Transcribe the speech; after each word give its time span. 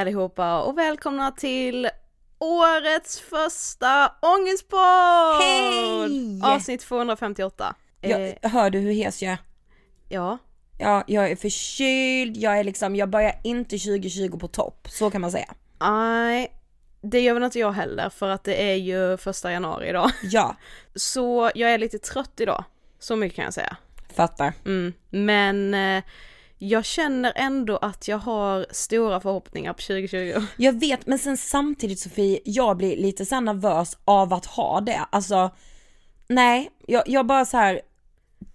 allihopa 0.00 0.62
och 0.62 0.78
välkomna 0.78 1.30
till 1.30 1.88
årets 2.38 3.20
första 3.20 4.12
ångestpodd! 4.20 5.40
Hej! 5.40 6.40
Avsnitt 6.42 6.80
258. 6.80 7.74
Eh, 8.02 8.10
Jag, 8.10 8.50
hör 8.50 8.70
du 8.70 8.78
hur 8.78 8.92
hes 8.92 9.22
jag 9.22 9.32
är? 9.32 9.38
ja, 10.08 10.38
Ja, 10.78 11.04
jag 11.06 11.30
är 11.30 11.36
förkyld, 11.36 12.36
jag 12.36 12.58
är 12.58 12.64
liksom, 12.64 12.96
jag 12.96 13.08
börjar 13.08 13.40
inte 13.44 13.78
2020 13.78 14.38
på 14.38 14.48
topp, 14.48 14.88
så 14.90 15.10
kan 15.10 15.20
man 15.20 15.30
säga. 15.30 15.54
nej, 15.80 16.52
det 17.02 17.20
gör 17.20 17.34
väl 17.34 17.42
inte 17.42 17.58
jag 17.58 17.72
heller 17.72 18.08
för 18.10 18.28
att 18.28 18.44
det 18.44 18.70
är 18.70 18.74
ju 18.74 19.16
första 19.16 19.52
januari 19.52 19.88
idag. 19.88 20.10
Ja, 20.22 20.56
Så 20.94 21.50
jag 21.54 21.72
är 21.72 21.78
lite 21.78 21.98
trött 21.98 22.40
idag, 22.40 22.64
så 22.98 23.16
mycket 23.16 23.36
kan 23.36 23.44
jag 23.44 23.54
säga. 23.54 23.76
fattar. 24.14 24.52
Mm. 24.64 24.92
Men 25.10 25.74
eh, 25.74 26.02
jag 26.58 26.84
känner 26.84 27.32
ändå 27.36 27.76
att 27.76 28.08
jag 28.08 28.18
har 28.18 28.66
stora 28.70 29.20
förhoppningar 29.20 29.72
på 29.72 29.78
2020. 29.82 30.42
Jag 30.56 30.80
vet, 30.80 31.06
men 31.06 31.18
sen 31.18 31.36
samtidigt 31.36 31.98
Sofie, 32.00 32.40
jag 32.44 32.76
blir 32.76 32.96
lite 32.96 33.26
så 33.26 33.40
nervös 33.40 33.98
av 34.04 34.32
att 34.34 34.46
ha 34.46 34.80
det. 34.80 35.00
Alltså, 35.10 35.50
nej, 36.28 36.70
jag, 36.86 37.02
jag 37.06 37.26
bara 37.26 37.44
så 37.44 37.56
här 37.56 37.80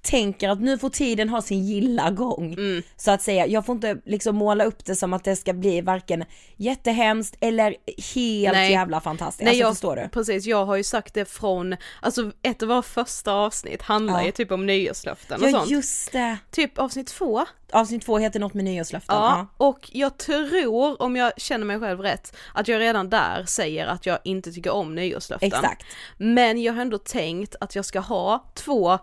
tänker 0.01 0.50
att 0.50 0.61
nu 0.61 0.78
får 0.78 0.90
tiden 0.90 1.29
ha 1.29 1.41
sin 1.41 1.66
gilla 1.66 2.09
gång. 2.11 2.53
Mm. 2.53 2.84
Så 2.96 3.11
att 3.11 3.22
säga, 3.22 3.47
jag 3.47 3.66
får 3.66 3.76
inte 3.76 3.97
liksom 4.05 4.35
måla 4.35 4.64
upp 4.64 4.85
det 4.85 4.96
som 4.96 5.14
att 5.14 5.23
det 5.23 5.35
ska 5.35 5.53
bli 5.53 5.82
varken 5.82 6.23
jättehemskt 6.58 7.37
eller 7.40 7.76
helt 8.16 8.55
Nej. 8.55 8.72
jävla 8.72 9.02
fantastiskt. 9.02 9.41
Nej, 9.43 9.49
alltså 9.49 9.61
jag, 9.64 9.73
förstår 9.73 9.96
du? 9.96 10.09
Precis, 10.09 10.46
jag 10.46 10.66
har 10.66 10.76
ju 10.76 10.84
sagt 10.84 11.14
det 11.14 11.26
från, 11.26 11.76
alltså 12.02 12.32
ett 12.41 12.61
av 12.64 12.67
våra 12.70 12.82
första 12.82 13.32
avsnitt 13.34 13.82
handlar 13.82 14.20
Ja. 14.20 14.26
ju 14.26 14.32
typ 14.32 14.52
om 14.52 14.66
nyårslöften 14.66 15.41
och 15.41 15.47
Ja 15.49 15.52
sånt. 15.52 15.70
just 15.70 16.11
det. 16.11 16.38
Typ 16.52 16.79
avsnitt 16.79 17.08
två. 17.08 17.46
Avsnitt 17.72 18.05
två 18.05 18.17
heter 18.17 18.40
något 18.40 18.53
med 18.53 18.64
nyårslöften. 18.66 19.16
Ja, 19.16 19.47
och 19.58 19.90
jag 19.93 20.17
tror, 20.17 21.02
om 21.02 21.16
jag 21.16 21.34
känner 21.41 21.66
mig 21.66 21.79
själv 21.79 21.99
rätt, 22.02 22.35
att 22.53 22.67
jag 22.67 22.79
redan 22.79 23.09
där 23.09 23.43
säger 23.46 23.88
att 23.88 24.05
jag 24.05 24.20
inte 24.23 24.52
tycker 24.52 24.72
om 24.72 24.96
nyårslöften. 24.96 25.47
Exakt. 25.47 25.85
Men 26.17 26.61
jag 26.61 26.73
har 26.73 26.81
ändå 26.81 26.97
tänkt 26.97 27.55
att 27.59 27.76
jag 27.76 27.85
ska 27.85 27.99
ha 27.99 28.52
två 28.53 28.99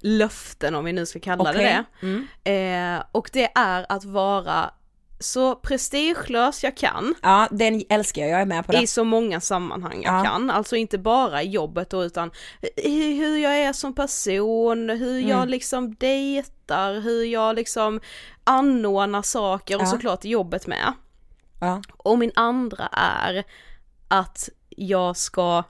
löften 0.00 0.74
om 0.74 0.84
vi 0.84 0.92
nu 0.92 1.06
ska 1.06 1.20
kalla 1.20 1.50
Okej. 1.50 1.82
det 2.02 2.24
det. 2.44 2.94
Eh, 2.94 3.02
och 3.12 3.30
det 3.32 3.50
är 3.54 3.86
att 3.88 4.04
vara 4.04 4.70
så 5.22 5.54
prestigelös 5.54 6.64
jag 6.64 6.76
kan. 6.76 7.14
Ja, 7.22 7.48
den 7.50 7.82
älskar 7.88 8.22
jag, 8.22 8.30
jag 8.30 8.40
är 8.40 8.46
med 8.46 8.66
på 8.66 8.72
det. 8.72 8.82
I 8.82 8.86
så 8.86 9.04
många 9.04 9.40
sammanhang 9.40 10.02
jag 10.02 10.18
Ja. 10.20 10.24
kan, 10.24 10.50
alltså 10.50 10.76
inte 10.76 10.98
bara 10.98 11.42
i 11.42 11.48
jobbet 11.48 11.90
då 11.90 12.04
utan 12.04 12.30
hur 12.84 13.38
jag 13.38 13.56
är 13.58 13.72
som 13.72 13.94
person, 13.94 14.90
hur 14.90 15.18
Mm. 15.18 15.28
jag 15.28 15.48
liksom 15.48 15.94
dejtar, 15.94 17.00
hur 17.00 17.24
jag 17.24 17.56
liksom 17.56 18.00
anordnar 18.44 19.22
saker 19.22 19.76
och 19.76 19.82
Ja. 19.82 19.86
såklart 19.86 20.24
jobbet 20.24 20.66
med. 20.66 20.92
Ja. 21.60 21.82
Och 21.96 22.18
min 22.18 22.32
andra 22.34 22.86
är 22.92 23.44
att 24.08 24.48
jag 24.68 25.16
ska 25.16 25.62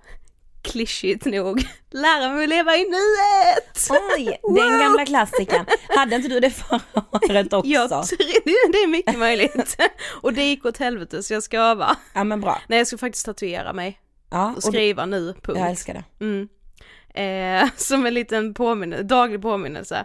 klyschigt 0.62 1.24
nog 1.24 1.62
lära 1.90 2.32
mig 2.32 2.42
att 2.42 2.48
leva 2.48 2.76
i 2.76 2.84
nuet! 2.84 3.88
Oj, 4.16 4.38
den 4.56 4.78
gamla 4.80 5.06
klassikern. 5.06 5.66
Hade 5.88 6.16
inte 6.16 6.28
du 6.28 6.40
det 6.40 6.50
förra 6.50 6.80
året 7.12 7.52
också? 7.52 7.68
Jag 7.70 7.88
tror, 7.88 8.72
det 8.72 8.78
är 8.78 8.86
mycket 8.88 9.18
möjligt. 9.18 9.76
och 10.22 10.32
det 10.32 10.42
gick 10.42 10.64
åt 10.64 10.78
helvete 10.78 11.22
så 11.22 11.34
jag 11.34 11.42
ska 11.42 11.58
öva. 11.58 11.96
Ja 12.14 12.24
men 12.24 12.40
bra. 12.40 12.62
Nej 12.68 12.78
jag 12.78 12.86
ska 12.86 12.98
faktiskt 12.98 13.26
tatuera 13.26 13.72
mig 13.72 14.00
Ja, 14.30 14.50
och 14.50 14.56
och 14.56 14.62
skriva 14.62 15.06
nu, 15.06 15.34
punkt. 15.42 15.58
jag 15.58 15.70
älskar 15.70 15.94
det. 15.94 16.04
Mm. 16.24 16.48
Eh, 17.14 17.68
som 17.76 18.06
en 18.06 18.14
liten 18.14 18.54
påminnelse, 18.54 19.04
daglig 19.04 19.42
påminnelse. 19.42 20.04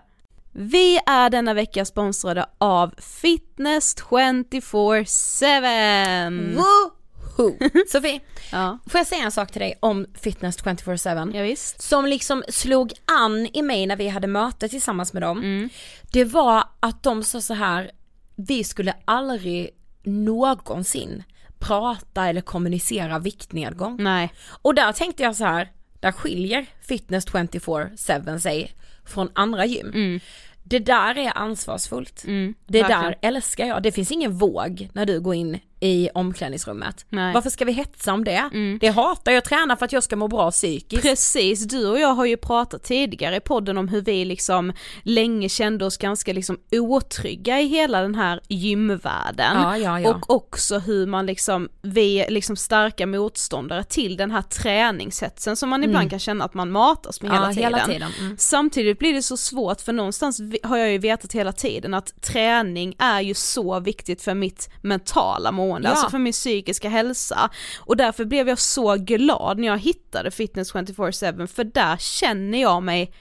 Vi 0.58 1.00
är 1.06 1.30
denna 1.30 1.54
vecka 1.54 1.86
sponsrade 1.86 2.46
av 2.58 2.94
Fitness 3.22 3.96
24-7! 3.98 6.92
Woho! 7.38 7.54
Sofie, 7.88 8.20
Ja, 8.52 8.80
får 8.88 8.98
jag 9.00 9.08
säga 9.08 9.24
en 9.24 9.32
sak 9.32 9.52
till 9.52 9.60
dig 9.62 9.78
om 9.80 10.06
Fitness 10.14 10.58
24-7? 10.64 11.36
ja 11.36 11.44
visst. 11.44 11.82
Som 11.82 12.06
liksom 12.06 12.44
slog 12.50 12.94
an 13.06 13.48
i 13.54 13.62
mig 13.62 13.86
när 13.88 13.96
vi 13.96 14.08
hade 14.08 14.28
möte 14.28 14.70
tillsammans 14.70 15.14
med 15.14 15.22
dem. 15.22 15.70
Det 16.12 16.24
var 16.24 16.64
att 16.80 17.04
de 17.04 17.24
sa 17.24 17.42
så 17.42 17.54
här, 17.54 17.92
vi 18.36 18.64
skulle 18.64 18.94
aldrig 19.06 19.70
någonsin 20.04 21.24
prata 21.60 22.28
eller 22.28 22.42
kommunicera 22.42 23.20
viktnedgång. 23.20 23.98
Nej. 24.04 24.34
Och 24.62 24.76
där 24.76 24.92
tänkte 24.92 25.24
jag 25.24 25.36
så 25.36 25.44
här, 25.46 25.72
där 26.00 26.12
skiljer 26.12 26.66
Fitness 26.82 27.28
24-7 27.28 28.38
sig 28.40 28.72
från 29.06 29.30
andra 29.36 29.66
gym. 29.66 30.20
Det 30.64 30.80
där 30.80 31.18
är 31.18 31.38
ansvarsfullt. 31.38 32.24
det 32.26 32.32
Mm. 32.32 32.54
verkligen. 32.68 33.02
där 33.02 33.16
älskar 33.22 33.66
jag. 33.66 33.84
Det 33.84 33.92
finns 33.92 34.12
ingen 34.12 34.38
våg 34.38 34.90
när 34.94 35.06
du 35.06 35.20
går 35.20 35.36
in 35.36 35.60
i 35.86 36.10
omklädningsrummet. 36.14 37.06
Nej. 37.10 37.22
Mm. 37.24 37.34
Varför 37.34 37.50
ska 37.50 37.66
vi 37.66 37.72
hetsa 37.72 38.14
om 38.14 38.24
det? 38.24 38.78
Det 38.82 38.88
hatar 38.88 39.32
jag, 39.32 39.44
tränar 39.44 39.76
för 39.76 39.86
att 39.86 39.92
jag 39.92 40.04
ska 40.04 40.16
må 40.16 40.28
bra 40.28 40.52
psykiskt. 40.52 41.02
Precis, 41.02 41.68
du 41.68 41.88
och 41.88 42.00
jag 42.00 42.14
har 42.14 42.26
ju 42.26 42.38
pratat 42.38 42.84
tidigare 42.84 43.36
i 43.36 43.40
podden 43.40 43.78
om 43.78 43.88
hur 43.88 44.02
vi 44.02 44.26
liksom 44.26 44.74
länge 45.04 45.50
kände 45.50 45.86
oss 45.86 45.98
ganska 45.98 46.34
liksom 46.34 46.58
otrygga 46.72 47.60
i 47.62 47.68
hela 47.68 48.02
den 48.02 48.16
här 48.16 48.40
gymvärlden. 48.48 49.62
Ja, 49.62 49.78
ja, 49.78 50.00
ja. 50.00 50.10
Och 50.10 50.30
också 50.36 50.80
hur 50.80 51.06
man 51.08 51.26
liksom, 51.26 51.70
vi 51.82 52.16
är 52.22 52.32
liksom 52.32 52.56
starka 52.56 53.08
motståndare 53.08 53.84
till 53.84 54.18
den 54.18 54.32
här 54.32 54.42
träningshetsen 54.42 55.56
som 55.56 55.70
man 55.70 55.84
ibland 55.84 56.10
kan 56.10 56.20
känna 56.20 56.46
att 56.46 56.54
man 56.54 56.72
matas 56.72 57.22
med 57.22 57.32
Mm. 57.36 57.36
Hela 57.36 57.54
tiden. 57.54 57.74
hela 57.74 57.86
tiden. 57.86 58.12
Mm. 58.20 58.38
Samtidigt 58.38 59.00
blir 59.00 59.14
det 59.14 59.22
så 59.22 59.38
svårt 59.38 59.82
för 59.82 59.94
någonstans 59.94 60.42
har 60.64 60.78
jag 60.78 60.92
ju 60.92 60.98
vetat 60.98 61.34
hela 61.34 61.52
tiden 61.52 61.94
att 61.94 62.22
träning 62.22 62.96
är 63.00 63.22
ju 63.22 63.34
så 63.34 63.80
viktigt 63.80 64.22
för 64.22 64.34
mitt 64.34 64.70
mentala 64.82 65.52
mående, 65.52 65.75
Ja. 65.84 65.90
alltså 65.90 66.10
för 66.10 66.18
min 66.18 66.34
psykiska 66.34 66.90
hälsa. 66.90 67.50
Och 67.80 67.98
därför 67.98 68.26
blev 68.26 68.50
jag 68.50 68.60
så 68.60 68.96
glad 68.96 69.60
när 69.60 69.68
jag 69.68 69.78
hittade 69.78 70.32
Fitness 70.32 70.74
24-7 70.74 71.48
för 71.48 71.64
där 71.64 71.98
känner 71.98 72.62
jag 72.62 72.84
mig 72.84 73.14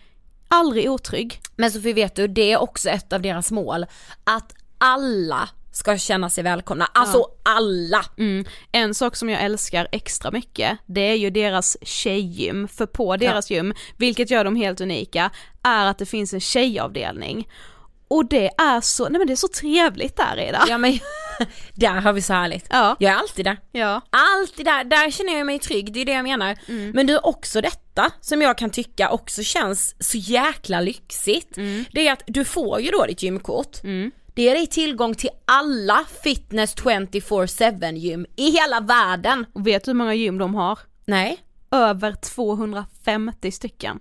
aldrig 0.48 0.90
otrygg. 0.90 1.40
Men 1.56 1.70
Sofie 1.70 1.92
vet 1.92 2.16
du, 2.16 2.28
det 2.28 2.52
är 2.52 2.62
också 2.62 2.90
ett 2.90 3.12
av 3.12 3.22
deras 3.22 3.50
mål. 3.50 3.86
Att 4.24 4.54
alla 4.78 5.48
ska 5.72 5.98
känna 5.98 6.30
sig 6.30 6.44
välkomna. 6.44 6.88
Alltså 6.94 7.26
alla! 7.42 8.04
Mm. 8.18 8.44
En 8.72 8.94
sak 8.94 9.16
som 9.16 9.28
jag 9.28 9.42
älskar 9.42 9.88
extra 9.92 10.30
mycket, 10.30 10.78
det 10.86 11.00
är 11.00 11.14
ju 11.14 11.30
deras 11.30 11.76
tjejgym, 11.82 12.68
för 12.68 12.86
på 12.86 13.16
deras 13.16 13.50
gym, 13.50 13.74
vilket 13.96 14.30
gör 14.30 14.44
dem 14.44 14.56
helt 14.56 14.80
unika, 14.80 15.30
är 15.62 15.86
att 15.86 15.98
det 15.98 16.06
finns 16.06 16.34
en 16.34 16.40
tjejavdelning. 16.40 17.48
Och 18.08 18.28
det 18.28 18.50
är 18.58 18.80
så, 18.80 19.08
nej 19.08 19.18
men 19.18 19.26
det 19.26 19.32
är 19.32 19.36
så 19.36 19.48
trevligt 19.48 20.16
där 20.16 20.48
Ida. 20.48 20.64
Ja 20.68 20.78
men, 20.78 20.92
där 21.74 22.00
har 22.00 22.12
vi 22.12 22.22
så 22.22 22.32
härligt. 22.32 22.66
Ja. 22.70 22.96
Jag 22.98 23.12
är 23.12 23.16
alltid 23.16 23.44
där. 23.44 23.58
Ja. 23.72 24.00
Alltid 24.10 24.66
där, 24.66 24.84
där 24.84 25.10
känner 25.10 25.36
jag 25.36 25.46
mig 25.46 25.58
trygg, 25.58 25.92
det 25.92 26.00
är 26.00 26.04
det 26.04 26.12
jag 26.12 26.22
menar. 26.22 26.56
Men 26.92 27.06
du 27.06 27.18
också 27.18 27.60
detta 27.60 28.10
som 28.20 28.42
jag 28.42 28.58
kan 28.58 28.70
tycka 28.70 29.10
också 29.10 29.42
känns 29.42 29.94
så 29.98 30.18
jäkla 30.18 30.80
lyxigt. 30.80 31.54
Det 31.92 32.08
är 32.08 32.12
att 32.12 32.22
du 32.26 32.44
får 32.44 32.80
ju 32.80 32.90
då 32.90 33.06
ditt 33.06 33.22
gymkort. 33.22 33.76
Det 34.34 34.42
ger 34.42 34.54
dig 34.54 34.66
tillgång 34.66 35.14
till 35.14 35.30
alla 35.44 36.04
fitness 36.22 36.74
24-7 36.76 37.92
gym 37.94 38.26
i 38.36 38.50
hela 38.50 38.80
världen. 38.80 39.46
Och 39.52 39.66
vet 39.66 39.84
du 39.84 39.90
hur 39.90 39.96
många 39.96 40.14
gym 40.14 40.38
de 40.38 40.54
har? 40.54 40.78
Nej, 41.04 41.38
Över 41.70 42.12
250 42.12 43.50
stycken. 43.50 44.00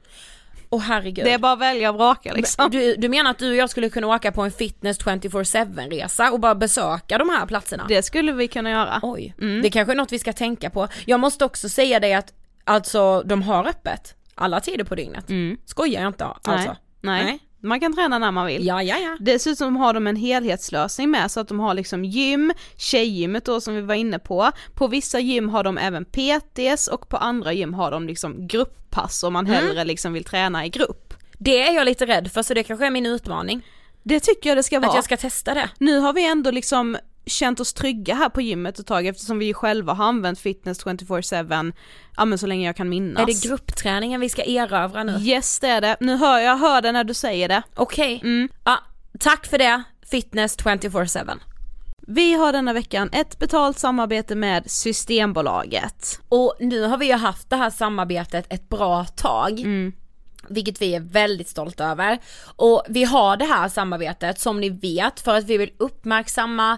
Åh 0.73 0.81
herregud. 0.81 1.25
Det 1.25 1.33
är 1.33 1.37
bara 1.37 1.53
att 1.53 1.59
välja 1.59 1.89
och 1.89 1.95
vraka 1.95 2.33
liksom. 2.33 2.71
du, 2.71 2.95
du 2.95 3.09
menar 3.09 3.31
att 3.31 3.37
du 3.37 3.49
och 3.49 3.55
jag 3.55 3.69
skulle 3.69 3.89
kunna 3.89 4.07
åka 4.07 4.31
på 4.31 4.41
en 4.41 4.51
fitness 4.51 4.99
24-7 4.99 5.89
resa 5.89 6.31
och 6.31 6.39
bara 6.39 6.55
besöka 6.55 7.17
de 7.17 7.29
här 7.29 7.45
platserna? 7.45 7.85
Det 7.87 8.03
skulle 8.03 8.31
vi 8.31 8.47
kunna 8.47 8.69
göra. 8.69 8.99
Oj, 9.03 9.35
det 9.63 9.69
kanske 9.69 9.93
är 9.93 9.95
något 9.95 10.11
vi 10.11 10.19
ska 10.19 10.33
tänka 10.33 10.69
på. 10.69 10.87
Jag 11.05 11.19
måste 11.19 11.45
också 11.45 11.69
säga 11.69 11.99
dig 11.99 12.13
att 12.13 12.33
alltså 12.63 13.21
de 13.25 13.41
har 13.41 13.67
öppet 13.67 14.15
alla 14.35 14.59
tider 14.59 14.83
på 14.83 14.95
dygnet. 14.95 15.25
Skojar 15.65 16.01
jag 16.01 16.09
inte 16.09 16.25
alltså? 16.25 16.75
Nej. 17.01 17.23
Nej. 17.23 17.39
Man 17.63 17.79
kan 17.79 17.95
träna 17.95 18.19
när 18.19 18.31
man 18.31 18.45
vill. 18.45 18.65
Ja, 18.65 18.83
ja, 18.83 18.97
ja. 18.97 19.17
Dessutom 19.19 19.75
har 19.75 19.93
de 19.93 20.07
en 20.07 20.15
helhetslösning 20.15 21.11
med 21.11 21.31
så 21.31 21.39
att 21.39 21.47
de 21.47 21.59
har 21.59 21.73
liksom 21.73 22.05
gym, 22.05 22.53
tjejgymmet 22.77 23.45
då 23.45 23.61
som 23.61 23.75
vi 23.75 23.81
var 23.81 23.95
inne 23.95 24.19
på. 24.19 24.51
På 24.73 24.87
vissa 24.87 25.19
gym 25.19 25.49
har 25.49 25.63
de 25.63 25.77
även 25.77 26.05
PTs 26.05 26.87
och 26.87 27.09
på 27.09 27.17
andra 27.17 27.53
gym 27.53 27.73
har 27.73 27.91
de 27.91 28.07
liksom 28.07 28.47
grupppass 28.47 29.23
om 29.23 29.33
man 29.33 29.45
hellre 29.45 29.83
liksom 29.83 30.13
vill 30.13 30.23
träna 30.23 30.65
i 30.65 30.69
grupp. 30.69 31.13
Det 31.39 31.61
är 31.67 31.73
jag 31.73 31.85
lite 31.85 32.05
rädd 32.05 32.31
för 32.31 32.41
så 32.41 32.53
det 32.53 32.63
kanske 32.63 32.85
är 32.85 32.91
min 32.91 33.05
utmaning. 33.05 33.65
Det 34.03 34.19
tycker 34.19 34.49
jag 34.49 34.57
det 34.57 34.63
ska 34.63 34.79
vara. 34.79 34.89
Att 34.89 34.95
jag 34.95 35.03
ska 35.03 35.17
testa 35.17 35.53
det. 35.53 35.69
Nu 35.79 35.97
har 35.97 36.13
vi 36.13 36.25
ändå 36.25 36.51
liksom 36.51 36.97
känt 37.25 37.59
oss 37.59 37.73
trygga 37.73 38.15
här 38.15 38.29
på 38.29 38.41
gymmet 38.41 38.79
ett 38.79 38.87
tag 38.87 39.07
eftersom 39.07 39.39
vi 39.39 39.53
själva 39.53 39.93
har 39.93 40.05
använt 40.05 40.39
fitness 40.39 40.85
24-7, 40.85 41.73
ja 42.17 42.25
men 42.25 42.37
så 42.37 42.47
länge 42.47 42.65
jag 42.65 42.75
kan 42.75 42.89
minnas. 42.89 43.21
Är 43.21 43.25
det 43.25 43.47
gruppträningen 43.47 44.21
vi 44.21 44.29
ska 44.29 44.43
erövra 44.43 45.03
nu? 45.03 45.17
Yes 45.21 45.59
det 45.59 45.67
är 45.67 45.81
det, 45.81 45.97
nu 45.99 46.15
hör 46.15 46.39
jag 46.39 46.57
hör 46.57 46.81
det 46.81 46.91
när 46.91 47.03
du 47.03 47.13
säger 47.13 47.47
det. 47.47 47.63
Okej. 47.75 48.21
Mm. 48.23 48.49
Ja, 48.63 48.79
tack 49.19 49.47
för 49.47 49.57
det, 49.57 49.83
fitness 50.05 50.57
24-7. 50.57 51.39
Vi 52.07 52.33
har 52.33 52.51
denna 52.51 52.73
veckan 52.73 53.09
ett 53.13 53.39
betalt 53.39 53.79
samarbete 53.79 54.35
med 54.35 54.71
Systembolaget. 54.71 56.21
Och 56.29 56.55
nu 56.59 56.81
har 56.81 56.97
vi 56.97 57.05
ju 57.05 57.13
haft 57.13 57.49
det 57.49 57.55
här 57.55 57.69
samarbetet 57.69 58.45
ett 58.49 58.69
bra 58.69 59.05
tag. 59.05 59.59
Mm. 59.59 59.93
Vilket 60.49 60.81
vi 60.81 60.95
är 60.95 60.99
väldigt 60.99 61.49
stolta 61.49 61.85
över. 61.85 62.19
Och 62.55 62.83
vi 62.89 63.03
har 63.03 63.37
det 63.37 63.45
här 63.45 63.69
samarbetet 63.69 64.39
som 64.39 64.59
ni 64.61 64.69
vet 64.69 65.19
för 65.19 65.35
att 65.35 65.43
vi 65.45 65.57
vill 65.57 65.71
uppmärksamma 65.77 66.77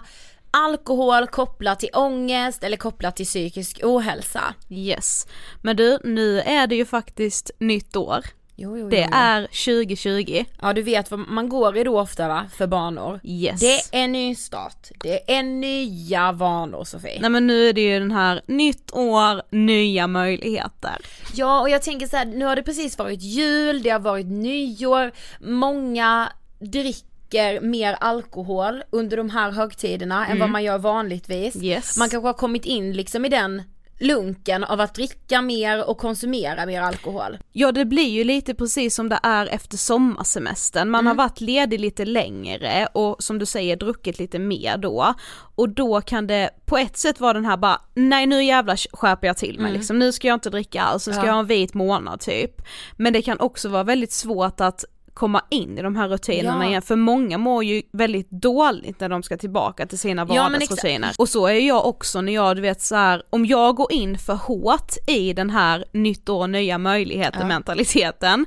alkohol 0.56 1.26
kopplat 1.26 1.80
till 1.80 1.90
ångest 1.92 2.64
eller 2.64 2.76
kopplat 2.76 3.16
till 3.16 3.26
psykisk 3.26 3.80
ohälsa. 3.82 4.54
Yes. 4.68 5.26
Men 5.62 5.76
du, 5.76 5.98
nu 6.04 6.40
är 6.40 6.66
det 6.66 6.74
ju 6.76 6.84
faktiskt 6.84 7.50
nytt 7.58 7.96
år. 7.96 8.24
Jo, 8.58 8.78
jo, 8.78 8.88
Det 8.88 9.08
är 9.12 9.42
2020. 9.42 10.44
Ja 10.62 10.72
du 10.72 10.82
vet 10.82 11.10
vad 11.10 11.20
man 11.20 11.48
går 11.48 11.76
i 11.76 11.84
då 11.84 12.00
ofta 12.00 12.28
va, 12.28 12.46
för 12.56 12.66
banor. 12.66 13.20
Yes. 13.24 13.60
Det 13.60 13.98
är 13.98 14.08
ny 14.08 14.34
start, 14.34 14.90
det 15.00 15.36
är 15.36 15.42
nya 15.42 16.32
vanor 16.32 16.84
Sofie. 16.84 17.20
Nej 17.20 17.30
men 17.30 17.46
nu 17.46 17.68
är 17.68 17.72
det 17.72 17.80
ju 17.80 17.98
den 17.98 18.10
här 18.10 18.42
nytt 18.46 18.92
år, 18.92 19.42
nya 19.50 20.06
möjligheter. 20.06 20.96
Ja 21.34 21.60
och 21.60 21.70
jag 21.70 21.82
tänker 21.82 22.06
så 22.06 22.16
här, 22.16 22.24
nu 22.24 22.44
har 22.44 22.56
det 22.56 22.62
precis 22.62 22.98
varit 22.98 23.22
jul, 23.22 23.82
det 23.82 23.90
har 23.90 23.98
varit 23.98 24.26
nyår, 24.26 25.12
många 25.40 26.32
dricker 26.58 27.15
mer 27.62 27.96
alkohol 28.00 28.82
under 28.90 29.16
de 29.16 29.30
här 29.30 29.50
högtiderna 29.50 30.26
än 30.26 30.38
vad 30.38 30.50
man 30.50 30.64
gör 30.64 30.78
vanligtvis. 30.78 31.56
Yes. 31.62 31.96
Man 31.98 32.08
kanske 32.10 32.28
har 32.28 32.32
kommit 32.34 32.64
in 32.64 32.92
liksom 32.92 33.24
i 33.24 33.28
den 33.28 33.62
lunken 33.98 34.64
av 34.64 34.80
att 34.80 34.94
dricka 34.94 35.42
mer 35.42 35.88
och 35.90 35.98
konsumera 35.98 36.66
mer 36.66 36.80
alkohol. 36.80 37.38
Ja 37.52 37.72
det 37.72 37.84
blir 37.84 38.08
ju 38.08 38.24
lite 38.24 38.54
precis 38.54 38.94
som 38.94 39.08
det 39.08 39.18
är 39.22 39.46
efter 39.46 39.76
sommarsemestern, 39.76 40.90
man 40.90 41.06
har 41.06 41.14
varit 41.14 41.40
ledig 41.40 41.80
lite 41.80 42.04
längre 42.04 42.88
och 42.94 43.16
som 43.18 43.38
du 43.38 43.46
säger 43.46 43.76
druckit 43.76 44.18
lite 44.18 44.38
mer 44.38 44.76
då 44.76 45.14
och 45.56 45.68
då 45.68 46.00
kan 46.00 46.26
det 46.26 46.50
på 46.66 46.78
ett 46.78 46.96
sätt 46.96 47.20
vara 47.20 47.32
den 47.32 47.44
här 47.44 47.56
bara, 47.56 47.80
nej 47.94 48.26
nu 48.26 48.44
jävlar 48.44 48.96
skärper 48.96 49.26
jag 49.26 49.36
till 49.36 49.60
mig 49.60 49.72
liksom, 49.72 49.98
nu 49.98 50.12
ska 50.12 50.28
jag 50.28 50.36
inte 50.36 50.50
dricka 50.50 50.82
alls, 50.82 51.06
nu 51.06 51.12
ska 51.12 51.22
Ja. 51.22 51.26
jag 51.26 51.32
ha 51.32 51.40
en 51.40 51.46
vit 51.46 51.74
månad 51.74 52.20
typ. 52.20 52.62
Men 52.96 53.12
det 53.12 53.22
kan 53.22 53.40
också 53.40 53.68
vara 53.68 53.84
väldigt 53.84 54.12
svårt 54.12 54.60
att 54.60 54.84
komma 55.16 55.42
in 55.50 55.78
i 55.78 55.82
de 55.82 55.96
här 55.96 56.08
rutinerna 56.08 56.64
Ja. 56.64 56.68
igen, 56.68 56.82
för 56.82 56.96
många 56.96 57.38
mår 57.38 57.64
ju 57.64 57.82
väldigt 57.92 58.30
dåligt 58.30 59.00
när 59.00 59.08
de 59.08 59.22
ska 59.22 59.36
tillbaka 59.36 59.86
till 59.86 59.98
sina 59.98 60.26
Ja, 60.30 60.42
vardagsrutiner. 60.42 61.14
och 61.18 61.28
så 61.28 61.46
är 61.46 61.60
jag 61.68 61.86
också 61.86 62.20
när 62.20 62.32
jag, 62.34 62.56
du 62.56 62.62
vet 62.62 62.82
så 62.82 62.94
här, 62.94 63.22
om 63.30 63.46
jag 63.46 63.74
går 63.76 63.92
in 63.92 64.18
för 64.18 64.34
hårt 64.34 64.92
i 65.06 65.32
den 65.32 65.50
här 65.50 65.84
nytt 65.92 66.28
år, 66.28 66.46
nya 66.46 66.78
möjligheter 66.78 67.44
mentaliteten, 67.44 68.46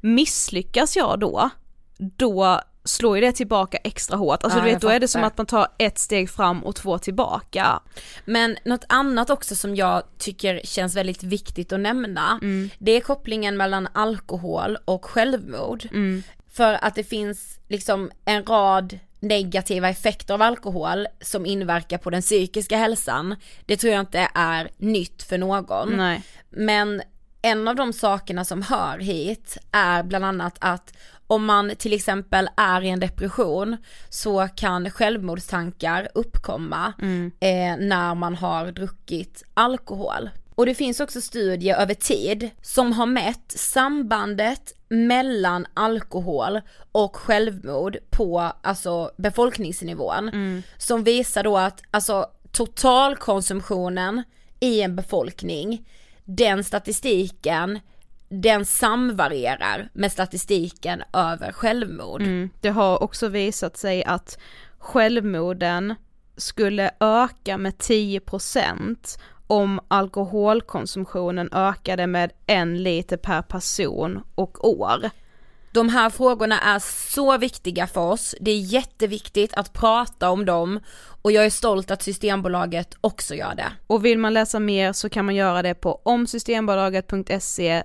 misslyckas 0.00 0.96
jag 0.96 1.20
då, 1.20 1.50
då 1.98 2.60
slår 2.86 3.16
ju 3.16 3.20
det 3.20 3.32
tillbaka 3.32 3.76
extra 3.76 4.16
hårt. 4.16 4.44
Alltså 4.44 4.58
Ja, 4.58 4.64
du 4.64 4.70
vet 4.70 4.82
då 4.82 4.88
är 4.88 5.00
det 5.00 5.08
som 5.08 5.24
att 5.24 5.38
man 5.38 5.46
tar 5.46 5.68
ett 5.78 5.98
steg 5.98 6.30
fram 6.30 6.64
och 6.64 6.76
två 6.76 6.98
tillbaka. 6.98 7.80
Men 8.24 8.56
något 8.64 8.84
annat 8.88 9.30
också 9.30 9.56
som 9.56 9.76
jag 9.76 10.02
tycker 10.18 10.60
känns 10.64 10.96
väldigt 10.96 11.22
viktigt 11.22 11.72
att 11.72 11.80
nämna, 11.80 12.40
det 12.78 12.92
är 12.92 13.00
kopplingen 13.00 13.56
mellan 13.56 13.88
alkohol 13.92 14.78
och 14.84 15.04
självmord. 15.04 15.88
För 16.52 16.84
att 16.84 16.94
det 16.94 17.04
finns 17.04 17.58
liksom 17.68 18.10
en 18.24 18.44
rad 18.44 18.98
negativa 19.20 19.88
effekter 19.88 20.34
av 20.34 20.42
alkohol 20.42 21.06
som 21.20 21.46
inverkar 21.46 21.98
på 21.98 22.10
den 22.10 22.22
psykiska 22.22 22.76
hälsan. 22.76 23.36
Det 23.66 23.76
tror 23.76 23.92
jag 23.92 24.00
inte 24.00 24.28
är 24.34 24.70
nytt 24.76 25.22
för 25.22 25.38
någon. 25.38 25.96
Nej. 25.96 26.22
Men 26.50 27.02
en 27.42 27.68
av 27.68 27.76
de 27.76 27.92
sakerna 27.92 28.44
som 28.44 28.62
hör 28.62 28.98
hit 28.98 29.58
är 29.72 30.02
bland 30.02 30.24
annat 30.24 30.56
att 30.58 30.92
om 31.26 31.44
man 31.44 31.76
till 31.76 31.92
exempel 31.92 32.48
är 32.56 32.82
i 32.82 32.88
en 32.88 33.00
depression 33.00 33.76
så 34.08 34.48
kan 34.56 34.90
självmordstankar 34.90 36.08
uppkomma 36.14 36.92
eh, 37.40 37.76
när 37.78 38.14
man 38.14 38.34
har 38.34 38.72
druckit 38.72 39.42
alkohol. 39.54 40.30
Och 40.54 40.66
det 40.66 40.74
finns 40.74 41.00
också 41.00 41.20
studier 41.20 41.76
över 41.76 41.94
tid 41.94 42.50
som 42.62 42.92
har 42.92 43.06
mätt 43.06 43.52
sambandet 43.56 44.72
mellan 44.88 45.66
alkohol 45.74 46.60
och 46.92 47.16
självmord 47.16 47.96
på 48.10 48.52
alltså 48.62 49.10
befolkningsnivån. 49.16 50.30
Som 50.78 51.04
visar 51.04 51.42
då 51.42 51.56
att 51.56 51.82
alltså 51.90 52.26
totalkonsumtionen 52.52 54.22
i 54.60 54.80
en 54.80 54.96
befolkning, 54.96 55.88
den 56.24 56.64
statistiken, 56.64 57.80
den 58.28 58.64
samvarierar 58.64 59.88
med 59.92 60.12
statistiken 60.12 61.02
över 61.12 61.52
självmord. 61.52 62.22
Mm. 62.22 62.50
Det 62.60 62.68
har 62.68 63.02
också 63.02 63.28
visat 63.28 63.76
sig 63.76 64.04
att 64.04 64.38
självmorden 64.78 65.94
skulle 66.36 66.90
öka 67.00 67.58
med 67.58 67.72
10% 67.72 69.18
om 69.46 69.80
alkoholkonsumtionen 69.88 71.48
ökade 71.52 72.06
med 72.06 72.32
en 72.46 72.82
liter 72.82 73.16
per 73.16 73.42
person 73.42 74.20
och 74.34 74.68
år. 74.68 75.10
De 75.76 75.88
här 75.88 76.10
frågorna 76.10 76.60
är 76.60 76.78
så 77.12 77.38
viktiga 77.38 77.86
för 77.86 78.00
oss, 78.00 78.34
det 78.40 78.50
är 78.50 78.58
jätteviktigt 78.58 79.54
att 79.54 79.72
prata 79.72 80.30
om 80.30 80.44
dem 80.44 80.80
och 81.22 81.32
jag 81.32 81.46
är 81.46 81.50
stolt 81.50 81.90
att 81.90 82.02
Systembolaget 82.02 82.96
också 83.00 83.34
gör 83.34 83.54
det. 83.54 83.72
Och 83.86 84.04
vill 84.04 84.18
man 84.18 84.34
läsa 84.34 84.60
mer 84.60 84.92
så 84.92 85.08
kan 85.08 85.24
man 85.24 85.34
göra 85.34 85.62
det 85.62 85.74
på 85.74 86.00
omsystembolaget.se 86.04 87.82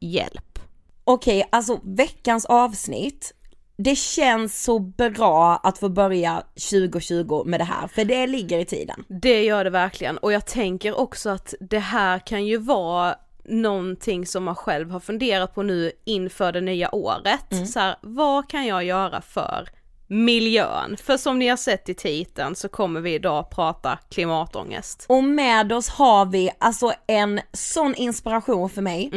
hjälp. 0.00 0.58
Okej, 1.04 1.48
alltså 1.52 1.80
veckans 1.84 2.44
avsnitt, 2.44 3.32
det 3.76 3.96
känns 3.96 4.62
så 4.62 4.78
bra 4.78 5.56
att 5.56 5.78
få 5.78 5.88
börja 5.88 6.42
2020 6.70 7.42
med 7.46 7.60
det 7.60 7.64
här, 7.64 7.88
för 7.88 8.04
det 8.04 8.26
ligger 8.26 8.58
i 8.58 8.64
tiden. 8.64 9.04
Det 9.08 9.44
gör 9.44 9.64
det 9.64 9.70
verkligen 9.70 10.18
och 10.18 10.32
jag 10.32 10.46
tänker 10.46 10.98
också 10.98 11.30
att 11.30 11.54
det 11.60 11.78
här 11.78 12.18
kan 12.18 12.46
ju 12.46 12.56
vara 12.56 13.16
någonting 13.48 14.26
som 14.26 14.44
man 14.44 14.54
själv 14.54 14.90
har 14.90 15.00
funderat 15.00 15.54
på 15.54 15.62
nu 15.62 15.92
inför 16.04 16.52
det 16.52 16.60
nya 16.60 16.94
året. 16.94 17.68
Så 17.72 17.80
här, 17.80 17.96
vad 18.00 18.48
kan 18.48 18.66
jag 18.66 18.84
göra 18.84 19.20
för 19.20 19.68
miljön? 20.06 20.96
För 21.02 21.16
som 21.16 21.38
ni 21.38 21.48
har 21.48 21.56
sett 21.56 21.88
i 21.88 21.94
titeln 21.94 22.56
så 22.56 22.68
kommer 22.68 23.00
vi 23.00 23.14
idag 23.14 23.50
prata 23.50 23.98
klimatångest. 24.10 25.06
Och 25.08 25.24
med 25.24 25.72
oss 25.72 25.88
har 25.88 26.26
vi 26.26 26.50
alltså 26.58 26.92
en 27.06 27.40
sån 27.52 27.94
inspiration 27.94 28.70
för 28.70 28.82
mig, 28.82 29.10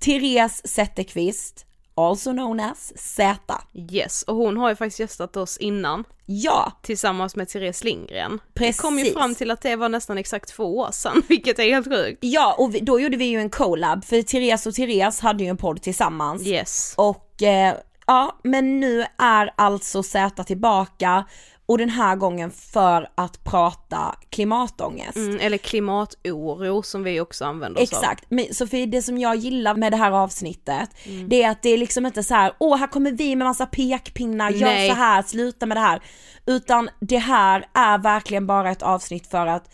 Therese 0.00 0.66
Zetterqvist, 0.66 1.66
also 2.08 2.32
known 2.32 2.60
as 2.60 2.92
Z. 2.96 3.54
Yes, 3.92 4.22
och 4.22 4.36
hon 4.36 4.56
har 4.56 4.68
ju 4.68 4.76
faktiskt 4.76 5.00
gästat 5.00 5.36
oss 5.36 5.56
innan 5.56 6.04
Ja, 6.32 6.72
tillsammans 6.82 7.36
med 7.36 7.48
Therese 7.48 7.84
Lindgren. 7.84 8.38
Precis. 8.54 8.78
Vi 8.78 8.82
kom 8.82 8.98
ju 8.98 9.12
fram 9.12 9.34
till 9.34 9.50
att 9.50 9.62
det 9.62 9.76
var 9.76 9.88
nästan 9.88 10.18
exakt 10.18 10.48
två 10.48 10.78
år 10.78 10.90
sedan, 10.92 11.22
vilket 11.28 11.58
är 11.58 11.64
helt 11.64 11.88
sjukt. 11.88 12.18
ja 12.20 12.54
och 12.58 12.74
vi, 12.74 12.80
då 12.80 13.00
gjorde 13.00 13.16
vi 13.16 13.24
ju 13.24 13.40
en 13.40 13.50
collab, 13.50 14.04
för 14.04 14.22
Therese 14.22 14.66
och 14.66 14.74
Therese 14.74 15.20
hade 15.20 15.44
ju 15.44 15.50
en 15.50 15.56
podd 15.56 15.82
tillsammans. 15.82 16.46
Yes. 16.46 16.94
Och 16.96 17.42
eh, 17.42 17.74
ja, 18.06 18.38
men 18.44 18.80
nu 18.80 19.04
är 19.18 19.54
alltså 19.56 20.02
Z 20.02 20.44
tillbaka 20.44 21.24
och 21.70 21.78
den 21.78 21.88
här 21.90 22.16
gången 22.16 22.50
för 22.50 23.08
att 23.14 23.44
prata 23.44 24.14
klimatångest. 24.30 25.16
Mm, 25.16 25.38
eller 25.40 25.58
klimatoro 25.58 26.82
som 26.82 27.02
vi 27.02 27.20
också 27.20 27.44
använder 27.44 27.82
oss 27.82 27.92
av. 27.92 27.98
Exakt, 27.98 28.24
men 28.28 28.54
Sofie 28.54 28.86
det 28.86 29.02
som 29.02 29.18
jag 29.18 29.36
gillar 29.36 29.74
med 29.74 29.92
det 29.92 29.96
här 29.96 30.12
avsnittet 30.12 30.90
Mm. 31.06 31.28
det 31.28 31.42
är 31.42 31.50
att 31.50 31.62
det 31.62 31.68
är 31.70 31.78
liksom 31.78 32.06
inte 32.06 32.22
så 32.22 32.34
här: 32.34 32.52
åh 32.58 32.76
här 32.76 32.86
kommer 32.86 33.12
vi 33.12 33.36
med 33.36 33.46
massa 33.46 33.66
pekpinnar, 33.66 34.50
gör 34.50 34.66
Nej. 34.68 34.88
så 34.88 34.94
här, 34.94 35.22
sluta 35.22 35.66
med 35.66 35.76
det 35.76 35.80
här. 35.80 36.02
Utan 36.46 36.90
det 37.00 37.18
här 37.18 37.66
är 37.74 37.98
verkligen 37.98 38.46
bara 38.46 38.70
ett 38.70 38.82
avsnitt 38.82 39.26
för 39.26 39.46
att 39.46 39.70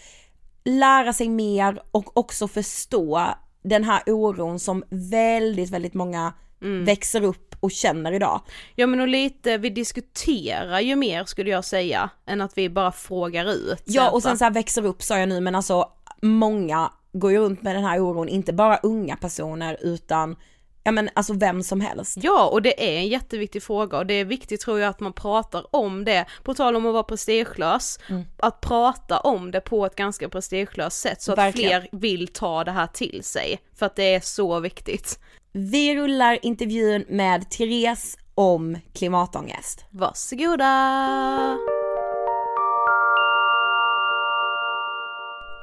lära 0.65 1.13
sig 1.13 1.29
mer 1.29 1.83
och 1.91 2.17
också 2.17 2.49
förstå 2.49 3.27
den 3.65 3.85
här 3.85 4.03
oron 4.07 4.59
som 4.59 4.85
väldigt, 4.91 5.71
väldigt 5.71 5.95
många 5.95 6.33
Mm. 6.63 6.85
växer 6.85 7.25
upp 7.25 7.46
och 7.61 7.71
känner 7.71 8.13
idag. 8.13 8.41
Ja 8.75 8.87
men 8.87 9.01
och 9.01 9.09
lite, 9.09 9.59
vi 9.59 9.71
diskuterar 9.71 10.81
ju 10.81 10.97
mer 10.97 11.25
skulle 11.25 11.51
jag 11.51 11.65
säga, 11.65 12.11
än 12.27 12.41
att 12.41 12.59
vi 12.59 12.69
bara 12.71 12.93
frågar 12.93 13.53
ut. 13.53 13.83
Ja 13.85 14.11
och 14.11 14.23
sen 14.23 14.39
så 14.39 14.45
här 14.45 14.51
växer 14.51 14.87
upp 14.87 15.03
sa 15.03 15.19
jag 15.19 15.29
nu 15.29 15.41
men 15.41 15.55
alltså 15.55 15.89
många 16.23 16.93
går 17.13 17.33
ju 17.33 17.39
runt 17.39 17.63
med 17.63 17.77
den 17.77 17.85
här 17.85 18.01
oron, 18.01 18.29
inte 18.29 18.53
bara 18.53 18.77
unga 18.77 19.17
personer 19.17 19.77
utan 19.81 20.37
ja 20.85 20.93
men 20.93 21.09
alltså 21.15 21.33
vem 21.33 21.63
som 21.63 21.81
helst. 21.81 22.17
Ja 22.23 22.47
och 22.49 22.63
det 22.63 22.85
är 22.97 22.99
en 22.99 23.09
jätteviktig 23.09 23.63
fråga 23.63 23.99
och 23.99 24.07
det 24.07 24.15
är 24.15 24.25
viktigt 24.25 24.61
tror 24.61 24.81
jag 24.81 24.89
att 24.89 25.01
man 25.01 25.13
pratar 25.13 25.77
om 25.77 26.05
det, 26.05 26.25
på 26.43 26.55
tal 26.55 26.77
om 26.77 26.87
att 26.87 26.93
vara 26.93 27.03
prestigelös, 27.03 27.99
Mm. 28.09 28.25
att 28.39 28.61
prata 28.61 29.21
om 29.21 29.51
det 29.51 29.61
på 29.61 29.87
ett 29.87 29.97
ganska 29.97 30.29
prestigelöst 30.29 31.01
sätt 31.01 31.23
så 31.23 31.33
att 31.33 31.39
Verkligen. 31.39 31.81
fler 31.83 31.89
vill 31.99 32.29
ta 32.29 32.65
det 32.65 32.71
här 32.73 32.87
till 32.87 33.21
sig. 33.25 33.61
För 33.75 33.87
att 33.87 33.97
det 33.97 34.15
är 34.15 34.21
så 34.21 34.61
viktigt. 34.61 35.19
Vi 35.59 35.97
rullar 35.97 36.39
intervjun 36.43 37.05
med 37.09 37.51
Therese 37.51 38.19
om 38.35 38.79
klimatångest. 38.95 39.85
Varsågoda! 39.91 40.67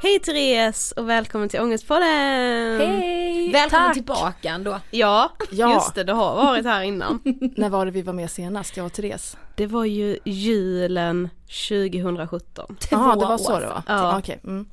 Hej 0.01 0.19
Therese 0.19 0.91
och 0.91 1.09
välkommen 1.09 1.49
till 1.49 1.59
Ångestpodden! 1.59 2.01
Hej! 2.79 3.51
Välkommen 3.51 3.85
Tack. 3.87 3.93
tillbaka 3.93 4.49
ändå. 4.49 4.79
Ja, 4.91 5.29
Ja. 5.51 5.73
just 5.73 5.95
det, 5.95 6.03
du 6.03 6.13
har 6.13 6.35
varit 6.35 6.65
här 6.65 6.83
innan. 6.83 7.19
När 7.57 7.69
var 7.69 7.85
det 7.85 7.91
vi 7.91 8.01
var 8.01 8.13
med 8.13 8.31
senast, 8.31 8.77
jag 8.77 8.85
och 8.85 8.93
Therese? 8.93 9.37
Det 9.55 9.67
var 9.67 9.85
ju 9.85 10.17
julen 10.25 11.29
2017. 11.69 12.77
Jaha, 12.91 13.15
det 13.15 13.25
år 13.25 13.29
var 13.29 13.37
så 13.37 13.59
det 13.59 13.67
var? 13.67 13.83
Ja. 13.87 14.17
Okej. 14.19 14.39
Mm. 14.43 14.65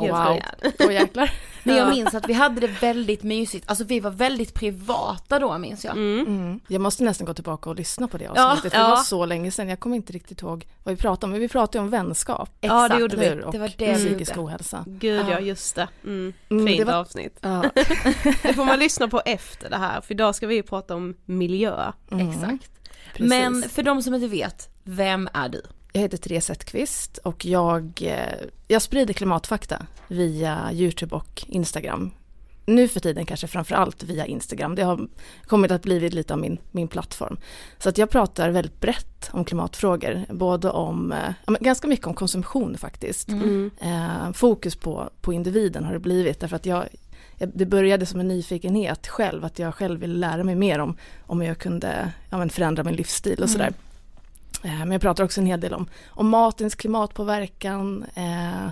Helt 0.00 0.12
wow. 0.12 0.40
sjukt. 0.62 0.76
Åh 0.80 0.92
jäklar. 0.92 1.30
Men 1.62 1.76
jag 1.76 1.88
minns 1.88 2.14
att 2.14 2.28
vi 2.28 2.32
hade 2.32 2.60
det 2.60 2.66
väldigt 2.66 3.22
mysigt, 3.22 3.68
alltså 3.68 3.84
vi 3.84 4.00
var 4.00 4.10
väldigt 4.10 4.54
privata 4.54 5.38
då 5.38 5.58
minns 5.58 5.84
jag. 5.84 5.96
Mm. 5.96 6.60
Jag 6.68 6.80
måste 6.80 7.04
nästan 7.04 7.26
gå 7.26 7.34
tillbaka 7.34 7.70
och 7.70 7.76
lyssna 7.76 8.08
på 8.08 8.18
det 8.18 8.24
Ja, 8.34 8.52
avsnittet, 8.52 8.72
för 8.72 8.78
ja. 8.80 8.84
det 8.84 8.90
var 8.90 9.02
så 9.02 9.26
länge 9.26 9.50
sedan. 9.50 9.68
Jag 9.68 9.80
kommer 9.80 9.96
inte 9.96 10.12
riktigt 10.12 10.42
ihåg 10.42 10.66
vad 10.84 10.94
vi 10.94 11.00
pratade 11.00 11.24
om, 11.26 11.30
men 11.30 11.40
vi 11.40 11.48
pratade 11.48 11.78
om 11.84 11.90
vänskap. 11.90 12.50
Ja, 12.60 12.88
det 12.88 12.98
gjorde 13.00 13.16
vi. 13.16 13.42
Och 13.44 13.52
Det 13.52 13.58
var 13.58 13.72
det 13.76 13.94
psykisk 13.94 14.36
gjorde. 14.36 14.40
ohälsa. 14.46 14.84
Gud 14.86 15.20
ja, 15.20 15.30
Ja. 15.30 15.40
just 15.40 15.74
det. 15.76 15.88
Mm. 16.04 16.32
Mm, 16.50 16.66
Fint 16.66 16.78
det 16.78 16.84
var- 16.84 16.94
avsnitt. 16.94 17.38
Ja, 17.40 17.64
Det 18.42 18.54
får 18.54 18.64
man 18.64 18.78
lyssna 18.78 19.08
på 19.08 19.20
efter 19.24 19.70
det 19.70 19.76
här, 19.76 20.00
för 20.00 20.14
idag 20.14 20.34
ska 20.34 20.46
vi 20.46 20.54
ju 20.54 20.62
prata 20.62 20.94
om 20.94 21.14
miljö. 21.24 21.92
mm, 22.10 22.28
Exakt. 22.30 22.70
precis. 23.14 23.28
Men 23.30 23.62
för 23.62 23.82
de 23.82 24.02
som 24.02 24.14
inte 24.14 24.28
vet, 24.28 24.68
vem 24.84 25.28
är 25.34 25.48
du? 25.48 25.62
Jag 25.92 26.00
heter 26.00 26.16
Therese 26.16 26.44
Zetterqvist 26.44 27.18
och 27.18 27.44
jag, 27.44 28.02
eh, 28.02 28.46
jag 28.68 28.82
sprider 28.82 29.14
klimatfakta 29.14 29.86
via 30.08 30.72
YouTube 30.72 31.16
och 31.16 31.44
Instagram. 31.46 32.10
Nu 32.66 32.88
för 32.88 33.00
tiden 33.00 33.26
kanske 33.26 33.46
framförallt 33.46 34.02
via 34.02 34.26
Instagram. 34.26 34.74
Det 34.74 34.82
har 34.82 35.08
kommit 35.46 35.70
att 35.70 35.82
bli 35.82 36.10
lite 36.10 36.32
av 36.34 36.40
min, 36.40 36.58
min 36.70 36.88
plattform. 36.88 37.36
Så 37.78 37.88
att 37.88 37.98
jag 37.98 38.10
pratar 38.10 38.50
väldigt 38.50 38.80
brett 38.80 39.30
om 39.32 39.44
klimatfrågor. 39.44 40.24
Både 40.28 40.70
om, 40.70 41.12
eh, 41.12 41.54
ganska 41.60 41.88
mycket 41.88 42.06
om 42.06 42.14
konsumtion 42.14 42.78
faktiskt. 42.78 43.28
Mm. 43.28 43.70
Eh, 43.80 44.32
fokus 44.32 44.76
på, 44.76 45.10
på 45.20 45.32
individen 45.32 45.84
har 45.84 45.92
det 45.92 45.98
blivit 45.98 46.40
därför 46.40 46.56
att 46.56 46.66
jag, 46.66 46.84
det 47.38 47.66
började 47.66 48.06
som 48.06 48.20
en 48.20 48.28
nyfikenhet 48.28 49.06
själv, 49.08 49.44
att 49.44 49.58
jag 49.58 49.74
själv 49.74 50.00
ville 50.00 50.14
lära 50.14 50.44
mig 50.44 50.54
mer 50.54 50.78
om, 50.78 50.96
om 51.26 51.42
jag 51.42 51.58
kunde 51.58 52.12
ja, 52.30 52.48
förändra 52.48 52.84
min 52.84 52.94
livsstil 52.94 53.42
och 53.42 53.50
sådär. 53.50 53.66
Eh, 53.66 53.87
Men 54.62 54.92
jag 54.92 55.00
pratar 55.00 55.24
också 55.24 55.40
en 55.40 55.46
hel 55.46 55.60
del 55.60 55.74
om, 55.74 55.88
om 56.08 56.28
matens 56.28 56.74
klimatpåverkan 56.74 58.04
eh, 58.14 58.64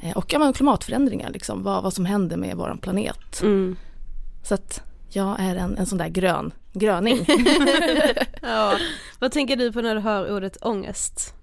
eh, 0.00 0.16
och 0.16 0.32
ja, 0.32 0.52
klimatförändringar, 0.52 1.30
liksom, 1.30 1.62
vad, 1.62 1.82
vad 1.82 1.92
som 1.92 2.04
händer 2.04 2.36
med 2.36 2.56
vår 2.56 2.78
planet. 2.82 3.42
Mm. 3.42 3.76
Så 4.42 4.54
att 4.54 4.82
jag 5.08 5.40
är 5.40 5.56
en, 5.56 5.78
en 5.78 5.86
sån 5.86 5.98
där 5.98 6.08
grön, 6.08 6.52
gröning. 6.72 7.26
Ja. 8.42 8.78
Vad 9.18 9.32
tänker 9.32 9.56
du 9.56 9.72
på 9.72 9.80
när 9.80 9.94
du 9.94 10.00
hör 10.00 10.36
ordet 10.36 10.56
ångest? 10.60 11.34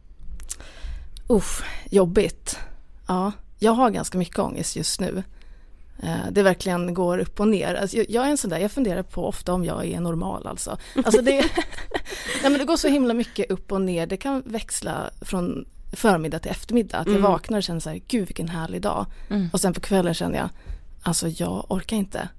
Uff, 1.27 1.63
jobbigt. 1.89 2.59
Ja, 3.07 3.31
jag 3.59 3.71
har 3.71 3.89
ganska 3.89 4.17
mycket 4.17 4.39
ångest 4.39 4.75
just 4.75 4.99
nu. 4.99 5.23
Eh, 6.03 6.31
Det 6.31 6.43
verkligen 6.43 6.93
går 6.93 7.17
upp 7.17 7.39
och 7.39 7.47
ner. 7.47 7.75
Alltså 7.75 7.97
jag, 7.97 8.09
jag 8.09 8.25
är 8.25 8.29
en 8.29 8.37
sån 8.37 8.49
där, 8.49 8.57
jag 8.59 8.71
funderar 8.71 9.03
på 9.03 9.27
ofta 9.27 9.53
om 9.53 9.65
jag 9.65 9.85
är 9.85 9.99
normal 9.99 10.47
alltså. 10.47 10.77
Alltså 11.05 11.21
det, 11.21 11.31
Nej 12.41 12.51
men 12.51 12.53
det 12.57 12.65
går 12.65 12.77
så 12.77 12.87
himla 12.87 13.13
mycket 13.13 13.51
upp 13.51 13.71
och 13.71 13.81
ner. 13.81 14.07
Det 14.07 14.17
kan 14.17 14.43
växla 14.45 15.09
från 15.21 15.65
förmiddag 15.93 16.39
till 16.39 16.51
eftermiddag. 16.51 16.97
Att 16.97 17.07
jag 17.07 17.15
Mm. 17.17 17.31
vaknar 17.31 17.57
och 17.57 17.63
känner 17.63 17.79
så 17.79 17.89
här, 17.89 18.01
gud 18.07 18.27
vilken 18.27 18.49
härlig 18.49 18.81
dag. 18.81 19.05
Och 19.53 19.61
sen 19.61 19.73
på 19.73 19.79
kvällen 19.81 20.13
känner 20.13 20.37
jag, 20.37 20.49
alltså 21.03 21.27
jag 21.27 21.65
orkar 21.71 21.97
inte. 21.97 22.29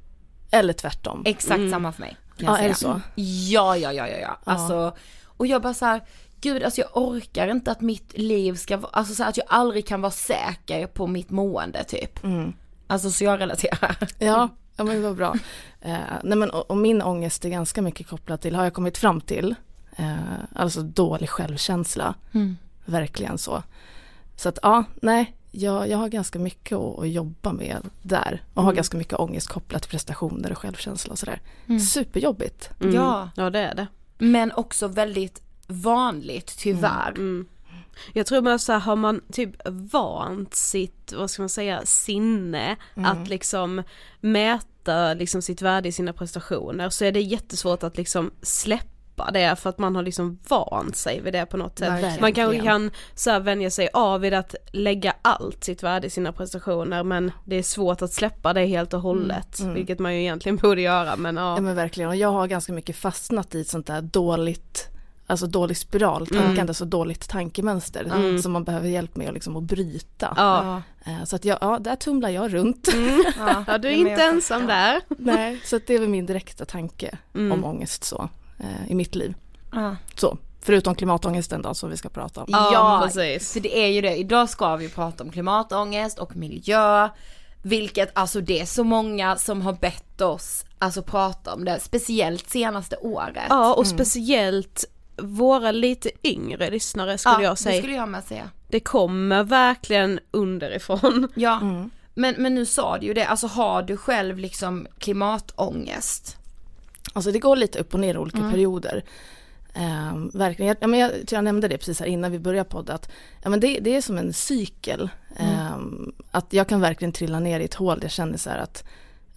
Eller 0.50 0.72
tvärtom. 0.72 1.22
Exakt 1.26 1.70
samma 1.70 1.92
för 1.92 2.00
mig. 2.00 2.16
Ja, 2.36 2.58
är 2.58 2.68
det 2.68 2.74
så? 2.74 3.00
Ja, 3.14 3.76
ja, 3.76 3.92
ja, 3.92 4.08
ja, 4.08 4.16
ja. 4.18 4.38
Alltså, 4.44 4.94
och 5.24 5.46
jag 5.46 5.62
bara 5.62 5.74
så 5.74 5.84
här, 5.84 6.00
gud 6.40 6.62
alltså 6.62 6.80
jag 6.80 6.90
orkar 6.96 7.48
inte 7.48 7.70
att 7.72 7.80
mitt 7.80 8.18
liv 8.18 8.54
ska 8.54 8.76
vara, 8.76 8.90
alltså 8.92 9.14
så 9.14 9.22
här, 9.22 9.30
att 9.30 9.36
jag 9.36 9.46
aldrig 9.48 9.86
kan 9.86 10.00
vara 10.00 10.10
säker 10.12 10.86
på 10.86 11.06
mitt 11.06 11.30
mående 11.30 11.84
typ. 11.84 12.24
Mm. 12.24 12.52
Alltså 12.92 13.10
så 13.10 13.24
jag 13.24 13.40
relaterar. 13.40 13.96
Ja, 14.18 14.48
ja 14.76 14.84
men 14.84 14.96
det 14.96 15.02
var 15.02 15.14
bra. 15.14 15.34
Eh, 15.80 15.98
nej 16.22 16.38
men 16.38 16.50
och, 16.50 16.70
och 16.70 16.76
min 16.76 17.02
ångest 17.02 17.44
är 17.44 17.48
ganska 17.48 17.82
mycket 17.82 18.06
kopplad 18.06 18.40
till, 18.40 18.54
har 18.54 18.64
jag 18.64 18.74
kommit 18.74 18.98
fram 18.98 19.20
till, 19.20 19.54
eh, 19.96 20.14
alltså 20.54 20.82
dålig 20.82 21.28
självkänsla. 21.28 22.14
Verkligen 22.84 23.38
så. 23.38 23.62
Så 24.36 24.48
att 24.48 24.58
ja, 24.62 24.84
nej, 25.02 25.36
jag, 25.50 25.88
jag 25.88 25.98
har 25.98 26.08
ganska 26.08 26.38
mycket 26.38 26.78
att, 26.78 26.98
att 26.98 27.08
jobba 27.08 27.52
med 27.52 27.90
där. 28.02 28.42
Och 28.54 28.62
har 28.62 28.72
ganska 28.72 28.96
mycket 28.96 29.18
ångest 29.18 29.48
kopplat 29.48 29.82
till 29.82 29.90
prestationer 29.90 30.52
och 30.52 30.58
självkänsla 30.58 31.12
och 31.12 31.18
sådär. 31.18 31.40
Superjobbigt. 31.80 32.70
Mm. 32.80 32.94
Ja. 32.94 33.30
Ja 33.36 33.50
det 33.50 33.58
är 33.58 33.74
det. 33.74 33.86
Men 34.18 34.52
också 34.52 34.88
väldigt 34.88 35.42
vanligt 35.66 36.58
tyvärr. 36.58 37.14
Mm. 38.04 38.12
Jag 38.12 38.26
tror 38.26 38.42
man 38.42 38.58
så 38.58 38.72
här, 38.72 38.78
har 38.78 38.96
man 38.96 39.20
typ 39.32 39.50
vant 39.66 40.54
sitt, 40.54 41.12
vad 41.16 41.30
ska 41.30 41.42
man 41.42 41.48
säga, 41.48 41.80
sinne 41.84 42.76
att 42.94 43.28
liksom 43.28 43.82
mäta 44.20 45.14
liksom 45.14 45.42
sitt 45.42 45.62
värde 45.62 45.88
i 45.88 45.92
sina 45.92 46.12
prestationer 46.12 46.90
så 46.90 47.04
är 47.04 47.12
det 47.12 47.20
jättesvårt 47.20 47.82
att 47.82 47.96
liksom 47.96 48.30
släppa 48.42 49.30
det 49.32 49.56
för 49.56 49.70
att 49.70 49.78
man 49.78 49.96
har 49.96 50.02
liksom 50.02 50.38
vant 50.48 50.96
sig 50.96 51.20
vid 51.20 51.32
det 51.32 51.46
på 51.46 51.56
något 51.56 51.78
sätt. 51.78 51.88
Verkligen. 51.88 52.20
Man 52.20 52.32
kanske 52.32 52.60
kan 52.60 52.90
så 53.14 53.30
här 53.30 53.40
vänja 53.40 53.70
sig 53.70 53.88
av 53.92 54.20
vid 54.20 54.34
att 54.34 54.54
lägga 54.72 55.14
allt 55.22 55.64
sitt 55.64 55.82
värde 55.82 56.06
i 56.06 56.10
sina 56.10 56.32
prestationer 56.32 57.02
men 57.04 57.32
det 57.44 57.56
är 57.56 57.62
svårt 57.62 58.02
att 58.02 58.12
släppa 58.12 58.52
det 58.52 58.66
helt 58.66 58.94
och 58.94 59.00
hållet 59.00 59.60
vilket 59.74 59.98
man 59.98 60.14
ju 60.14 60.20
egentligen 60.20 60.56
borde 60.62 60.80
göra 60.80 61.16
men 61.16 61.36
ja. 61.36 61.54
Ja 61.56 61.60
men 61.60 61.76
verkligen, 61.76 62.10
och 62.10 62.16
jag 62.16 62.32
har 62.32 62.46
ganska 62.46 62.72
mycket 62.72 62.96
fastnat 62.96 63.54
i 63.54 63.60
ett 63.60 63.68
sånt 63.68 63.86
där 63.86 64.02
dåligt 64.02 64.88
Alltså 65.26 65.46
dålig 65.46 65.76
spiral, 65.76 66.26
tankande, 66.26 66.74
så 66.74 66.84
dåligt 66.84 67.28
tankemönster 67.28 68.38
som 68.42 68.52
man 68.52 68.64
behöver 68.64 68.88
hjälp 68.88 69.16
med 69.16 69.28
att, 69.28 69.34
liksom, 69.34 69.56
att 69.56 69.62
bryta. 69.62 70.34
Ja. 70.36 70.82
Eh, 71.06 71.24
Så 71.24 71.36
att 71.36 71.44
jag, 71.44 71.58
ja, 71.60 71.78
där 71.80 71.96
tumlar 71.96 72.28
jag 72.28 72.54
runt. 72.54 72.88
ja 73.66 73.78
du 73.78 73.88
är 73.88 73.92
inte 73.92 74.22
ensam 74.22 74.66
där. 74.66 75.00
Nej, 75.18 75.60
så 75.64 75.76
att 75.76 75.86
det 75.86 75.94
är 75.94 75.98
väl 75.98 76.08
min 76.08 76.26
direkta 76.26 76.64
tanke 76.64 77.18
Mm. 77.34 77.52
om 77.52 77.64
ångest 77.64 78.04
så, 78.04 78.28
eh, 78.58 78.90
i 78.90 78.94
mitt 78.94 79.14
liv. 79.14 79.34
Ja. 79.72 79.96
Så, 80.16 80.38
förutom 80.60 80.94
klimatångesten 80.94 81.62
då 81.62 81.74
som 81.74 81.90
vi 81.90 81.96
ska 81.96 82.08
prata 82.08 82.40
om. 82.40 82.46
Ja, 82.50 82.70
Ja, 82.72 83.00
precis. 83.04 83.52
Så 83.52 83.58
det 83.58 83.78
är 83.84 83.88
ju 83.88 84.00
det, 84.00 84.16
idag 84.16 84.48
ska 84.50 84.76
vi 84.76 84.88
prata 84.88 85.24
om 85.24 85.30
klimatångest 85.30 86.18
och 86.18 86.36
miljö. 86.36 87.08
Vilket, 87.64 88.10
alltså 88.14 88.40
det 88.40 88.60
är 88.60 88.66
så 88.66 88.84
många 88.84 89.36
som 89.36 89.62
har 89.62 89.72
bett 89.72 90.20
oss, 90.20 90.64
alltså 90.78 91.02
prata 91.02 91.54
om 91.54 91.64
det, 91.64 91.80
speciellt 91.80 92.50
senaste 92.50 92.96
året. 92.96 93.46
Ja 93.48 93.74
och 93.74 93.86
speciellt 93.86 94.84
våra 95.16 95.70
lite 95.70 96.10
yngre 96.22 96.70
lyssnare 96.70 97.18
skulle 97.18 97.42
jag 97.44 97.58
säga. 97.58 97.72
det 97.76 97.78
skulle 97.82 97.94
jag 97.96 98.08
med 98.08 98.24
säga. 98.24 98.50
Det 98.68 98.80
kommer 98.80 99.44
verkligen 99.44 100.20
underifrån. 100.30 101.28
Ja, 101.34 101.58
Mm. 101.60 101.90
men, 102.14 102.34
men 102.38 102.54
nu 102.54 102.66
sa 102.66 102.98
du 102.98 103.06
ju 103.06 103.14
det, 103.14 103.24
alltså 103.26 103.46
har 103.46 103.82
du 103.82 103.96
själv 103.96 104.38
liksom 104.38 104.86
klimatångest? 104.98 106.36
Alltså 107.12 107.32
det 107.32 107.38
går 107.38 107.56
lite 107.56 107.78
upp 107.78 107.94
och 107.94 108.00
ner 108.00 108.14
i 108.14 108.18
olika 108.18 108.50
perioder. 108.50 109.04
Ehm, 109.74 110.30
verkligen, 110.34 110.68
jag, 110.68 110.76
ja, 110.80 110.86
men 110.86 111.00
jag 111.00 111.10
tror 111.10 111.36
jag 111.36 111.44
nämnde 111.44 111.68
det 111.68 111.78
precis 111.78 112.00
här 112.00 112.06
innan 112.06 112.32
vi 112.32 112.38
började 112.38 112.68
podda 112.70 112.94
att 112.94 113.10
ja, 113.42 113.50
men 113.50 113.60
det, 113.60 113.78
det 113.80 113.96
är 113.96 114.02
som 114.02 114.18
en 114.18 114.32
cykel. 114.32 115.08
Ehm, 115.36 116.12
att 116.30 116.52
jag 116.52 116.68
kan 116.68 116.80
verkligen 116.80 117.12
trilla 117.12 117.40
ner 117.40 117.60
i 117.60 117.64
ett 117.64 117.74
hål 117.74 117.98
där 117.98 118.04
jag 118.04 118.12
känner 118.12 118.38
så 118.38 118.50
här 118.50 118.58
att 118.58 118.84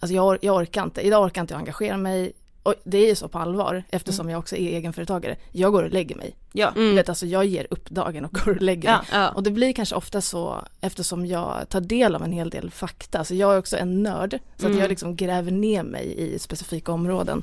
alltså 0.00 0.14
jag, 0.14 0.26
or, 0.26 0.38
jag 0.42 0.56
orkar 0.56 0.82
inte, 0.82 1.00
idag 1.00 1.24
orkar 1.24 1.40
inte 1.40 1.54
jag 1.54 1.58
engagera 1.58 1.96
mig. 1.96 2.32
Och 2.66 2.74
det 2.84 2.98
är 2.98 3.06
ju 3.06 3.14
så 3.14 3.28
på 3.28 3.38
allvar 3.38 3.82
eftersom 3.90 4.30
jag 4.30 4.38
också 4.38 4.56
är 4.56 4.68
egenföretagare. 4.76 5.36
Jag 5.52 5.72
går 5.72 5.82
och 5.82 5.90
lägger 5.90 6.16
mig. 6.16 6.36
Ja. 6.52 6.72
Du 6.74 6.94
vet, 6.94 7.08
alltså 7.08 7.26
jag 7.26 7.44
ger 7.44 7.66
upp 7.70 7.90
dagen 7.90 8.24
och 8.24 8.32
går 8.32 8.48
och 8.48 8.62
lägger 8.62 8.96
mig. 8.96 9.06
Ja. 9.12 9.28
Och 9.28 9.42
det 9.42 9.50
blir 9.50 9.72
kanske 9.72 9.94
ofta 9.94 10.20
så 10.20 10.64
eftersom 10.80 11.26
jag 11.26 11.68
tar 11.68 11.80
del 11.80 12.14
av 12.14 12.22
en 12.22 12.32
hel 12.32 12.50
del 12.50 12.70
fakta. 12.70 13.24
Så 13.24 13.34
jag 13.34 13.54
är 13.54 13.58
också 13.58 13.76
en 13.76 14.02
nörd. 14.02 14.38
Så 14.56 14.66
att 14.66 14.76
jag 14.76 14.88
liksom 14.88 15.16
gräver 15.16 15.50
ner 15.50 15.82
mig 15.82 16.14
i 16.18 16.38
specifika 16.38 16.92
områden. 16.92 17.42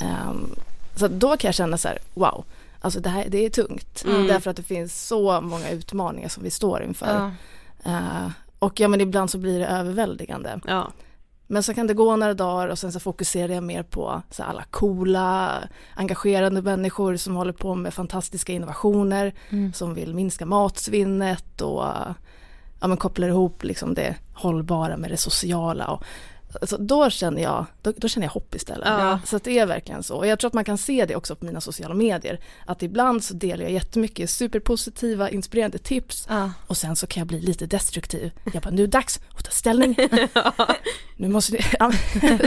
Ehm, 0.00 0.50
så 0.96 1.06
att 1.06 1.12
då 1.12 1.36
kan 1.36 1.48
jag 1.48 1.54
känna 1.54 1.78
så 1.78 1.88
här, 1.88 1.98
wow, 2.14 2.44
alltså 2.80 3.00
det 3.00 3.08
här 3.08 3.24
det 3.28 3.44
är 3.44 3.50
tungt. 3.50 4.04
Därför 4.04 4.50
att 4.50 4.56
det 4.56 4.62
finns 4.62 5.06
så 5.06 5.40
många 5.40 5.70
utmaningar 5.70 6.28
som 6.28 6.42
vi 6.42 6.50
står 6.50 6.82
inför. 6.82 7.30
Ja. 7.84 7.90
Eh, 7.90 8.30
och 8.58 8.80
ja 8.80 8.88
men 8.88 9.00
ibland 9.00 9.30
så 9.30 9.38
blir 9.38 9.58
det 9.58 9.66
överväldigande. 9.66 10.60
Ja. 10.66 10.92
Men 11.46 11.62
så 11.62 11.74
kan 11.74 11.86
det 11.86 11.94
gå 11.94 12.16
några 12.16 12.34
dagar 12.34 12.68
och 12.68 12.78
sen 12.78 12.92
så 12.92 13.00
fokuserar 13.00 13.52
jag 13.52 13.62
mer 13.62 13.82
på 13.82 14.22
så 14.30 14.42
alla 14.42 14.64
coola, 14.70 15.62
engagerande 15.94 16.62
människor 16.62 17.16
som 17.16 17.36
håller 17.36 17.52
på 17.52 17.74
med 17.74 17.94
fantastiska 17.94 18.52
innovationer, 18.52 19.34
som 19.72 19.94
vill 19.94 20.14
minska 20.14 20.46
matsvinnet 20.46 21.60
och 21.60 21.84
ja, 22.80 22.86
men 22.86 22.96
kopplar 22.96 23.28
ihop 23.28 23.64
liksom 23.64 23.94
det 23.94 24.16
hållbara 24.34 24.96
med 24.96 25.10
det 25.10 25.16
sociala. 25.16 25.86
Och, 25.86 26.04
alltså 26.60 26.76
då, 26.78 27.10
känner 27.10 27.42
jag, 27.42 27.66
då, 27.82 27.92
då 27.96 28.08
känner 28.08 28.26
jag 28.26 28.32
hopp 28.32 28.54
istället. 28.54 28.88
Ja. 28.88 29.18
Så 29.24 29.38
det 29.38 29.58
är 29.58 29.66
verkligen 29.66 30.02
så. 30.02 30.16
Och 30.16 30.26
jag 30.26 30.38
tror 30.38 30.48
att 30.48 30.54
man 30.54 30.64
kan 30.64 30.78
se 30.78 31.04
det 31.06 31.16
också 31.16 31.36
på 31.36 31.44
mina 31.44 31.60
sociala 31.60 31.94
medier. 31.94 32.40
Att 32.66 32.82
ibland 32.82 33.24
så 33.24 33.34
delar 33.34 33.62
jag 33.62 33.72
jättemycket 33.72 34.30
superpositiva, 34.30 35.30
inspirerande 35.30 35.78
tips 35.78 36.26
Ja. 36.28 36.50
och 36.66 36.76
sen 36.76 36.96
så 36.96 37.06
kan 37.06 37.20
jag 37.20 37.26
bli 37.28 37.40
lite 37.40 37.66
destruktiv. 37.66 38.30
Jag 38.54 38.62
bara, 38.62 38.70
nu 38.70 38.82
är 38.82 38.86
det 38.86 38.92
dags 38.92 39.20
att 39.38 39.44
ta 39.44 39.50
ställning. 39.50 39.96
nu 41.16 41.28
måste 41.28 41.56
ja, 41.78 41.92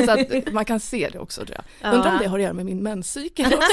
så 0.05 0.11
att 0.11 0.51
man 0.53 0.65
kan 0.65 0.79
se 0.79 1.09
det 1.11 1.19
också 1.19 1.45
tror 1.45 1.57
jag. 1.81 1.93
Undrar 1.93 2.11
om 2.11 2.17
det 2.21 2.27
har 2.27 2.37
att 2.37 2.43
göra 2.43 2.53
med 2.53 2.65
min 2.65 2.83
menscykel 2.83 3.45
också. 3.53 3.67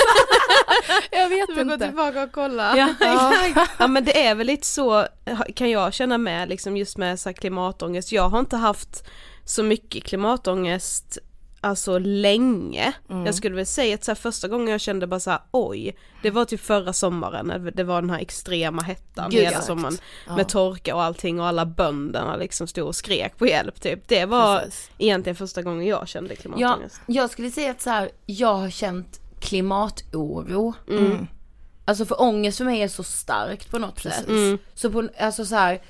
jag 1.10 1.28
vet 1.28 1.46
får 1.54 1.64
gå 1.64 1.72
inte. 1.72 1.86
tillbaka 1.86 2.22
och 2.22 2.32
kolla. 2.32 2.76
Ja, 2.76 2.94
Ja. 3.00 3.66
ja 3.78 3.86
men 3.86 4.04
det 4.04 4.26
är 4.26 4.34
väl 4.34 4.46
lite 4.46 4.66
så, 4.66 5.06
kan 5.54 5.70
jag 5.70 5.94
känna 5.94 6.18
med 6.18 6.48
liksom 6.48 6.76
just 6.76 6.96
med 6.96 7.20
så 7.20 7.32
klimatångest. 7.32 8.12
Jag 8.12 8.28
har 8.28 8.38
inte 8.40 8.56
haft 8.56 9.04
så 9.46 9.62
mycket 9.62 10.04
klimatångest 10.04 11.18
alltså 11.60 11.98
länge. 11.98 12.92
Jag 13.08 13.34
skulle 13.34 13.56
väl 13.56 13.66
säga 13.66 13.94
att 13.94 14.04
så 14.04 14.10
här, 14.10 14.16
första 14.16 14.48
gången 14.48 14.68
jag 14.68 14.80
kände 14.80 15.06
bara 15.06 15.20
så 15.20 15.30
här, 15.30 15.40
oj, 15.50 15.96
det 16.22 16.30
var 16.30 16.44
typ 16.44 16.60
förra 16.60 16.92
sommaren, 16.92 17.46
när 17.46 17.58
det 17.58 17.84
var 17.84 18.00
den 18.00 18.10
här 18.10 18.18
extrema 18.20 18.82
hettan 18.82 19.30
Gud, 19.30 19.38
hela 19.40 19.48
exakt. 19.50 19.66
sommaren 19.66 19.98
Ja. 20.26 20.36
med 20.36 20.48
torka 20.48 20.94
och 20.94 21.02
allting 21.02 21.40
och 21.40 21.46
alla 21.46 21.66
bönderna 21.66 22.36
liksom 22.36 22.66
stod 22.66 22.86
och 22.86 22.96
skrek 22.96 23.38
på 23.38 23.46
hjälp 23.46 23.80
typ. 23.80 24.08
Det 24.08 24.24
var 24.26 24.58
Precis. 24.58 24.90
egentligen 24.98 25.36
första 25.36 25.62
gången 25.62 25.86
jag 25.86 26.08
kände 26.08 26.34
Ja, 26.34 26.40
klimatångest. 26.40 27.00
jag 27.06 27.30
skulle 27.30 27.50
säga 27.50 27.70
att 27.70 27.80
så 27.80 27.90
här, 27.90 28.10
jag 28.26 28.54
har 28.54 28.70
känt 28.70 29.20
klimatoro. 29.40 30.74
Mm. 30.88 31.26
Alltså 31.84 32.04
för 32.06 32.20
ångest 32.22 32.58
för 32.58 32.64
mig 32.64 32.82
är 32.82 32.88
så 32.88 33.02
starkt 33.02 33.70
på 33.70 33.78
något 33.78 33.98
sätt. 34.00 34.28
Mm. 34.28 34.58
Så 34.74 34.90
på, 34.90 35.08
alltså 35.18 35.44
så 35.46 35.54
här, 35.54 35.80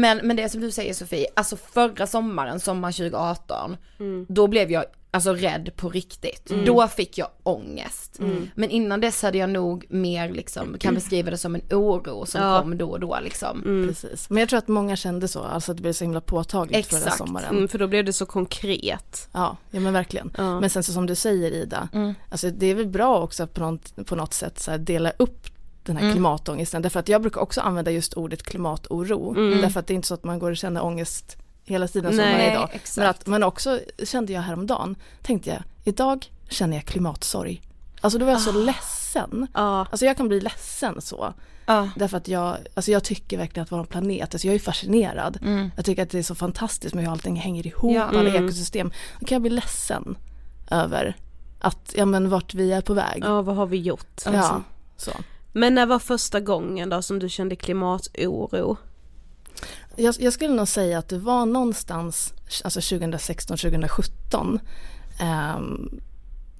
men, 0.00 0.26
men 0.26 0.36
det 0.36 0.48
som 0.48 0.60
du 0.60 0.70
säger 0.70 0.94
Sofie, 0.94 1.26
alltså 1.36 1.56
förra 1.56 2.06
sommaren, 2.06 2.60
sommar 2.60 2.92
2018, 2.92 3.76
Mm. 4.00 4.26
då 4.28 4.46
blev 4.46 4.70
jag 4.70 4.84
alltså 5.10 5.32
rädd 5.34 5.70
på 5.76 5.88
riktigt. 5.88 6.52
Då 6.66 6.88
fick 6.88 7.18
jag 7.18 7.28
ångest. 7.42 8.18
Mm. 8.18 8.50
Men 8.54 8.70
innan 8.70 9.00
dess 9.00 9.22
hade 9.22 9.38
jag 9.38 9.50
nog 9.50 9.86
mer 9.88 10.28
liksom, 10.28 10.76
kan 10.78 10.94
beskriva 10.94 11.30
det 11.30 11.38
som 11.38 11.54
en 11.54 11.60
oro 11.70 12.26
som 12.26 12.40
Ja. 12.42 12.60
kom 12.60 12.78
då 12.78 12.90
och 12.90 13.00
då 13.00 13.18
liksom. 13.22 13.62
Precis. 13.88 14.30
Men 14.30 14.38
jag 14.40 14.48
tror 14.48 14.58
att 14.58 14.68
många 14.68 14.96
kände 14.96 15.28
så, 15.28 15.42
alltså 15.42 15.70
att 15.72 15.76
det 15.76 15.82
blev 15.82 15.92
så 15.92 16.04
himla 16.04 16.20
påtagligt 16.20 16.86
förra 16.86 16.98
Exakt. 16.98 17.16
sommaren. 17.18 17.56
Mm, 17.56 17.68
för 17.68 17.78
då 17.78 17.86
blev 17.86 18.04
det 18.04 18.12
så 18.12 18.26
konkret. 18.26 19.28
Ja, 19.32 19.56
ja 19.70 19.80
men 19.80 19.92
verkligen. 19.92 20.32
Ja. 20.36 20.60
Men 20.60 20.70
sen 20.70 20.82
så 20.82 20.92
som 20.92 21.06
du 21.06 21.14
säger 21.14 21.50
Ida, 21.50 21.88
Mm. 21.92 22.14
alltså 22.30 22.50
det 22.50 22.66
är 22.66 22.74
väl 22.74 22.88
bra 22.88 23.20
också 23.22 23.42
att 23.42 23.54
på 23.54 23.60
något, 23.60 24.06
på 24.06 24.16
något 24.16 24.34
sätt 24.34 24.58
så 24.60 24.70
här 24.70 24.78
dela 24.78 25.10
upp 25.18 25.46
den 25.84 25.96
här 25.96 26.02
Mm. 26.02 26.14
klimatångesten. 26.14 26.82
Därför 26.82 27.00
att 27.00 27.08
jag 27.08 27.20
brukar 27.22 27.40
också 27.40 27.60
använda 27.60 27.90
just 27.90 28.14
ordet 28.14 28.42
klimatoro. 28.42 29.30
Mm. 29.36 29.60
Därför 29.60 29.80
att 29.80 29.86
det 29.86 29.92
är 29.92 29.96
inte 29.96 30.08
så 30.08 30.14
att 30.14 30.24
man 30.24 30.38
går 30.38 30.50
och 30.50 30.56
känner 30.56 30.84
ångest 30.84 31.36
hela 31.64 31.88
tiden 31.88 32.10
som 32.12 32.16
Nej, 32.16 32.32
varje 32.46 32.54
dag. 32.58 32.68
exakt. 32.72 32.96
Men, 32.96 33.06
att, 33.10 33.26
men 33.26 33.42
också 33.42 33.80
kände 34.04 34.32
jag 34.32 34.40
häromdagen, 34.42 34.96
tänkte 35.22 35.50
jag, 35.50 35.62
idag 35.84 36.26
känner 36.48 36.76
jag 36.76 36.84
klimatsorg. 36.86 37.62
Alltså 38.00 38.18
då 38.18 38.24
var 38.24 38.32
jag 38.32 38.40
så 38.40 38.52
ledsen. 38.52 39.46
Ja. 39.54 39.86
Alltså 39.90 40.06
jag 40.06 40.16
kan 40.16 40.28
bli 40.28 40.40
ledsen 40.40 41.00
så. 41.00 41.34
Ja. 41.66 41.88
Därför 41.96 42.16
att 42.16 42.28
jag, 42.28 42.56
alltså 42.74 42.90
jag 42.90 43.04
tycker 43.04 43.38
verkligen 43.38 43.62
att 43.64 43.72
vår 43.72 43.84
planet, 43.84 44.34
alltså 44.34 44.48
jag 44.48 44.54
är 44.54 44.58
fascinerad. 44.58 45.38
Mm. 45.42 45.70
Jag 45.76 45.84
tycker 45.84 46.02
att 46.02 46.10
det 46.10 46.18
är 46.18 46.22
så 46.22 46.34
fantastiskt 46.34 46.94
med 46.94 47.04
hur 47.04 47.12
allting 47.12 47.36
hänger 47.36 47.66
ihop, 47.66 47.92
Ja. 47.94 48.02
alla 48.02 48.30
Mm. 48.30 48.44
ekosystem. 48.44 48.92
Då 49.20 49.26
kan 49.26 49.34
jag 49.36 49.42
bli 49.42 49.50
ledsen 49.50 50.18
över 50.70 51.16
att, 51.60 51.94
ja 51.96 52.04
men 52.04 52.28
vart 52.28 52.54
vi 52.54 52.72
är 52.72 52.80
på 52.80 52.94
väg. 52.94 53.22
ja, 53.26 53.42
vad 53.42 53.56
har 53.56 53.66
vi 53.66 53.76
gjort? 53.76 54.20
Ja, 54.24 54.62
så. 54.96 55.10
Men 55.56 55.74
när 55.74 55.86
var 55.86 55.98
första 55.98 56.40
gången 56.40 56.88
då 56.88 57.02
som 57.02 57.18
du 57.18 57.28
kände 57.28 57.56
klimatoro? 57.56 58.76
Jag, 59.96 60.14
jag 60.18 60.32
skulle 60.32 60.54
nog 60.54 60.68
säga 60.68 60.98
att 60.98 61.08
det 61.08 61.18
var 61.18 61.46
någonstans, 61.46 62.32
alltså 62.64 62.80
2016, 62.80 63.56
2017. 63.56 64.60
Um, 65.56 66.00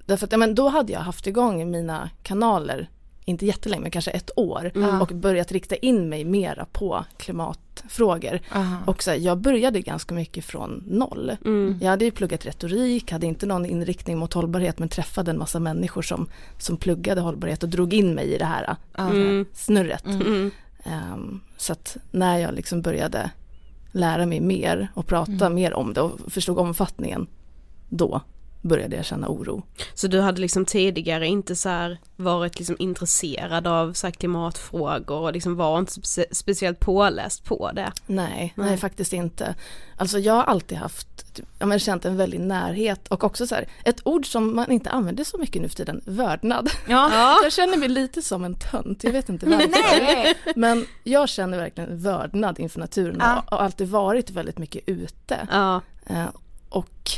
Därför 0.07 0.27
att 0.27 0.33
ja, 0.33 0.39
men 0.39 0.55
då 0.55 0.69
hade 0.69 0.93
jag 0.93 1.01
haft 1.01 1.27
igång 1.27 1.71
mina 1.71 2.11
kanaler, 2.23 2.91
inte 3.25 3.47
jättelänge 3.47 3.83
men 3.83 3.91
kanske 3.91 4.11
ett 4.11 4.31
år 4.37 4.71
Mm. 4.75 5.01
och 5.03 5.09
börjat 5.09 5.53
rikta 5.53 5.77
in 5.77 6.09
mig 6.09 6.25
mera 6.25 6.65
på 6.73 7.05
klimatfrågor. 7.17 8.41
Och 8.87 9.03
så 9.03 9.11
här, 9.11 9.19
jag 9.19 9.39
började 9.39 9.81
ganska 9.81 10.15
mycket 10.15 10.45
från 10.45 10.85
noll. 10.87 11.37
Mm. 11.45 11.79
Jag 11.83 11.91
hade 11.91 12.05
ju 12.05 12.11
pluggat 12.11 12.47
retorik, 12.47 13.13
hade 13.13 13.27
inte 13.27 13.47
någon 13.47 13.67
inriktning 13.67 14.19
mot 14.19 14.33
hållbarhet 14.33 14.79
men 14.79 14.89
träffade 14.89 15.31
en 15.31 15.39
massa 15.39 15.61
människor 15.61 16.03
som, 16.03 16.27
som 16.59 16.77
pluggade 16.77 17.21
hållbarhet 17.21 17.63
och 17.63 17.69
drog 17.69 17.93
in 17.95 18.15
mig 18.15 18.35
i 18.35 18.39
det 18.39 18.45
här, 18.45 18.77
Mm. 18.99 19.47
snurret. 19.53 20.05
Mm. 20.07 20.51
Ehm, 20.85 21.41
så 21.57 21.73
att 21.73 21.97
när 22.11 22.39
jag 22.39 22.55
liksom 22.55 22.83
började 22.83 23.31
lära 23.93 24.27
mig 24.27 24.41
mer 24.41 24.89
och 24.95 25.07
prata 25.07 25.51
mer 25.51 25.75
om 25.75 25.95
det 25.95 26.01
och 26.01 26.21
förstod 26.33 26.59
omfattningen, 26.59 27.27
då 27.89 28.21
började 28.65 28.97
jag 28.97 29.05
känna 29.05 29.29
oro. 29.29 29.63
Så 29.95 30.07
du 30.07 30.21
hade 30.21 30.41
liksom 30.41 30.65
tidigare 30.65 31.27
inte 31.27 31.57
så 31.57 31.69
här 31.69 31.99
varit 32.17 32.59
liksom 32.59 32.77
intresserad 32.79 33.67
av 33.67 33.93
så 33.93 34.07
här 34.07 34.13
klimatfrågor 34.13 35.21
och 35.21 35.33
liksom 35.33 35.57
var 35.57 35.79
inte 35.79 35.93
spe- 35.93 36.25
speciellt 36.35 36.81
påläst 36.81 37.45
på 37.45 37.71
det? 37.73 37.93
Nej, 38.07 38.53
nej, 38.57 38.77
faktiskt 38.77 39.13
inte. 39.13 39.55
Alltså 39.97 40.19
jag 40.19 40.35
har 40.35 40.43
alltid 40.43 40.79
haft, 40.79 41.35
typ, 41.35 41.47
ja, 41.59 41.67
men 41.67 41.79
känt 41.79 42.05
en 42.05 42.17
väldig 42.17 42.41
närhet 42.41 43.09
och 43.09 43.25
också 43.25 43.47
så 43.47 43.55
här, 43.55 43.69
ett 43.85 44.01
ord 44.05 44.27
som 44.27 44.57
man 44.57 44.71
inte 44.73 44.91
använder 44.91 45.25
så 45.25 45.39
mycket 45.39 45.63
nu 45.63 45.69
för 45.69 45.77
tiden, 45.77 46.01
vördnad. 46.07 46.71
Ja. 46.89 47.11
Jag 47.43 47.53
känner 47.53 47.77
mig 47.77 47.89
lite 47.89 48.23
som 48.23 48.45
en 48.45 48.55
tönt, 48.55 49.05
jag 49.05 49.13
vet 49.13 49.29
inte 49.29 49.47
varför. 49.51 49.69
Nej. 49.69 50.35
Men 50.57 50.87
jag 51.05 51.29
känner 51.29 51.59
verkligen 51.59 51.99
vördnad 52.03 52.59
inför 52.61 52.81
naturen 52.81 53.17
Ja. 53.21 53.41
och 53.47 53.57
har 53.59 53.65
alltid 53.65 53.89
varit 53.89 54.31
väldigt 54.31 54.59
mycket 54.59 54.83
ute. 54.89 55.49
Ja, 55.51 55.81
Eh, 56.07 56.27
och 56.69 57.11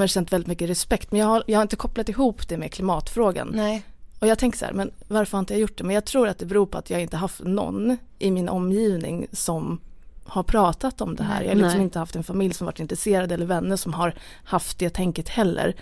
jag 0.00 0.02
har 0.02 0.06
känt 0.06 0.32
väldigt 0.32 0.48
mycket 0.48 0.70
respekt 0.70 1.12
men 1.12 1.20
jag 1.20 1.26
har, 1.26 1.44
jag 1.46 1.58
har 1.58 1.62
inte 1.62 1.76
kopplat 1.76 2.08
ihop 2.08 2.48
det 2.48 2.56
med 2.56 2.72
klimatfrågan. 2.72 3.50
Nej. 3.54 3.82
Och 4.18 4.26
jag 4.26 4.38
tänker 4.38 4.58
så 4.58 4.64
här, 4.64 4.72
men 4.72 4.90
varför 5.08 5.32
har 5.32 5.40
inte 5.40 5.54
jag 5.54 5.60
gjort 5.60 5.78
det? 5.78 5.84
Men 5.84 5.94
jag 5.94 6.04
tror 6.04 6.28
att 6.28 6.38
det 6.38 6.46
beror 6.46 6.66
på 6.66 6.78
att 6.78 6.90
jag 6.90 7.02
inte 7.02 7.16
haft 7.16 7.40
någon 7.44 7.96
i 8.18 8.30
min 8.30 8.48
omgivning 8.48 9.26
som 9.32 9.80
har 10.24 10.42
pratat 10.42 11.00
om 11.00 11.16
det 11.16 11.22
här. 11.22 11.42
Jag 11.42 11.48
har 11.48 11.54
liksom 11.54 11.72
Nej. 11.72 11.82
inte 11.82 11.98
haft 11.98 12.16
en 12.16 12.24
familj 12.24 12.54
som 12.54 12.64
varit 12.64 12.80
intresserad 12.80 13.32
eller 13.32 13.46
vänner 13.46 13.76
som 13.76 13.94
har 13.94 14.14
haft 14.44 14.78
det 14.78 14.90
tänket 14.90 15.28
heller. 15.28 15.76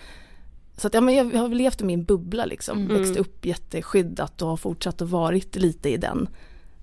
Så 0.77 0.87
att, 0.87 0.93
ja, 0.93 1.01
men 1.01 1.15
jag, 1.15 1.39
har 1.39 1.49
levt 1.49 1.81
i 1.81 1.83
min 1.83 2.03
bubbla 2.03 2.45
liksom, 2.45 2.87
växt 2.87 3.15
upp 3.15 3.45
jätteskyddat 3.45 4.41
och 4.41 4.47
har 4.47 4.57
fortsatt 4.57 5.01
att 5.01 5.09
varit 5.09 5.55
lite 5.55 5.89
i 5.89 5.97
den. 5.97 6.29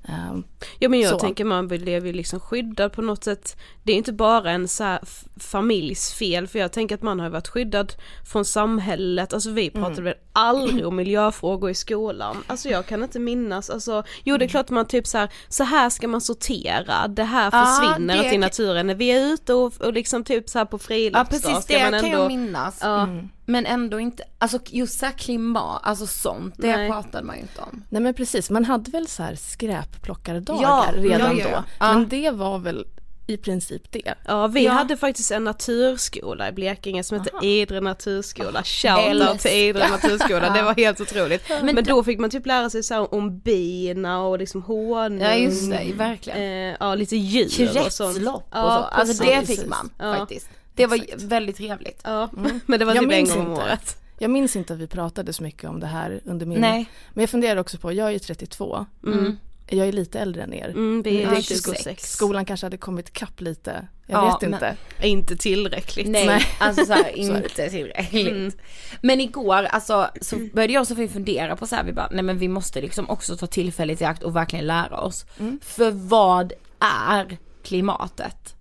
Ehm, 0.08 0.44
ja 0.78 0.88
men 0.88 1.00
jag 1.00 1.10
Så. 1.10 1.18
tänker 1.18 1.44
man 1.44 1.68
blev 1.68 2.06
ju 2.06 2.12
liksom 2.12 2.40
skyddad 2.40 2.92
på 2.92 3.02
något 3.02 3.24
sätt. 3.24 3.56
Det 3.82 3.92
är 3.92 3.96
inte 3.96 4.12
bara 4.12 4.50
en 4.50 4.68
så 4.68 4.98
familjs 5.40 6.12
fel 6.12 6.46
för 6.48 6.58
jag 6.58 6.72
tänker 6.72 6.94
att 6.94 7.02
man 7.02 7.20
har 7.20 7.30
varit 7.30 7.48
skyddad 7.48 7.92
från 8.32 8.44
samhället. 8.44 9.32
Alltså 9.32 9.50
vi 9.50 9.70
pratade 9.70 10.02
väl 10.02 10.14
aldrig 10.32 10.86
om 10.86 10.96
miljöfrågor 10.96 11.70
i 11.70 11.74
skolan. 11.74 12.36
Alltså 12.46 12.68
jag 12.68 12.86
kan 12.86 13.02
inte 13.02 13.18
minnas, 13.18 13.70
alltså 13.70 14.02
jo 14.24 14.36
det 14.36 14.44
är 14.44 14.48
klart 14.48 14.70
man 14.70 14.86
typ 14.86 15.06
så 15.06 15.18
här, 15.18 15.28
så 15.48 15.64
här 15.64 15.90
ska 15.90 16.08
man 16.08 16.20
sortera, 16.20 17.08
det 17.08 17.24
här 17.24 17.50
Ja, 17.52 17.64
försvinner 17.64 18.16
det 18.16 18.22
inte 18.24 18.34
i 18.34 18.38
naturen 18.38 18.86
när 18.86 18.94
vi 18.94 19.08
är 19.10 19.32
ute 19.32 19.54
och, 19.54 19.80
och 19.80 19.92
liksom 19.92 20.24
typ 20.24 20.48
så 20.48 20.58
här 20.58 20.64
på 20.66 20.74
Ja 20.76 20.78
friluftsdag 20.78 21.30
precis, 21.30 21.64
ska 21.64 21.74
det 21.78 21.90
man 21.90 22.00
kan 22.00 22.04
ändå- 22.10 22.18
jag 22.22 22.28
minnas. 22.28 22.78
Ja. 22.82 23.08
Men 23.50 23.66
ändå 23.66 24.00
inte, 24.00 24.22
alltså 24.38 24.58
just 24.66 24.98
så 24.98 25.06
här 25.06 25.12
klimat, 25.12 25.80
alltså 25.84 26.06
sånt, 26.06 26.54
det 26.58 26.76
Nej. 26.76 26.90
pratade 26.90 27.24
man 27.24 27.36
ju 27.36 27.42
inte 27.42 27.60
om. 27.60 27.84
Nej 27.88 28.02
men 28.02 28.14
precis, 28.14 28.50
man 28.50 28.64
hade 28.64 28.90
väl 28.90 29.06
så 29.08 29.22
här 29.22 29.34
skräpplockardagar 29.34 30.62
Ja, 30.62 30.86
redan 30.96 31.38
ja, 31.38 31.44
ja, 31.44 31.48
då. 31.48 31.50
ja. 31.54 31.64
Ja. 31.80 31.92
Men 31.94 32.08
det 32.08 32.30
var 32.30 32.58
väl 32.58 32.86
i 33.26 33.36
princip 33.36 33.92
det. 33.92 34.14
Ja 34.26 34.46
vi 34.46 34.64
Ja. 34.64 34.72
hade 34.72 34.96
faktiskt 34.96 35.30
en 35.30 35.44
naturskola 35.44 36.48
i 36.48 36.52
Blekinge 36.52 37.04
som 37.04 37.18
hette 37.18 37.46
Idre 37.46 37.80
naturskola, 37.80 38.62
shoutout 38.64 39.40
till 39.40 39.50
Idre 39.50 39.88
naturskola, 39.88 40.50
det 40.50 40.62
var 40.62 40.74
helt 40.74 41.00
otroligt. 41.00 41.48
Men, 41.62 41.74
Men 41.74 41.84
då 41.84 42.04
fick 42.04 42.18
man 42.18 42.30
typ 42.30 42.46
lära 42.46 42.70
sig 42.70 42.82
så 42.82 42.94
här 42.94 43.14
om 43.14 43.38
bina 43.38 44.20
och 44.22 44.38
liksom 44.38 44.62
honung. 44.62 45.20
Ja 45.20 45.34
just 45.34 45.70
det, 45.70 45.92
verkligen. 45.94 46.38
Eh, 46.38 46.76
ja 46.80 46.94
lite 46.94 47.16
djur 47.16 47.46
och 47.86 47.92
sånt. 47.92 48.14
Kretslopp 48.16 48.42
och 48.42 48.58
Ja, 48.58 48.88
så, 48.94 49.00
alltså 49.00 49.24
det 49.24 49.46
fick 49.46 49.66
man 49.66 49.90
Ja. 49.98 50.14
faktiskt. 50.14 50.48
Det 50.78 50.86
var 50.86 50.96
Exakt. 50.96 51.22
väldigt 51.22 51.56
trevligt. 51.56 52.00
Ja, 52.04 52.30
men 52.66 52.78
det 52.78 52.84
var 52.84 52.94
Jag 52.94 53.02
typ 53.02 53.12
en 53.12 53.16
minns 53.16 53.34
gång 53.34 53.46
om 53.46 53.50
inte. 53.52 53.62
året. 53.62 53.96
Jag 54.18 54.30
minns 54.30 54.56
inte 54.56 54.72
att 54.72 54.78
vi 54.78 54.86
pratade 54.86 55.32
så 55.32 55.42
mycket 55.42 55.64
om 55.70 55.80
det 55.80 55.86
här 55.86 56.20
under 56.24 56.46
min... 56.46 56.60
Nej. 56.60 56.86
Men 57.12 57.22
jag 57.22 57.30
funderar 57.30 57.60
också 57.60 57.78
på, 57.78 57.92
jag 57.92 58.08
är 58.08 58.12
ju 58.12 58.18
32, 58.18 58.86
Mm. 59.06 59.36
jag 59.66 59.88
är 59.88 59.92
lite 59.92 60.18
äldre 60.20 60.42
än 60.42 60.54
er. 60.54 60.68
Mm, 60.68 61.02
vi 61.02 61.22
är 61.22 61.34
26. 61.42 61.62
26. 61.78 62.12
Skolan 62.12 62.44
kanske 62.44 62.66
hade 62.66 62.76
kommit 62.76 63.12
kapp 63.12 63.40
lite, 63.40 63.88
jag 64.06 64.18
Ja, 64.24 64.26
vet 64.40 64.40
men- 64.50 64.54
inte. 64.54 64.76
Inte 65.02 65.36
tillräckligt. 65.36 66.08
Nej, 66.08 66.26
Nej. 66.26 66.42
alltså 66.58 66.84
så 66.84 66.92
här, 66.92 67.16
inte 67.18 67.68
tillräckligt. 67.70 68.56
Men 69.02 69.20
igår, 69.20 69.62
alltså 69.64 70.10
så 70.20 70.36
började 70.54 70.72
jag 70.72 70.80
och 70.80 70.86
Sofie 70.88 71.08
fundera 71.08 71.56
på 71.56 71.66
så 71.66 71.76
här, 71.76 71.84
vi 71.84 71.92
bara, 71.92 72.08
nej 72.12 72.22
men 72.22 72.38
vi 72.38 72.48
måste 72.48 72.80
liksom 72.80 73.10
också 73.10 73.36
ta 73.36 73.46
tillfället 73.46 74.00
i 74.00 74.04
akt 74.04 74.22
och 74.22 74.36
verkligen 74.36 74.66
lära 74.66 75.00
oss. 75.00 75.26
För 75.62 75.90
vad 75.90 76.52
är 76.78 77.38
klimatet? 77.62 78.54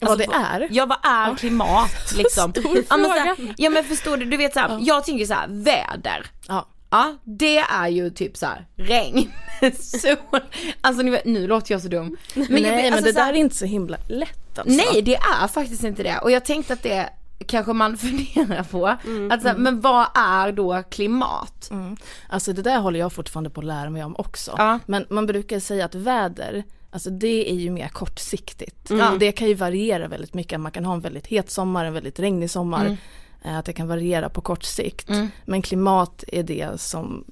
Vad 0.00 0.18
det 0.18 0.24
Alltså, 0.26 0.40
är? 0.40 0.68
Ja 0.70 0.86
vad 0.86 0.98
är 1.02 1.34
klimat 1.36 1.90
liksom? 2.16 2.50
Stor 2.50 2.64
ja, 2.90 2.96
men, 2.96 3.04
fråga. 3.10 3.20
här, 3.24 3.54
ja 3.56 3.70
men 3.70 3.84
förstår 3.84 4.16
du, 4.16 4.24
du 4.24 4.36
vet 4.36 4.52
så 4.54 4.60
här, 4.60 4.78
jag 4.80 5.04
tänker 5.04 5.26
så 5.26 5.34
här, 5.34 5.46
väder. 5.48 6.26
Ja. 6.48 6.66
Ja, 6.90 7.14
det 7.24 7.58
är 7.58 7.88
ju 7.88 8.10
typ 8.10 8.36
så 8.36 8.46
här 8.46 8.66
regn, 8.76 9.32
sol. 9.80 10.40
Alltså 10.80 11.02
vet, 11.10 11.24
nu 11.24 11.46
låter 11.46 11.72
jag 11.74 11.82
så 11.82 11.88
dum. 11.88 12.16
Men 12.34 12.46
Nej 12.50 12.62
jag, 12.62 12.70
vet, 12.76 12.84
men 12.84 12.92
alltså, 12.92 13.12
det 13.12 13.20
här- 13.20 13.26
där 13.26 13.34
är 13.38 13.40
inte 13.42 13.56
så 13.56 13.64
himla 13.66 13.96
lätt 14.08 14.58
alltså. 14.58 14.74
Nej 14.92 15.02
det 15.02 15.16
är 15.16 15.48
faktiskt 15.48 15.84
inte 15.84 16.02
det 16.02 16.18
och 16.18 16.30
jag 16.30 16.44
tänkte 16.44 16.72
att 16.72 16.82
det 16.82 17.08
kanske 17.46 17.72
man 17.72 17.96
funderar 17.98 18.62
på. 18.62 18.86
att 18.86 19.42
så 19.42 19.48
här, 19.48 19.56
Men 19.56 19.80
vad 19.80 20.06
är 20.14 20.52
då 20.52 20.82
klimat? 20.90 21.68
Mm. 21.70 21.96
Alltså 22.28 22.52
det 22.52 22.62
där 22.62 22.78
håller 22.78 23.00
jag 23.00 23.12
fortfarande 23.12 23.50
på 23.50 23.60
att 23.60 23.66
lära 23.66 23.90
mig 23.90 24.04
om 24.04 24.16
också. 24.16 24.54
Ja. 24.58 24.78
Men 24.86 25.06
man 25.10 25.26
brukar 25.26 25.60
säga 25.60 25.84
att 25.84 25.94
väder, 25.94 26.64
alltså 26.90 27.10
det 27.10 27.50
är 27.50 27.54
ju 27.54 27.70
mer 27.70 27.88
kortsiktigt. 27.88 28.90
Mm. 28.90 29.18
Det 29.18 29.32
kan 29.32 29.48
ju 29.48 29.54
variera 29.54 30.08
väldigt 30.08 30.34
mycket, 30.34 30.60
man 30.60 30.72
kan 30.72 30.84
ha 30.84 30.94
en 30.94 31.00
väldigt 31.00 31.26
het 31.26 31.50
sommar, 31.50 31.84
en 31.84 31.92
väldigt 31.94 32.18
regnig 32.18 32.50
sommar. 32.50 32.80
Mm. 32.86 32.96
eh, 33.44 33.58
Att 33.58 33.64
det 33.64 33.72
kan 33.72 33.88
variera 33.88 34.28
på 34.28 34.40
kort 34.40 34.62
sikt. 34.64 35.08
Men 35.44 35.62
klimat 35.62 36.24
är 36.28 36.42
det 36.42 36.80
som, 36.80 37.24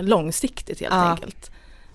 långsiktigt 0.00 0.80
helt 0.80 0.94
Ja. 0.94 1.10
enkelt. 1.10 1.50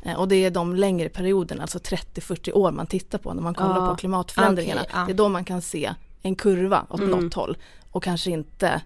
Eh, 0.06 0.14
Och 0.16 0.28
det 0.28 0.36
är 0.36 0.52
de 0.52 0.76
längre 0.76 1.10
perioderna, 1.10 1.62
alltså 1.62 1.80
30-40 1.80 2.52
år 2.54 2.72
man 2.72 2.88
tittar 2.88 3.18
på 3.18 3.34
när 3.34 3.42
man 3.42 3.54
kollar 3.54 3.78
Ja. 3.78 3.88
på 3.90 3.96
klimatförändringarna. 3.96 4.82
Okej, 4.82 4.92
ja. 4.96 5.06
Det 5.06 5.12
är 5.12 5.18
då 5.18 5.30
man 5.30 5.46
kan 5.46 5.62
se 5.62 5.94
en 6.22 6.36
kurva 6.36 6.86
åt 6.90 7.00
Mm. 7.00 7.20
något 7.20 7.34
håll 7.34 7.58
och 7.92 8.04
kanske 8.04 8.32
inte 8.32 8.82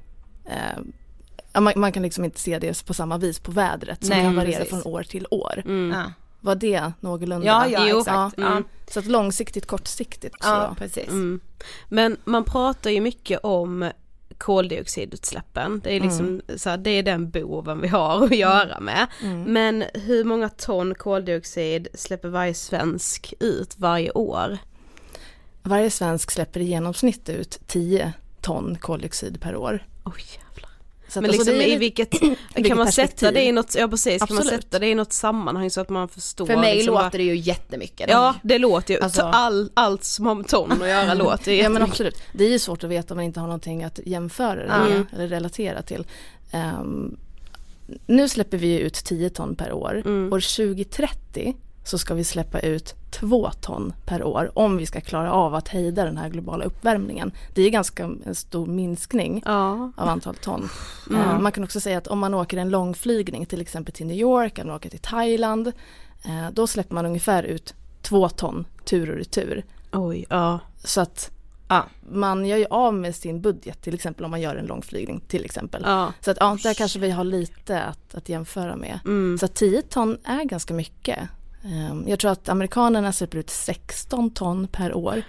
eh, 0.46 1.62
man, 1.62 1.74
man 1.76 1.92
kan 1.92 2.04
liksom 2.04 2.26
inte 2.26 2.40
se 2.40 2.60
det 2.60 2.86
på 2.86 2.94
samma 2.94 3.18
vis 3.18 3.40
på 3.40 3.52
vädret 3.52 4.00
som 4.06 4.10
Nej, 4.16 4.24
kan 4.26 4.36
variera 4.36 4.60
precis. 4.64 4.84
från 4.84 4.94
år 4.94 5.04
till 5.04 5.26
år. 5.32 5.64
Ja. 5.94 6.12
Var 6.41 6.56
det 6.56 6.91
någorlunda? 6.99 7.47
Ja, 7.47 7.67
ja, 7.67 7.88
Jo, 7.89 7.99
exakt. 7.99 8.36
Ja. 8.38 8.43
Ja. 8.43 8.62
Så 8.88 8.99
att 8.99 9.06
långsiktigt, 9.06 9.65
kortsiktigt 9.65 10.36
också. 10.36 10.49
Ja, 10.49 10.75
precis. 10.78 11.08
Mm. 11.08 11.39
Men 11.89 12.17
man 12.25 12.43
pratar 12.43 12.89
ju 12.89 13.02
mycket 13.02 13.39
om 13.43 13.91
koldioxidutsläppen. 14.38 15.82
Det 15.84 15.95
är 15.95 15.99
liksom 15.99 16.41
så 16.58 16.69
här, 16.69 16.78
det 16.78 16.89
är 16.89 17.04
den 17.04 17.30
boven 17.30 17.82
vi 17.82 17.88
har 17.88 18.23
att 18.23 18.36
göra 18.36 18.80
med. 18.80 19.08
Men 19.47 19.84
hur 19.93 20.23
många 20.23 20.49
ton 20.49 20.95
koldioxid 20.95 21.88
släpper 21.93 22.30
varje 22.30 22.54
svensk 22.54 23.34
ut 23.39 23.75
varje 23.78 24.12
år? 24.12 24.58
Varje 25.63 25.91
svensk 25.91 26.32
släpper 26.32 26.60
i 26.60 26.63
genomsnitt 26.63 27.30
ut 27.30 27.60
10 27.67 28.13
ton 28.41 28.78
koldioxid 28.82 29.41
per 29.41 29.56
år. 29.56 29.86
Oj 30.04 30.21
jävlar. 30.36 30.69
Så 31.10 31.19
att 31.19 31.22
Men 31.22 31.32
alltså, 31.32 31.52
liksom 31.52 31.74
i 31.74 31.78
vilket, 31.78 32.13
vilket 32.22 32.67
kan 32.67 32.78
man 32.78 32.91
sätta 32.91 33.08
perspektiv? 33.08 33.34
det 33.34 33.43
i 33.43 33.52
något, 33.52 33.76
ja 33.76 33.88
precis, 33.88 34.24
kan 34.24 34.36
man 34.36 34.43
sätta 34.45 34.80
det 34.80 34.88
i 34.88 34.95
något 34.95 35.13
sammanhang 35.13 35.69
så 35.69 35.82
att 35.82 35.89
man 35.89 36.08
förstår 36.10 36.45
För 36.45 36.58
mig 36.58 36.76
liksom 36.76 36.93
låter 36.93 37.17
det 37.17 37.24
ju 37.24 37.36
jättemycket. 37.36 38.10
Ja 38.10 38.36
det 38.41 38.58
låter 38.58 38.93
ju, 38.93 39.00
Alltså- 39.00 39.22
all, 39.22 39.72
allt 39.74 40.04
som 40.04 40.26
har 40.26 40.36
med 40.36 40.48
ton 40.48 40.72
att 40.72 40.88
göra 40.89 41.13
låter 41.24 41.52
ju 41.52 41.58
Ja 41.62 41.69
men 41.69 41.82
absolut. 41.82 42.22
Det 42.34 42.43
är 42.45 42.50
ju 42.50 42.60
svårt 42.60 42.84
att 42.84 42.89
veta 42.89 43.13
om 43.13 43.17
man 43.17 43.26
inte 43.26 43.39
har 43.39 43.48
någonting 43.48 43.84
att 43.84 44.00
jämföra 44.06 44.56
det 44.56 44.65
Ja. 44.67 44.89
med 44.89 45.06
eller 45.13 45.28
relatera 45.28 45.82
till. 45.82 46.06
Ehm, 46.52 47.17
nu 48.06 48.30
släpper 48.30 48.58
vi 48.58 48.67
ju 48.67 48.80
ut 48.80 48.93
10 48.93 49.30
ton 49.30 49.56
per 49.56 49.72
år. 49.74 50.02
Mm. 50.06 50.34
År 50.34 50.39
2030 50.39 51.56
så 51.89 51.97
ska 51.97 52.13
vi 52.13 52.23
släppa 52.23 52.60
ut 52.60 52.95
2 53.12 53.49
ton 53.62 53.93
per 54.06 54.23
år 54.23 54.52
om 54.56 54.78
vi 54.78 54.86
ska 54.86 55.02
klara 55.02 55.32
av 55.34 55.56
att 55.56 55.67
hejda 55.67 56.06
den 56.06 56.17
här 56.17 56.30
globala 56.30 56.65
uppvärmningen. 56.65 57.32
Det 57.54 57.62
är 57.62 57.69
ganska 57.69 58.04
en 58.04 58.36
stor 58.36 58.65
minskning 58.65 59.41
Ja. 59.45 59.91
av 59.97 60.10
antal 60.10 60.36
ton. 60.36 60.69
Mm. 61.10 61.43
Man 61.43 61.52
kan 61.52 61.63
också 61.63 61.80
säga 61.80 61.97
att 61.97 62.08
om 62.08 62.19
man 62.19 62.34
åker 62.34 62.58
en 62.58 62.69
långflygning 62.69 63.45
till 63.45 63.62
exempel 63.62 63.93
till 63.93 64.06
New 64.06 64.17
York 64.17 64.60
eller 64.60 64.75
åker 64.75 64.89
till 64.89 64.99
Thailand 64.99 65.67
eh, 66.25 66.49
då 66.54 66.67
släpper 66.67 66.95
man 66.95 67.06
ungefär 67.06 67.43
ut 67.43 67.73
2 68.02 68.30
ton 68.30 68.65
tur 68.86 69.10
och 69.10 69.17
retur. 69.17 69.65
Oj, 69.91 70.25
ja. 70.30 70.60
Så 70.84 71.02
att 71.02 71.32
Ja. 71.71 71.86
man 72.12 72.45
gör 72.45 72.58
ju 72.58 72.65
av 72.69 72.93
med 72.93 73.15
sin 73.15 73.41
budget 73.41 73.82
till 73.82 73.93
exempel 73.95 74.25
om 74.25 74.32
man 74.32 74.41
gör 74.41 74.56
en 74.56 74.65
långflygning 74.65 75.21
till 75.28 75.45
exempel. 75.45 75.82
Ja. 75.86 76.13
Så 76.21 76.32
att 76.32 76.38
ja, 76.39 76.58
där 76.63 76.73
kanske 76.73 76.99
vi 76.99 77.12
har 77.12 77.23
lite 77.23 77.82
att, 77.84 78.15
att 78.15 78.30
jämföra 78.30 78.75
med. 78.75 78.99
Mm. 79.06 79.38
Så 79.38 79.45
att 79.45 79.54
10 79.56 79.82
ton 79.82 80.17
är 80.23 80.43
ganska 80.43 80.73
mycket. 80.73 81.19
Ehm, 81.63 82.04
Jag 82.08 82.19
tror 82.19 82.32
att 82.32 82.50
amerikanerna 82.50 83.12
släpper 83.13 83.38
ut 83.38 83.50
16 83.50 84.30
ton 84.32 84.67
per 84.67 84.93
år. 84.93 85.22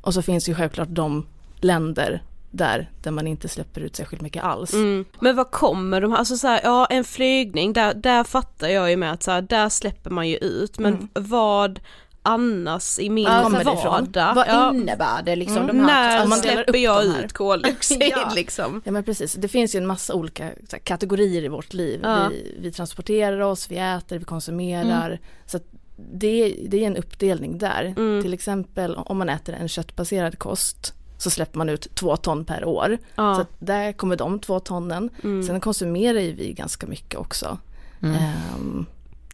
Och 0.00 0.14
så 0.14 0.22
finns 0.22 0.48
ju 0.48 0.54
självklart 0.54 0.88
de 0.90 1.26
länder 1.60 2.22
där, 2.50 2.90
där 3.02 3.10
man 3.10 3.26
inte 3.26 3.48
släpper 3.48 3.80
ut 3.80 3.96
särskilt 3.96 4.22
mycket 4.22 4.44
alls. 4.44 4.72
Mm. 4.74 5.04
Men 5.20 5.36
vad 5.36 5.50
kommer 5.50 6.00
de 6.00 6.10
här, 6.12 6.18
alltså 6.18 6.36
så 6.36 6.46
här, 6.46 6.60
ja 6.64 6.86
en 6.86 7.04
flygning, 7.04 7.72
där, 7.72 7.94
där 7.94 8.24
fattar 8.24 8.68
jag 8.68 8.90
ju 8.90 8.96
med 8.96 9.12
att 9.12 9.22
så 9.22 9.30
här, 9.30 9.42
där 9.42 9.68
släpper 9.68 10.10
man 10.10 10.28
ju 10.28 10.36
ut, 10.36 10.78
men 10.78 10.94
Mm. 10.94 11.08
vad 11.14 11.80
annars 12.22 12.98
i 12.98 13.10
min 13.10 13.26
Alltså, 13.26 13.58
kommer 13.58 13.64
vardag? 13.84 14.34
Vad 14.34 14.48
Ja, 14.48 14.74
innebär 14.74 15.22
det 15.22 15.36
liksom 15.36 15.56
Mm. 15.56 15.66
de 15.76 15.78
här? 15.84 15.86
när 16.16 16.22
om 16.22 16.28
man 16.28 16.38
släpper 16.38 16.78
jag 16.78 17.04
ut 17.04 17.32
koldioxid 17.32 18.02
Ja. 18.16 18.32
liksom? 18.36 18.82
Ja 18.84 18.92
men 18.92 19.04
precis, 19.04 19.34
det 19.34 19.48
finns 19.48 19.74
ju 19.74 19.78
en 19.78 19.86
massa 19.86 20.14
olika 20.14 20.48
så 20.68 20.76
här, 20.76 20.78
kategorier 20.78 21.44
i 21.44 21.48
vårt 21.48 21.74
liv. 21.74 22.00
Ja. 22.02 22.28
Vi, 22.28 22.56
vi 22.60 22.72
transporterar 22.72 23.40
oss, 23.40 23.70
vi 23.70 23.78
äter, 23.78 24.18
vi 24.18 24.24
konsumerar. 24.24 25.18
Så 25.46 25.56
att 25.56 25.64
det, 25.96 26.56
det 26.68 26.82
är 26.82 26.86
en 26.86 26.96
uppdelning 26.96 27.58
där. 27.58 27.94
Mm. 27.96 28.22
Till 28.22 28.34
exempel 28.34 28.94
om 28.96 29.18
man 29.18 29.28
äter 29.28 29.54
en 29.54 29.68
köttbaserad 29.68 30.38
kost 30.38 30.94
så 31.18 31.30
släpper 31.30 31.58
man 31.58 31.68
ut 31.68 31.94
två 31.94 32.16
ton 32.16 32.44
per 32.44 32.64
år. 32.64 32.98
Så 33.00 33.06
Ja. 33.14 33.40
att 33.40 33.48
där 33.58 33.92
kommer 33.92 34.16
de 34.16 34.38
två 34.38 34.60
tonnen. 34.60 35.10
Mm. 35.24 35.42
Sen 35.42 35.60
konsumerar 35.60 36.20
ju 36.20 36.32
vi 36.32 36.52
ganska 36.52 36.86
mycket 36.86 37.20
också. 37.20 37.58
Ehm, 38.02 38.86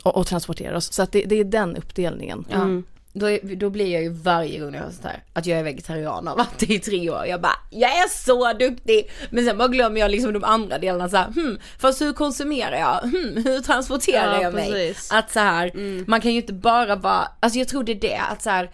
och, 0.02 0.16
och 0.16 0.26
transporterar 0.26 0.74
oss. 0.74 0.92
Så 0.92 1.02
att 1.02 1.12
det, 1.12 1.24
det 1.24 1.36
är 1.40 1.44
den 1.44 1.76
uppdelningen. 1.76 2.44
Ja. 2.50 2.82
Då, 3.14 3.38
då 3.56 3.70
blir 3.70 3.92
jag 3.92 4.02
ju 4.02 4.08
varje 4.08 4.58
gång 4.58 4.74
jag 4.74 4.80
hör 4.82 4.90
sånt 4.90 5.04
här, 5.04 5.22
att 5.32 5.46
jag 5.46 5.58
är 5.58 5.62
vegetarian 5.62 6.28
och 6.28 6.30
har 6.30 6.38
varit 6.38 6.58
det 6.58 6.74
i 6.74 6.78
tre 6.78 7.10
år. 7.10 7.26
Jag 7.26 7.40
bara, 7.40 7.56
jag 7.70 7.90
är 7.90 8.08
så 8.08 8.52
duktig! 8.52 9.10
Men 9.30 9.44
sen 9.44 9.58
bara 9.58 9.68
glömmer 9.68 10.00
jag 10.00 10.10
liksom 10.10 10.32
de 10.32 10.44
andra 10.44 10.78
delarna 10.78 11.08
så 11.08 11.16
här, 11.16 11.26
hmm, 11.32 11.58
fast 11.78 12.00
hur 12.00 12.12
konsumerar 12.12 12.76
jag? 12.76 13.00
Hmm, 13.10 13.44
hur 13.44 13.60
transporterar 13.60 14.34
Ja, 14.34 14.42
jag 14.42 14.54
mig? 14.54 14.70
precis. 14.70 15.12
Att 15.12 15.30
så 15.32 15.40
här, 15.40 15.70
man 16.10 16.20
kan 16.20 16.30
ju 16.30 16.36
inte 16.36 16.52
bara 16.52 16.96
vara, 16.96 17.28
alltså 17.40 17.58
jag 17.58 17.68
tror 17.68 17.84
det 17.84 17.92
är 17.92 18.00
det, 18.00 18.18
att 18.30 18.42
så 18.42 18.50
här, 18.50 18.70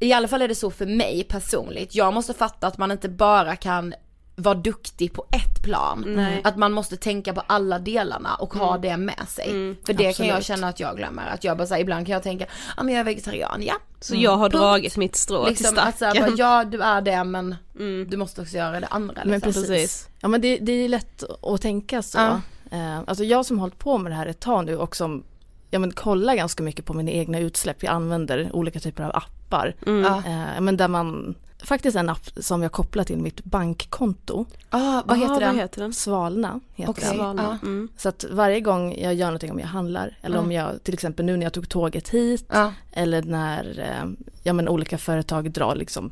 i 0.00 0.12
alla 0.12 0.28
fall 0.28 0.42
är 0.42 0.48
det 0.48 0.54
så 0.54 0.70
för 0.70 0.86
mig 0.86 1.24
personligt, 1.28 1.94
jag 1.94 2.14
måste 2.14 2.34
fatta 2.34 2.66
att 2.66 2.78
man 2.78 2.90
inte 2.90 3.08
bara 3.08 3.56
kan 3.56 3.94
vara 4.38 4.54
duktig 4.54 5.12
på 5.12 5.24
ett 5.30 5.62
plan. 5.64 6.04
Nej. 6.06 6.40
Att 6.44 6.56
man 6.56 6.72
måste 6.72 6.96
tänka 6.96 7.34
på 7.34 7.42
alla 7.46 7.78
delarna 7.78 8.34
och 8.34 8.54
ha 8.54 8.78
det 8.78 8.96
med 8.96 9.28
sig. 9.28 9.76
För 9.86 9.92
det 9.92 10.12
kan 10.16 10.26
jag 10.26 10.36
Absolut. 10.36 10.44
känna 10.46 10.68
att 10.68 10.80
jag 10.80 10.96
glömmer. 10.96 11.26
Att 11.26 11.44
jag 11.44 11.56
bara 11.56 11.68
här, 11.68 11.78
ibland 11.78 12.06
kan 12.06 12.12
jag 12.12 12.22
tänka, 12.22 12.46
ja 12.76 12.82
men 12.82 12.94
jag 12.94 13.00
är 13.00 13.04
vegetarian, 13.04 13.62
ja. 13.62 13.74
Så 14.00 14.14
jag 14.16 14.36
har 14.36 14.50
Punkt. 14.50 14.62
dragit 14.62 14.96
mitt 14.96 15.16
strå 15.16 15.44
till 15.44 15.50
Liksom 15.50 15.78
att 15.78 15.84
här, 15.84 15.92
stacken. 15.92 16.22
bara, 16.24 16.34
ja 16.36 16.64
du 16.64 16.82
är 16.82 17.00
det 17.00 17.24
men 17.24 17.54
du 18.08 18.16
måste 18.16 18.40
också 18.42 18.56
göra 18.56 18.80
det 18.80 18.86
andra. 18.86 19.22
Men 19.24 19.32
Liksom. 19.32 19.52
precis. 19.52 19.68
Precis. 19.68 20.08
Ja 20.20 20.28
men 20.28 20.40
det, 20.40 20.56
det 20.56 20.72
är 20.72 20.88
lätt 20.88 21.22
att 21.42 21.62
tänka 21.62 22.02
så. 22.02 22.18
Ja. 22.18 22.40
Eh, 22.70 22.98
alltså 23.06 23.24
jag 23.24 23.46
som 23.46 23.58
har 23.58 23.60
hållit 23.60 23.78
på 23.78 23.98
med 23.98 24.12
det 24.12 24.16
här 24.16 24.26
ett 24.26 24.40
tag 24.40 24.66
nu 24.66 24.76
och 24.76 24.96
som 24.96 25.24
ja, 25.70 25.78
men 25.78 25.92
kollar 25.92 26.34
ganska 26.34 26.62
mycket 26.62 26.84
på 26.84 26.94
mina 26.94 27.10
egna 27.10 27.38
utsläpp. 27.38 27.82
Jag 27.82 27.92
använder 27.92 28.50
olika 28.52 28.80
typer 28.80 29.02
av 29.04 29.10
appar. 29.16 29.74
Ja. 29.86 30.16
Eh, 30.26 30.60
men 30.60 30.76
där 30.76 30.88
man, 30.88 31.34
faktiskt 31.62 31.96
en 31.96 32.08
app 32.08 32.28
som 32.36 32.62
jag 32.62 32.72
kopplar 32.72 33.04
till 33.04 33.18
mitt 33.18 33.44
bankkonto. 33.44 34.46
Ah, 34.70 35.02
vad 35.06 35.18
heter 35.18 35.30
Aha, 35.30 35.40
den? 35.40 35.48
Vad 35.54 35.62
heter 35.62 35.82
den? 35.82 35.92
Svalna 35.92 36.60
heter 36.74 36.90
Okej. 36.90 37.04
den. 37.06 37.14
Svalna. 37.16 37.58
Ja. 37.62 37.66
Mm. 37.68 37.88
Så 37.96 38.08
att 38.08 38.24
varje 38.30 38.60
gång 38.60 38.94
jag 38.98 39.14
gör 39.14 39.26
någonting, 39.26 39.50
om 39.52 39.58
jag 39.58 39.66
handlar 39.66 40.18
eller 40.22 40.38
om 40.38 40.52
jag 40.52 40.82
till 40.84 40.94
exempel 40.94 41.26
nu 41.26 41.36
när 41.36 41.46
jag 41.46 41.52
tog 41.52 41.68
tåget 41.68 42.08
hit 42.08 42.44
Ja. 42.52 42.72
eller 42.92 43.22
när 43.22 43.78
eh, 43.78 44.28
ja, 44.42 44.52
men 44.52 44.68
olika 44.68 44.98
företag 44.98 45.50
drar 45.50 45.74
liksom, 45.76 46.10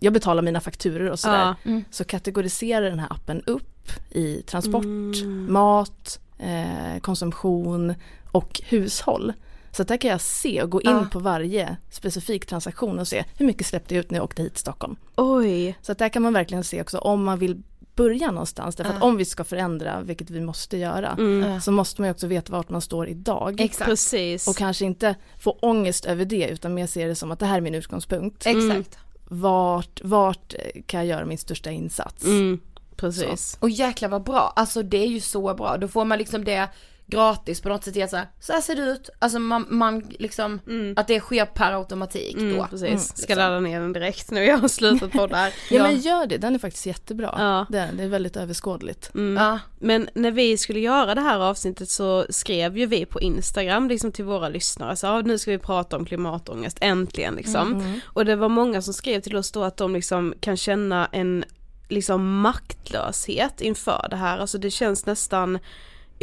jag 0.00 0.12
betalar 0.12 0.42
mina 0.42 0.60
fakturor 0.60 1.10
och 1.10 1.18
sådär. 1.18 1.54
Ja. 1.64 1.80
Så 1.90 2.04
kategoriserar 2.04 2.90
den 2.90 2.98
här 2.98 3.12
appen 3.12 3.42
upp 3.46 3.90
i 4.10 4.42
transport, 4.42 4.84
Mm. 4.84 5.52
mat, 5.52 6.20
eh, 6.38 7.00
konsumtion 7.00 7.94
och 8.32 8.60
hushåll. 8.64 9.32
Så 9.72 9.82
att 9.82 9.88
där 9.88 9.96
kan 9.96 10.10
jag 10.10 10.20
se 10.20 10.62
och 10.62 10.70
gå 10.70 10.80
in 10.82 10.90
Ja. 10.90 11.06
på 11.12 11.18
varje 11.18 11.76
specifik 11.90 12.46
transaktion 12.46 12.98
och 12.98 13.08
se 13.08 13.24
hur 13.36 13.46
mycket 13.46 13.66
släppte 13.66 13.94
jag 13.94 14.00
ut 14.04 14.10
när 14.10 14.18
jag 14.18 14.24
åkte 14.24 14.42
hit 14.42 14.52
till 14.52 14.60
Stockholm. 14.60 14.96
Oj. 15.16 15.78
Så 15.82 15.92
att 15.92 15.98
där 15.98 16.08
kan 16.08 16.22
man 16.22 16.32
verkligen 16.32 16.64
se 16.64 16.80
också 16.82 16.98
om 16.98 17.24
man 17.24 17.38
vill 17.38 17.62
börja 17.94 18.30
någonstans. 18.30 18.76
Därför 18.76 18.92
att 18.94 19.02
om 19.02 19.16
vi 19.16 19.24
ska 19.24 19.44
förändra, 19.44 20.00
vilket 20.02 20.30
vi 20.30 20.40
måste 20.40 20.76
göra, 20.76 21.16
Ja. 21.48 21.60
så 21.60 21.72
måste 21.72 22.00
man 22.00 22.08
ju 22.08 22.12
också 22.12 22.26
veta 22.26 22.52
vart 22.52 22.68
man 22.70 22.80
står 22.80 23.08
idag. 23.08 23.60
Exakt. 23.60 23.88
Precis. 23.90 24.48
Och 24.48 24.56
kanske 24.56 24.84
inte 24.84 25.14
få 25.38 25.50
ångest 25.50 26.04
över 26.04 26.24
det 26.24 26.48
utan 26.48 26.74
mer 26.74 26.86
se 26.86 27.06
det 27.06 27.14
som 27.14 27.30
att 27.30 27.38
det 27.38 27.46
här 27.46 27.56
är 27.56 27.60
min 27.60 27.74
utgångspunkt. 27.74 28.46
Exakt. 28.46 28.98
Vart, 29.28 30.00
vart 30.04 30.54
eh, 30.54 30.82
kan 30.86 31.00
jag 31.00 31.06
göra 31.06 31.24
min 31.26 31.38
största 31.38 31.70
insats? 31.70 32.24
Mm. 32.24 32.60
Precis. 32.96 33.56
Och 33.60 33.70
jäklar 33.70 34.08
vad 34.08 34.22
bra, 34.24 34.52
alltså 34.56 34.82
det 34.82 34.96
är 35.02 35.06
ju 35.08 35.20
så 35.20 35.54
bra. 35.54 35.76
Då 35.76 35.88
får 35.88 36.04
man 36.04 36.18
liksom 36.18 36.44
det 36.44 36.68
gratis 37.10 37.60
på 37.60 37.68
något 37.68 37.84
sätt. 37.84 38.10
Så 38.10 38.16
här, 38.16 38.26
så 38.40 38.52
här 38.52 38.60
ser 38.60 38.74
det 38.74 38.82
ut. 38.82 39.10
Alltså 39.18 39.38
man, 39.38 39.66
man 39.68 40.02
liksom, 40.18 40.60
att 40.96 41.08
det 41.08 41.20
sker 41.20 41.44
per 41.44 41.72
automatik 41.72 42.36
då. 42.36 42.44
Mm, 42.44 42.68
precis. 42.68 42.88
Mm, 42.88 42.98
Ska 42.98 43.14
liksom. 43.16 43.36
ladda 43.36 43.60
ner 43.60 43.80
den 43.80 43.92
direkt 43.92 44.30
nu, 44.30 44.44
jag 44.44 44.58
har 44.58 44.68
slutat 44.68 45.12
på 45.12 45.26
där. 45.26 45.54
Ja, 45.70 45.82
men 45.82 46.00
gör 46.00 46.26
det, 46.26 46.36
den 46.36 46.54
är 46.54 46.58
faktiskt 46.58 46.86
jättebra. 46.86 47.34
Ja. 47.38 47.66
Det, 47.70 47.78
är, 47.78 47.92
det 47.92 48.02
är 48.02 48.08
väldigt 48.08 48.36
överskådligt. 48.36 49.10
Ja. 49.36 49.58
Men 49.78 50.08
när 50.14 50.30
vi 50.30 50.56
skulle 50.56 50.80
göra 50.80 51.14
det 51.14 51.20
här 51.20 51.38
avsnittet 51.38 51.88
så 51.88 52.26
skrev 52.30 52.78
ju 52.78 52.86
vi 52.86 53.06
på 53.06 53.20
Instagram 53.20 53.88
liksom 53.88 54.12
till 54.12 54.24
våra 54.24 54.48
lyssnare 54.48 54.96
så 54.96 55.06
ja, 55.06 55.20
nu 55.20 55.38
ska 55.38 55.50
vi 55.50 55.58
prata 55.58 55.96
om 55.96 56.04
klimatångest, 56.04 56.78
äntligen 56.80 57.34
liksom. 57.34 58.00
Och 58.04 58.24
det 58.24 58.36
var 58.36 58.48
många 58.48 58.82
som 58.82 58.94
skrev 58.94 59.20
till 59.20 59.36
oss 59.36 59.52
då 59.52 59.62
att 59.62 59.76
de 59.76 59.94
liksom 59.94 60.34
kan 60.40 60.56
känna 60.56 61.06
en 61.12 61.44
liksom 61.90 62.40
maktlöshet 62.40 63.60
inför 63.60 64.06
det 64.10 64.16
här, 64.16 64.38
alltså 64.38 64.58
det 64.58 64.70
känns 64.70 65.06
nästan 65.06 65.58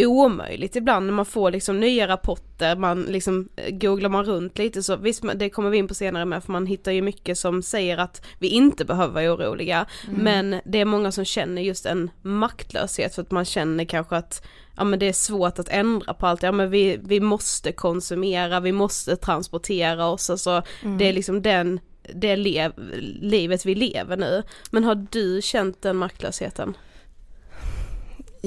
omöjligt 0.05 0.75
ibland 0.75 1.05
när 1.05 1.13
man 1.13 1.25
får 1.25 1.51
liksom 1.51 1.79
nya 1.79 2.07
rapporter, 2.07 2.75
man 2.75 3.01
liksom 3.03 3.49
eh, 3.55 3.75
googlar 3.75 4.09
man 4.09 4.25
runt 4.25 4.57
lite 4.57 4.83
så 4.83 4.95
visst 4.95 5.23
det 5.35 5.49
kommer 5.49 5.69
vi 5.69 5.77
in 5.77 5.87
på 5.87 5.93
senare 5.93 6.25
med 6.25 6.43
för 6.43 6.51
man 6.51 6.65
hittar 6.65 6.91
ju 6.91 7.01
mycket 7.01 7.37
som 7.37 7.63
säger 7.63 7.97
att 7.97 8.25
vi 8.39 8.47
inte 8.47 8.85
behöver 8.85 9.13
vara 9.13 9.33
oroliga. 9.33 9.85
Men 10.09 10.61
det 10.65 10.81
är 10.81 10.85
många 10.85 11.11
som 11.11 11.25
känner 11.25 11.61
just 11.61 11.85
en 11.85 12.11
maktlöshet 12.21 13.15
för 13.15 13.21
att 13.21 13.31
man 13.31 13.45
känner 13.45 13.85
kanske 13.85 14.15
att 14.15 14.45
ja 14.77 14.83
men 14.83 14.99
det 14.99 15.05
är 15.05 15.13
svårt 15.13 15.59
att 15.59 15.69
ändra 15.69 16.13
på 16.13 16.27
allt, 16.27 16.43
ja 16.43 16.51
men 16.51 16.69
vi, 16.69 16.99
vi 17.03 17.19
måste 17.19 17.71
konsumera, 17.71 18.59
vi 18.59 18.71
måste 18.71 19.15
transportera 19.15 20.05
oss, 20.05 20.29
alltså 20.29 20.63
det 20.97 21.09
är 21.09 21.13
liksom 21.13 21.41
den 21.41 21.79
det 22.13 22.35
lev, 22.35 22.73
livet 23.21 23.65
vi 23.65 23.75
lever 23.75 24.17
nu. 24.17 24.43
Men 24.71 24.83
har 24.83 25.07
du 25.11 25.41
känt 25.41 25.81
den 25.81 25.97
maktlösheten? 25.97 26.77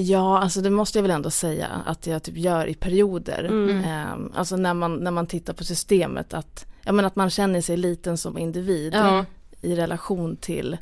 Ja, 0.01 0.39
alltså 0.39 0.61
det 0.61 0.69
måste 0.69 0.97
jag 0.97 1.01
väl 1.03 1.11
ändå 1.11 1.29
säga 1.29 1.67
att 1.85 2.07
jag 2.07 2.23
typ 2.23 2.37
gör 2.37 2.67
i 2.67 2.73
perioder. 2.73 3.43
Mm. 3.43 3.83
Ehm, 3.83 4.31
alltså 4.35 4.55
när 4.57 4.73
man, 4.73 4.95
när 4.95 5.11
man 5.11 5.27
tittar 5.27 5.53
på 5.53 5.63
systemet 5.63 6.33
att, 6.33 6.65
ja, 6.83 6.91
men 6.91 7.05
att 7.05 7.15
man 7.15 7.29
känner 7.29 7.61
sig 7.61 7.77
liten 7.77 8.17
som 8.17 8.37
individ 8.37 8.93
Ja. 8.93 9.25
i 9.61 9.75
relation 9.75 10.35
till 10.37 10.77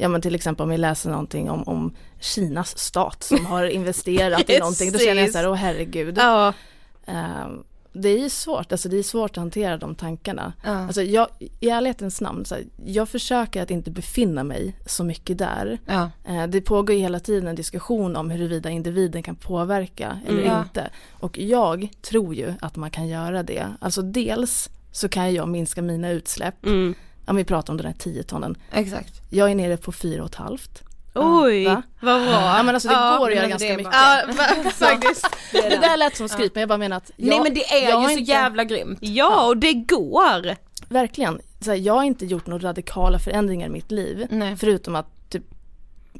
Ja 0.00 0.08
men 0.08 0.20
till 0.20 0.34
exempel 0.34 0.64
om 0.64 0.70
jag 0.70 0.80
läser 0.80 1.10
någonting 1.10 1.50
om, 1.50 1.68
om 1.68 1.94
Kinas 2.20 2.78
stat 2.78 3.22
som 3.22 3.46
har 3.46 3.64
investerat 3.70 4.50
i 4.50 4.58
någonting, 4.58 4.92
då 4.92 4.98
känner 4.98 5.22
jag 5.22 5.30
så 5.30 5.38
här, 5.38 5.48
åh 5.48 5.54
herregud. 5.54 6.18
Ja, 6.18 6.52
Ehm, 7.06 7.64
det 7.92 8.08
är 8.24 8.28
svårt, 8.28 8.72
alltså 8.72 8.88
det 8.88 8.96
är 8.98 9.02
svårt 9.02 9.30
att 9.30 9.36
hantera 9.36 9.76
de 9.76 9.94
tankarna. 9.94 10.52
Ja. 10.64 10.70
Alltså 10.70 11.02
jag, 11.02 11.28
i 11.60 11.68
ärlighetens 11.70 12.20
namn, 12.20 12.44
så 12.44 12.54
här, 12.54 12.64
jag 12.84 13.08
försöker 13.08 13.62
att 13.62 13.70
inte 13.70 13.90
befinna 13.90 14.44
mig 14.44 14.76
så 14.86 15.04
mycket 15.04 15.38
där. 15.38 15.78
Ja. 15.86 16.10
Eh, 16.24 16.46
Det 16.46 16.60
pågår 16.60 16.96
ju 16.96 17.02
hela 17.02 17.20
tiden 17.20 17.48
en 17.48 17.56
diskussion 17.56 18.16
om 18.16 18.30
huruvida 18.30 18.70
individen 18.70 19.22
kan 19.22 19.36
påverka 19.36 20.18
eller 20.26 20.38
Mm. 20.40 20.52
Ja. 20.52 20.62
inte. 20.62 20.90
Och 21.12 21.38
jag 21.38 21.88
tror 22.02 22.34
ju 22.34 22.54
att 22.60 22.76
man 22.76 22.90
kan 22.90 23.08
göra 23.08 23.42
det. 23.42 23.66
Alltså 23.80 24.02
dels 24.02 24.70
så 24.92 25.08
kan 25.08 25.34
jag 25.34 25.48
minska 25.48 25.82
mina 25.82 26.10
utsläpp. 26.10 26.66
mm. 26.66 26.94
Om 27.26 27.36
vi 27.36 27.44
pratar 27.44 27.72
om 27.72 27.76
den 27.76 27.86
här 27.86 27.94
10 27.98 28.22
tonnen. 28.22 28.56
Exakt. 28.72 29.20
Jag 29.30 29.50
är 29.50 29.54
nere 29.54 29.76
på 29.76 29.92
4,5. 29.92 30.82
Oj, 31.14 31.64
Va? 31.64 31.82
vad 32.00 32.22
bra. 32.22 32.30
Ja 32.32 32.62
men 32.62 32.74
alltså 32.74 32.88
det 32.88 32.94
Ja, 32.94 33.16
går 33.18 33.24
att 33.24 33.28
men 33.28 33.36
göra 33.36 33.48
ganska 33.48 33.66
det 33.68 33.72
är 33.72 33.76
mycket. 33.76 33.92
Ja, 33.94 34.22
fa- 34.28 34.70
faktiskt. 34.90 35.26
Det, 35.52 35.76
där 35.80 35.96
lät 35.96 36.16
som 36.16 36.28
skryt 36.28 36.54
men 36.54 36.60
jag 36.60 36.68
bara 36.68 36.78
menar 36.78 36.96
att 36.96 37.10
jag, 37.16 37.28
Nej 37.28 37.40
men 37.42 37.54
det 37.54 37.64
är 37.72 37.90
jag 37.90 38.00
ju 38.02 38.06
så 38.08 38.18
inte- 38.18 38.32
jävla 38.32 38.64
grymt. 38.64 38.98
Ja, 39.02 39.46
och 39.46 39.56
det 39.56 39.72
går. 39.72 40.56
Verkligen. 40.88 41.40
Så 41.60 41.70
här, 41.70 41.78
jag 41.78 41.94
har 41.94 42.02
inte 42.04 42.26
gjort 42.26 42.46
några 42.46 42.68
radikala 42.68 43.18
förändringar 43.18 43.66
i 43.66 43.70
mitt 43.70 43.90
liv. 43.90 44.26
Nej. 44.30 44.56
Förutom 44.56 44.96
att 44.96 45.30
typ 45.30 45.44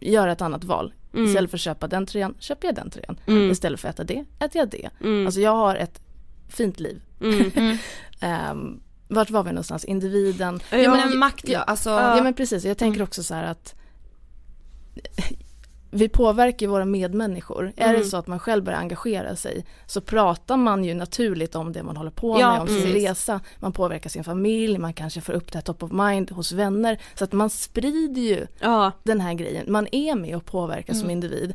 göra 0.00 0.32
ett 0.32 0.40
annat 0.40 0.64
val. 0.64 0.92
Mm. 1.14 1.26
Istället 1.26 1.50
för 1.50 1.56
att 1.56 1.60
köpa 1.60 1.86
den 1.88 2.06
tröjan, 2.06 2.34
köper 2.38 2.68
jag 2.68 2.74
den 2.74 2.90
tröjan. 2.90 3.20
Mm. 3.26 3.50
Istället 3.50 3.80
för 3.80 3.88
att 3.88 3.94
äta 3.94 4.04
det, 4.04 4.24
äter 4.44 4.58
jag 4.60 4.68
det. 4.68 4.88
Mm. 5.00 5.26
Alltså 5.26 5.40
jag 5.40 5.54
har 5.54 5.76
ett 5.76 6.00
fint 6.48 6.80
liv. 6.80 7.00
Mm. 7.20 7.78
Ehm, 8.20 8.80
vart 9.08 9.30
var 9.30 9.42
vi 9.42 9.50
någonstans? 9.50 9.84
Individen. 9.84 10.60
Ja, 10.70 10.76
Ja, 10.78 10.90
men 10.90 11.00
en 11.12 11.18
maktlös, 11.18 11.62
alltså. 11.66 11.90
Ja, 11.90 12.22
men 12.22 12.34
precis, 12.34 12.64
jag 12.64 12.78
tänker 12.78 13.02
också 13.02 13.22
så 13.22 13.34
här 13.34 13.44
att 13.44 13.74
vi 15.90 16.08
påverkar 16.08 16.66
våra 16.66 16.84
medmänniskor. 16.84 17.72
Är 17.76 17.88
Mm. 17.88 18.00
det 18.00 18.04
så 18.06 18.16
att 18.16 18.26
man 18.26 18.38
själv 18.38 18.64
börjar 18.64 18.78
engagera 18.78 19.36
sig 19.36 19.64
så 19.86 20.00
pratar 20.00 20.56
man 20.56 20.84
ju 20.84 20.94
naturligt 20.94 21.54
om 21.54 21.72
det 21.72 21.82
man 21.82 21.96
håller 21.96 22.10
på 22.10 22.40
Ja, 22.40 22.52
med, 22.52 22.60
om 22.60 22.66
sin 22.68 22.76
precis. 22.82 22.94
resa. 22.94 23.40
Man 23.58 23.72
påverkar 23.72 24.10
sin 24.10 24.24
familj, 24.24 24.78
man 24.78 24.92
kanske 24.92 25.20
får 25.20 25.32
upp 25.32 25.52
det 25.52 25.58
här 25.58 25.62
top 25.62 25.82
of 25.82 25.92
mind 25.92 26.30
hos 26.30 26.52
vänner. 26.52 26.98
Så 27.14 27.24
att 27.24 27.32
man 27.32 27.50
sprider 27.50 28.22
ju 28.22 28.46
Ja, 28.60 28.92
den 29.02 29.20
här 29.20 29.34
grejen. 29.34 29.72
Man 29.72 29.86
är 29.92 30.14
med 30.14 30.36
och 30.36 30.44
påverkar 30.44 30.92
Mm. 30.92 31.00
som 31.00 31.10
individ. 31.10 31.54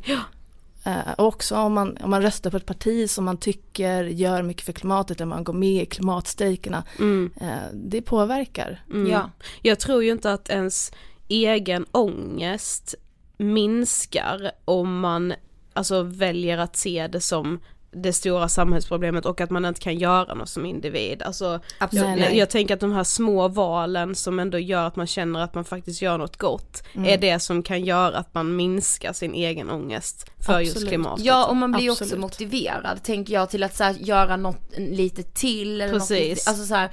Eh, 0.86 1.12
och 1.18 1.26
också 1.26 1.56
om 1.56 1.72
man, 1.72 1.96
om 2.02 2.10
man 2.10 2.22
röstar 2.22 2.50
på 2.50 2.56
ett 2.56 2.66
parti 2.66 3.10
som 3.10 3.24
man 3.24 3.36
tycker 3.36 4.04
gör 4.04 4.42
mycket 4.42 4.64
för 4.66 4.72
klimatet, 4.72 5.16
eller 5.16 5.26
man 5.26 5.44
går 5.44 5.52
med 5.52 5.82
i 5.82 5.86
klimatstrejkerna. 5.86 6.82
mm. 6.98 7.30
Eh, 7.40 7.48
det 7.72 8.02
påverkar. 8.02 8.82
Mm. 8.90 9.10
Ja. 9.10 9.30
Jag 9.62 9.80
tror 9.80 10.04
ju 10.04 10.10
inte 10.10 10.32
att 10.32 10.48
ens 10.48 10.92
egen 11.28 11.86
ångest 11.92 12.94
minskar 13.36 14.50
om 14.64 15.00
man 15.00 15.34
alltså 15.72 16.02
väljer 16.02 16.58
att 16.58 16.76
se 16.76 17.06
det 17.06 17.20
som 17.20 17.60
det 17.94 18.12
stora 18.12 18.48
samhällsproblemet 18.48 19.26
och 19.26 19.40
att 19.40 19.50
man 19.50 19.64
inte 19.64 19.80
kan 19.80 19.98
göra 19.98 20.34
något 20.34 20.48
som 20.48 20.66
individ. 20.66 21.22
Alltså, 21.22 21.60
Absolut. 21.78 22.20
jag, 22.20 22.36
jag, 22.36 22.50
tänker 22.50 22.74
att 22.74 22.80
de 22.80 22.92
här 22.92 23.04
små 23.04 23.48
valen 23.48 24.14
som 24.14 24.38
ändå 24.38 24.58
gör 24.58 24.86
att 24.86 24.96
man 24.96 25.06
känner 25.06 25.40
att 25.40 25.54
man 25.54 25.64
faktiskt 25.64 26.02
gör 26.02 26.18
något 26.18 26.36
gott 26.36 26.82
mm. 26.94 27.08
är 27.08 27.18
det 27.18 27.38
som 27.38 27.62
kan 27.62 27.84
göra 27.84 28.16
att 28.16 28.34
man 28.34 28.56
minskar 28.56 29.12
sin 29.12 29.34
egen 29.34 29.70
ångest 29.70 30.30
för 30.46 30.52
Absolut. 30.52 30.74
just 30.74 30.88
klimatet. 30.88 31.24
Ja 31.24 31.46
och 31.46 31.56
man 31.56 31.72
blir 31.72 31.90
Absolut. 31.90 32.12
också 32.12 32.20
motiverad 32.20 33.02
tänker 33.02 33.34
jag 33.34 33.50
till 33.50 33.62
att 33.62 33.76
så 33.76 33.84
här, 33.84 33.94
göra 33.98 34.36
något 34.36 34.78
lite 34.78 35.22
till 35.22 35.80
eller 35.80 35.92
Precis. 35.92 36.46
något 36.46 36.48
alltså 36.48 36.66
så 36.66 36.74
här, 36.74 36.90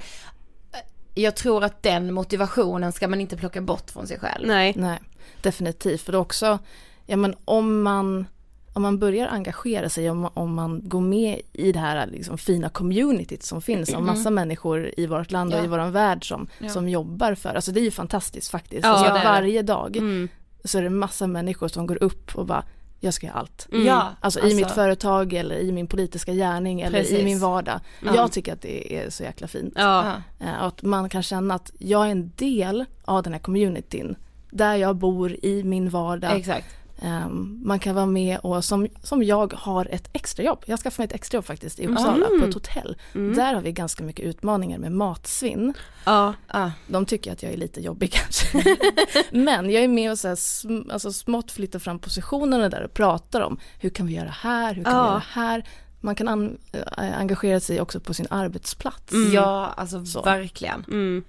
jag 1.14 1.36
tror 1.36 1.64
att 1.64 1.82
den 1.82 2.12
motivationen 2.12 2.92
ska 2.92 3.08
man 3.08 3.20
inte 3.20 3.36
plocka 3.36 3.60
bort 3.60 3.90
från 3.90 4.06
sig 4.06 4.18
själv. 4.18 4.46
Nej. 4.46 4.74
Nej, 4.76 4.98
definitivt 5.42 6.00
för 6.00 6.12
då 6.12 6.18
också, 6.18 6.58
ja 7.06 7.16
men 7.16 7.34
om 7.44 7.82
man 7.82 8.26
om 8.74 8.82
man 8.82 8.98
börjar 8.98 9.28
engagera 9.28 9.88
sig, 9.88 10.10
om, 10.10 10.28
om 10.34 10.54
man 10.54 10.88
går 10.88 11.00
med 11.00 11.40
i 11.52 11.72
det 11.72 11.78
här 11.78 12.06
liksom, 12.06 12.38
fina 12.38 12.68
communityt 12.68 13.42
som 13.42 13.62
finns 13.62 13.88
mm. 13.88 14.00
av 14.00 14.06
massa 14.06 14.30
människor 14.30 14.90
i 14.96 15.06
vårt 15.06 15.30
land 15.30 15.52
ja. 15.52 15.58
och 15.58 15.64
i 15.64 15.68
vår 15.68 15.90
värld 15.90 16.28
som, 16.28 16.46
ja. 16.58 16.68
som 16.68 16.88
jobbar 16.88 17.34
för, 17.34 17.54
alltså 17.54 17.72
det 17.72 17.80
är 17.80 17.84
ju 17.84 17.90
fantastiskt 17.90 18.50
faktiskt. 18.50 18.84
Ja, 18.84 18.90
alltså, 18.90 19.28
varje 19.28 19.62
dag 19.62 19.96
mm. 19.96 20.28
så 20.64 20.78
är 20.78 20.82
det 20.82 20.90
massa 20.90 21.26
människor 21.26 21.68
som 21.68 21.86
går 21.86 22.02
upp 22.02 22.34
och 22.34 22.46
bara 22.46 22.64
jag 23.04 23.14
ska 23.14 23.26
göra 23.26 23.36
allt. 23.36 23.68
Mm. 23.72 23.86
Ja, 23.86 24.08
alltså, 24.20 24.40
alltså, 24.40 24.52
i 24.52 24.54
mitt 24.54 24.70
företag 24.70 25.32
eller 25.32 25.56
i 25.56 25.72
min 25.72 25.86
politiska 25.86 26.32
gärning 26.32 26.80
eller 26.80 26.98
Precis. 26.98 27.18
i 27.18 27.24
min 27.24 27.40
vardag. 27.40 27.80
Mm. 28.02 28.14
Jag 28.14 28.32
tycker 28.32 28.52
att 28.52 28.60
det 28.60 28.96
är 28.96 29.10
så 29.10 29.22
jäkla 29.22 29.46
fint. 29.48 29.74
Ja. 29.76 30.12
Uh, 30.40 30.62
att 30.62 30.82
man 30.82 31.08
kan 31.08 31.22
känna 31.22 31.54
att 31.54 31.72
jag 31.78 32.06
är 32.06 32.10
en 32.10 32.32
del 32.36 32.84
av 33.04 33.22
den 33.22 33.32
här 33.32 33.40
communityn. 33.40 34.16
Där 34.50 34.74
jag 34.74 34.96
bor 34.96 35.36
i 35.44 35.64
min 35.64 35.88
vardag. 35.90 36.36
Exakt. 36.36 36.66
Um, 37.04 37.60
man 37.64 37.78
kan 37.78 37.94
vara 37.94 38.06
med 38.06 38.38
och 38.38 38.64
som, 38.64 38.88
som 39.02 39.22
jag 39.22 39.52
har 39.52 39.88
ett 39.90 40.08
extrajobb. 40.12 40.64
Jag 40.66 40.80
skaffade 40.80 41.02
mig 41.02 41.06
ett 41.06 41.14
extrajobb 41.14 41.44
faktiskt 41.44 41.80
i 41.80 41.86
Uppsala 41.86 42.26
mm. 42.26 42.40
på 42.40 42.46
ett 42.46 42.54
hotell. 42.54 42.96
Mm. 43.14 43.36
Där 43.36 43.54
har 43.54 43.60
vi 43.62 43.72
ganska 43.72 44.04
mycket 44.04 44.24
utmaningar 44.24 44.78
med 44.78 44.92
matsvinn. 44.92 45.74
Ja. 46.04 46.34
Ah, 46.46 46.70
de 46.86 47.06
tycker 47.06 47.32
att 47.32 47.42
jag 47.42 47.52
är 47.52 47.56
lite 47.56 47.80
jobbig 47.80 48.12
kanske. 48.12 48.76
Men 49.30 49.70
jag 49.70 49.84
är 49.84 49.88
med 49.88 50.10
och 50.10 50.18
så 50.18 50.28
här, 50.28 50.36
sm 50.36 50.90
alltså 50.90 51.12
smått 51.12 51.52
flyttar 51.52 51.78
fram 51.78 51.98
positionerna 51.98 52.68
där 52.68 52.82
och 52.82 52.94
pratar 52.94 53.40
om 53.40 53.58
hur 53.80 53.90
kan 53.90 54.06
vi 54.06 54.14
göra 54.14 54.30
här, 54.30 54.74
hur 54.74 54.84
kan 54.84 54.94
ja. 54.94 55.02
vi 55.02 55.08
göra 55.08 55.22
här. 55.28 55.64
Man 56.04 56.14
kan 56.14 56.58
äh, 56.72 57.18
engagera 57.18 57.60
sig 57.60 57.80
också 57.80 58.00
på 58.00 58.14
sin 58.14 58.26
arbetsplats. 58.30 59.12
Mm. 59.12 59.32
Ja, 59.32 59.74
alltså 59.76 60.04
så. 60.04 60.22
verkligen. 60.22 60.84
Mm. 60.88 61.24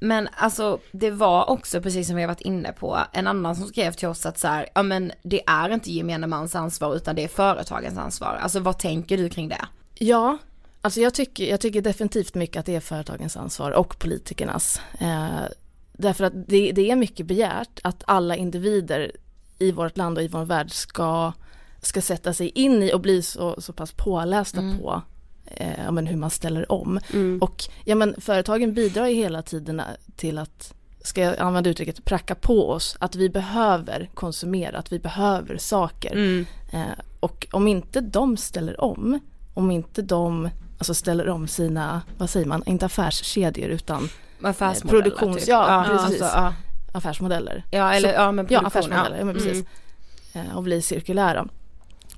Men 0.00 0.28
alltså 0.36 0.78
det 0.92 1.10
var 1.10 1.50
också 1.50 1.82
precis 1.82 2.06
som 2.06 2.16
vi 2.16 2.22
har 2.22 2.28
varit 2.28 2.40
inne 2.40 2.72
på 2.72 2.98
en 3.12 3.26
annan 3.26 3.56
som 3.56 3.68
skrev 3.68 3.92
till 3.92 4.08
oss 4.08 4.26
att 4.26 4.38
så 4.38 4.48
här, 4.48 4.68
ja 4.74 4.82
men 4.82 5.12
det 5.22 5.42
är 5.46 5.70
inte 5.70 5.92
gemene 5.92 6.26
mans 6.26 6.54
ansvar 6.54 6.96
utan 6.96 7.16
det 7.16 7.24
är 7.24 7.28
företagens 7.28 7.98
ansvar. 7.98 8.38
Alltså 8.42 8.60
vad 8.60 8.78
tänker 8.78 9.16
du 9.16 9.28
kring 9.28 9.48
det? 9.48 9.66
Ja, 9.94 10.38
alltså 10.80 11.00
jag 11.00 11.14
tycker, 11.14 11.50
jag 11.50 11.60
tycker 11.60 11.82
definitivt 11.82 12.34
mycket 12.34 12.60
att 12.60 12.66
det 12.66 12.74
är 12.74 12.80
företagens 12.80 13.36
ansvar 13.36 13.70
och 13.70 13.98
politikernas. 13.98 14.80
Eh, 15.00 15.44
därför 15.92 16.24
att 16.24 16.32
det, 16.48 16.72
det 16.72 16.90
är 16.90 16.96
mycket 16.96 17.26
begärt 17.26 17.80
att 17.82 18.02
alla 18.06 18.36
individer 18.36 19.12
i 19.58 19.72
vårt 19.72 19.96
land 19.96 20.18
och 20.18 20.24
i 20.24 20.28
vår 20.28 20.44
värld 20.44 20.70
ska, 20.70 21.32
ska 21.88 22.00
sätta 22.00 22.32
sig 22.32 22.48
in 22.48 22.82
i 22.82 22.92
och 22.94 23.00
bli 23.00 23.22
så, 23.22 23.60
så 23.60 23.72
pass 23.72 23.92
pålästa 23.92 24.60
mm. 24.60 24.78
på 24.78 25.02
eh, 25.46 25.92
men 25.92 26.06
hur 26.06 26.16
man 26.16 26.30
ställer 26.30 26.72
om. 26.72 27.00
Mm. 27.12 27.38
Och 27.42 27.64
ja, 27.84 27.94
men 27.94 28.14
företagen 28.20 28.74
bidrar 28.74 29.06
ju 29.06 29.14
hela 29.14 29.42
tiden 29.42 29.82
till 30.16 30.38
att 30.38 30.74
ska 31.00 31.20
jag 31.20 31.38
använda 31.38 31.70
uttrycket, 31.70 32.04
pracka 32.04 32.34
på 32.34 32.70
oss 32.70 32.96
att 33.00 33.14
vi 33.14 33.28
behöver 33.28 34.10
konsumera, 34.14 34.78
att 34.78 34.92
vi 34.92 34.98
behöver 34.98 35.58
saker. 35.58 36.12
Mm. 36.12 36.46
Eh, 36.72 37.04
och 37.20 37.46
om 37.50 37.68
inte 37.68 38.00
de 38.00 38.36
ställer 38.36 38.80
om, 38.80 39.20
om 39.54 39.70
inte 39.70 40.02
de 40.02 40.48
alltså 40.78 40.94
ställer 40.94 41.28
om 41.28 41.48
sina, 41.48 42.02
vad 42.18 42.30
säger 42.30 42.46
man, 42.46 42.62
inte 42.66 42.86
affärskedjor 42.86 43.68
utan 43.68 44.08
eh, 44.44 44.72
produktions, 44.88 45.36
typ. 45.36 45.48
ja, 45.48 45.86
ja 45.88 45.96
precis. 45.96 46.22
Alltså, 46.22 46.38
ja. 46.38 46.54
affärsmodeller. 46.92 47.64
Ja, 47.70 47.92
eller, 47.92 48.08
Så, 48.08 48.14
ja, 48.14 48.32
men 48.32 48.46
ja, 48.50 48.60
affärsmodeller, 48.60 49.18
ja. 49.18 49.24
men 49.24 49.34
precis. 49.34 49.66
Mm. 50.32 50.46
Eh, 50.46 50.56
och 50.56 50.62
bli 50.62 50.82
cirkulära. 50.82 51.48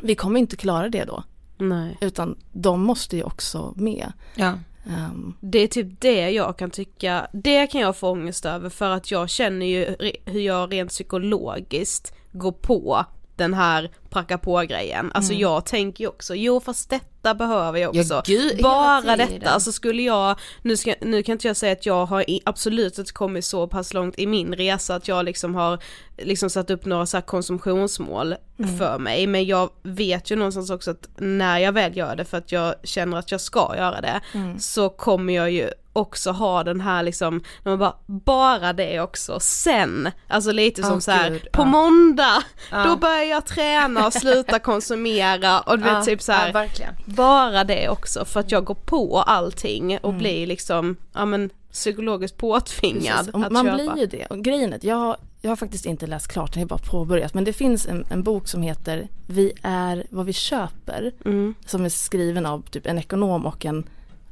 Vi 0.03 0.15
kommer 0.15 0.41
inte 0.41 0.57
klara 0.57 0.89
det 0.89 1.05
då. 1.05 1.25
Nej. 1.59 1.99
Utan 2.01 2.39
de 2.53 2.83
måste 2.83 3.17
ju 3.17 3.23
också 3.23 3.75
med. 3.77 4.13
Ja. 4.35 4.53
Um. 4.87 5.37
Det 5.41 5.59
är 5.59 5.67
typ 5.67 6.01
det 6.01 6.31
jag 6.31 6.59
kan 6.59 6.71
tycka, 6.71 7.27
det 7.33 7.67
kan 7.67 7.81
jag 7.81 7.97
få 7.97 8.11
ångest 8.11 8.47
över 8.47 8.69
för 8.69 8.91
att 8.91 9.11
jag 9.11 9.31
känner 9.31 9.67
ju 9.67 9.97
hur 10.25 10.41
jag 10.41 10.73
rent 10.73 10.91
psykologiskt 10.91 12.15
går 12.33 12.53
på 12.53 13.05
den 13.37 13.55
här 13.55 13.91
pracka 14.11 14.39
på 14.39 14.59
grejen. 14.59 15.11
Alltså 15.15 15.33
mm. 15.33 15.43
jag 15.43 15.65
tänker 15.65 16.05
ju 16.05 16.09
också, 16.09 16.35
jo 16.35 16.61
fast 16.61 16.91
detta 16.91 17.35
behöver 17.35 17.79
jag 17.79 17.89
också. 17.89 18.15
Ja, 18.15 18.23
Gud, 18.27 18.63
Bara 18.63 19.17
detta, 19.17 19.51
alltså 19.51 19.73
skulle 19.73 20.03
jag, 20.03 20.39
nu, 20.63 20.77
ska, 20.77 20.95
nu 21.01 21.23
kan 21.23 21.33
inte 21.33 21.47
jag 21.47 21.57
säga 21.57 21.73
att 21.73 21.87
jag 21.87 22.07
har 22.07 22.25
absolut 22.45 22.99
inte 22.99 23.13
kommit 23.13 23.45
så 23.45 23.67
pass 23.67 23.95
långt 23.95 24.19
i 24.19 24.27
min 24.27 24.55
resa 24.55 24.95
att 24.95 25.09
jag 25.09 25.25
liksom 25.25 25.55
har 25.55 25.83
liksom 26.19 26.51
satt 26.51 26.71
upp 26.71 26.85
några 26.85 27.07
så 27.07 27.23
konsumtionsmål 27.23 28.35
mm. 28.59 28.79
för 28.79 28.99
mig 28.99 29.27
men 29.27 29.45
jag 29.45 29.71
vet 29.83 30.31
ju 30.31 30.37
någonstans 30.37 30.71
också 30.71 30.91
att 30.91 31.09
när 31.17 31.59
jag 31.59 31.73
väl 31.73 31.97
gör 31.97 32.17
det 32.17 32.25
för 32.25 32.39
att 32.39 32.53
jag 32.53 32.75
känner 32.85 33.17
att 33.17 33.31
jag 33.31 33.41
ska 33.41 33.75
göra 33.77 34.01
det 34.01 34.21
mm. 34.35 34.59
så 34.59 34.89
kommer 34.89 35.33
jag 35.33 35.51
ju 35.51 35.71
också 35.93 36.31
ha 36.31 36.65
den 36.65 36.81
här 36.81 37.03
liksom, 37.03 37.43
när 37.63 37.73
man 37.73 37.79
bara, 37.79 37.97
bara 38.07 38.73
det 38.73 39.01
också, 39.01 39.41
sen, 39.41 40.11
alltså 40.29 40.53
lite 40.53 40.83
som 40.83 40.93
oh, 40.93 40.99
så 40.99 41.11
här, 41.11 41.31
Gud, 41.31 41.53
på 41.53 41.63
uh. 41.63 41.69
måndag, 41.69 42.43
uh. 42.73 42.85
då 42.85 42.97
börjar 42.97 43.25
jag 43.25 43.47
träna 43.47 44.00
och 44.07 44.13
sluta 44.13 44.59
konsumera 44.59 45.61
och 45.61 45.79
du 45.79 45.85
vet 45.85 46.05
typ 46.05 46.23
så 46.23 46.33
här, 46.33 46.71
bara 47.05 47.65
det 47.65 47.89
också 47.89 48.25
för 48.25 48.41
att 48.41 48.53
jag 48.53 48.65
går 48.65 48.75
på 48.75 49.23
allting 49.23 49.99
och 49.99 50.09
mm. 50.09 50.19
blir 50.19 50.47
liksom, 50.47 50.97
ja 51.13 51.25
men 51.25 51.51
psykologiskt 51.73 52.37
påtvingad 52.37 53.29
att 53.33 53.53
Man 53.53 53.65
köpa. 53.65 53.77
blir 53.77 53.97
ju 53.97 54.07
det, 54.07 54.27
och 54.27 54.39
grejen 54.39 54.73
är 54.73 54.79
jag 54.83 54.97
har, 54.97 55.17
jag 55.41 55.51
har 55.51 55.57
faktiskt 55.57 55.87
inte 55.87 56.07
läst 56.07 56.29
klart, 56.29 56.53
den 56.55 56.63
är 56.63 56.67
bara 56.67 56.79
påbörjat, 56.79 57.35
men 57.35 57.45
det 57.45 57.53
finns 57.53 57.87
en, 57.87 58.05
en, 58.11 58.23
bok 58.23 58.49
som 58.49 58.63
heter 58.63 59.09
Vi 59.27 59.53
är 59.63 60.07
vad 60.11 60.27
vi 60.27 60.33
köper, 60.33 61.13
mm. 61.25 61.55
som 61.67 61.85
är 61.85 61.89
skriven 61.89 62.47
av 62.47 62.63
typ 62.71 62.87
en 62.87 62.99
ekonom 62.99 63.47
och 63.47 63.65
en 63.65 63.85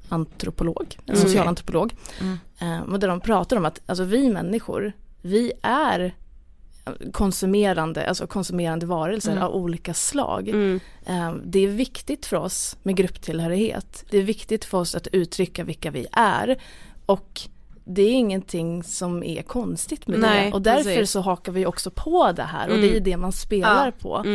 antropolog, 0.09 0.99
en 1.07 1.15
mm. 1.15 1.27
socialantropolog. 1.27 1.95
Mm. 2.21 2.39
Eh, 2.59 2.99
där 2.99 3.09
de 3.09 3.21
pratar 3.21 3.57
om 3.57 3.65
att 3.65 3.81
alltså, 3.87 4.05
vi 4.05 4.29
människor, 4.29 4.93
vi 5.23 5.53
är 5.63 6.15
konsumerande, 7.13 8.09
alltså 8.09 8.27
konsumerande 8.27 8.87
varelser 8.87 9.33
mm. 9.33 9.45
av 9.45 9.55
olika 9.55 9.95
slag. 9.95 10.49
Mm. 10.49 10.81
Eh, 11.07 11.35
det 11.45 11.65
är 11.65 11.69
viktigt 11.69 12.27
för 12.27 12.37
oss 12.37 12.77
med 12.83 12.97
grupptillhörighet. 12.97 14.05
Det 14.11 14.19
är 14.19 14.23
viktigt 14.23 14.65
för 14.65 14.79
oss 14.79 14.95
att 14.95 15.07
uttrycka 15.07 15.65
vilka 15.65 15.91
vi 15.91 16.07
är. 16.13 16.59
Och 17.07 17.41
det 17.85 18.03
är 18.03 18.13
ingenting 18.13 18.83
som 18.83 19.23
är 19.23 19.43
konstigt 19.43 20.07
med 20.07 20.21
Nej, 20.21 20.47
det. 20.47 20.53
Och 20.53 20.63
därför 20.63 20.83
precis. 20.83 21.11
så 21.11 21.21
hakar 21.21 21.53
vi 21.53 21.67
också 21.67 21.91
på 21.91 22.33
det 22.33 22.43
här 22.43 22.69
och 22.69 22.75
mm. 22.75 22.89
det 22.89 22.97
är 22.97 23.01
det 23.01 23.17
man 23.17 23.33
spelar 23.33 23.87
ja. 23.87 23.93
på. 23.99 24.29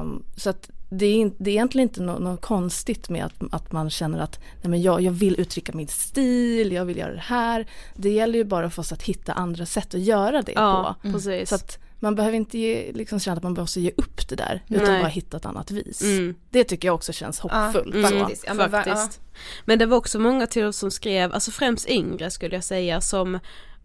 Um, 0.00 0.24
så 0.36 0.50
att 0.50 0.70
det 0.94 1.06
är, 1.06 1.30
det 1.38 1.50
är 1.50 1.54
egentligen 1.54 1.88
inte 1.88 2.02
något, 2.02 2.22
något 2.22 2.40
konstigt 2.40 3.08
med 3.08 3.24
att, 3.24 3.34
att 3.50 3.72
man 3.72 3.90
känner 3.90 4.18
att 4.18 4.40
nej 4.62 4.70
men 4.70 4.82
jag, 4.82 5.00
jag 5.00 5.12
vill 5.12 5.40
uttrycka 5.40 5.72
min 5.74 5.88
stil, 5.88 6.72
jag 6.72 6.84
vill 6.84 6.96
göra 6.96 7.12
det 7.12 7.20
här. 7.20 7.66
Det 7.94 8.10
gäller 8.10 8.38
ju 8.38 8.44
bara 8.44 8.70
för 8.70 8.80
oss 8.80 8.92
att 8.92 9.02
hitta 9.02 9.32
andra 9.32 9.66
sätt 9.66 9.94
att 9.94 10.00
göra 10.00 10.42
det 10.42 10.52
ja, 10.52 10.96
på. 11.02 11.08
Mm. 11.08 11.46
Så 11.46 11.54
att 11.54 11.78
man 11.98 12.14
behöver 12.14 12.36
inte 12.36 12.58
ge, 12.58 12.92
liksom 12.92 13.20
känna 13.20 13.36
att 13.36 13.42
man 13.42 13.52
måste 13.52 13.80
ge 13.80 13.90
upp 13.96 14.28
det 14.28 14.36
där 14.36 14.64
utan 14.68 14.84
nej. 14.84 15.00
bara 15.02 15.08
hitta 15.08 15.36
ett 15.36 15.46
annat 15.46 15.70
vis. 15.70 16.02
Mm. 16.02 16.34
Det 16.50 16.64
tycker 16.64 16.88
jag 16.88 16.94
också 16.94 17.12
känns 17.12 17.40
hoppfullt. 17.40 17.94
Ja, 17.94 18.02
faktiskt. 18.02 18.44
Ja, 18.46 18.54
men, 18.54 18.70
faktiskt. 18.70 19.20
men 19.64 19.78
det 19.78 19.86
var 19.86 19.96
också 19.96 20.18
många 20.18 20.46
till 20.46 20.64
oss 20.64 20.76
som 20.76 20.90
skrev, 20.90 21.32
alltså 21.32 21.50
främst 21.50 21.88
yngre 21.88 22.30
skulle 22.30 22.54
jag 22.54 22.64
säga 22.64 23.00
som 23.00 23.38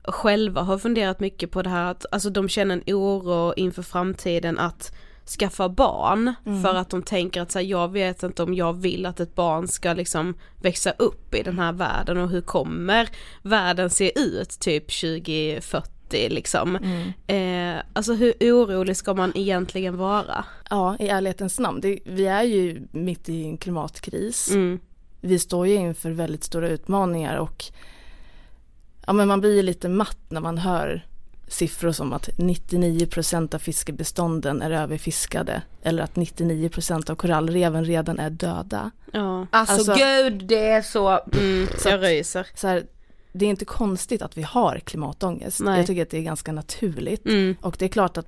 själva 0.04 0.62
har 0.62 0.78
funderat 0.78 1.20
mycket 1.20 1.52
på 1.52 1.62
det 1.62 1.70
här 1.70 1.92
att 1.92 2.06
alltså 2.12 2.30
de 2.30 2.50
känner 2.50 2.76
en 2.76 2.96
oro 2.96 3.54
inför 3.54 3.84
framtiden 3.84 4.60
att 4.60 4.92
skaffa 5.30 5.70
barn 5.70 6.34
mm. 6.46 6.64
för 6.64 6.76
att 6.76 6.90
de 6.90 7.04
tänker 7.04 7.42
att 7.42 7.52
så 7.52 7.60
här, 7.60 7.66
jag 7.66 7.92
vet 7.92 8.24
inte 8.24 8.44
om 8.44 8.54
jag 8.54 8.74
vill 8.74 9.06
att 9.06 9.20
ett 9.20 9.36
barn 9.36 9.68
ska 9.68 9.94
liksom 9.94 10.34
växa 10.62 10.92
upp 10.92 11.36
i 11.36 11.44
den 11.44 11.60
här 11.60 11.74
världen 11.74 12.18
och 12.18 12.30
hur 12.30 12.42
kommer 12.42 13.10
världen 13.42 13.90
se 13.90 14.20
ut 14.20 14.60
typ 14.60 14.84
2040 15.02 16.30
liksom. 16.30 16.76
Mm. 16.76 17.14
Eh, 17.28 17.84
alltså 17.94 18.14
hur 18.14 18.34
orolig 18.42 18.98
ska 18.98 19.14
man 19.14 19.32
egentligen 19.36 19.98
vara? 19.98 20.46
Ja, 20.70 20.98
i 21.00 21.08
ärlighetens 21.08 21.60
namn, 21.60 21.82
det, 21.82 22.00
vi 22.06 22.26
är 22.26 22.44
ju 22.44 22.88
mitt 22.92 23.30
i 23.30 23.46
en 23.46 23.58
klimatkris. 23.58 24.52
Mm. 24.52 24.80
Vi 25.22 25.40
står 25.40 25.68
ju 25.68 25.74
inför 25.74 26.12
väldigt 26.12 26.44
stora 26.44 26.70
utmaningar 26.70 27.38
och 27.38 27.64
ja, 29.06 29.14
men 29.14 29.28
man 29.28 29.42
blir 29.42 29.64
lite 29.64 29.90
matt 29.90 30.20
när 30.30 30.42
man 30.42 30.58
hör 30.58 31.06
siffror 31.48 31.92
som 31.92 32.14
att 32.14 32.30
99% 32.38 33.56
av 33.56 33.60
fiskebestånden 33.60 34.62
är 34.62 34.72
överfiskade 34.72 35.62
eller 35.82 36.04
att 36.04 36.16
99% 36.16 37.12
av 37.12 37.16
korallreven 37.16 37.86
redan 37.86 38.20
är 38.20 38.30
döda. 38.30 38.92
Ja. 39.12 39.48
Alltså, 39.52 39.74
alltså 39.74 39.94
gud 39.94 40.46
det 40.48 40.70
är 40.70 40.82
så, 40.82 41.10
mm, 41.34 41.68
så 41.78 41.90
jag 41.90 42.04
ryser. 42.04 42.48
Så 42.56 42.68
här, 42.68 42.84
det 43.32 43.46
är 43.46 43.50
inte 43.50 43.66
konstigt 43.66 44.22
att 44.22 44.38
vi 44.38 44.42
har 44.42 44.80
klimatångest. 44.80 45.60
Nej. 45.60 45.78
Jag 45.78 45.88
tycker 45.88 46.02
att 46.02 46.10
det 46.10 46.18
är 46.18 46.22
ganska 46.22 46.52
naturligt. 46.52 47.26
Mm. 47.26 47.56
Och 47.62 47.76
det 47.80 47.86
är 47.86 47.90
klart 47.90 48.18
att 48.18 48.28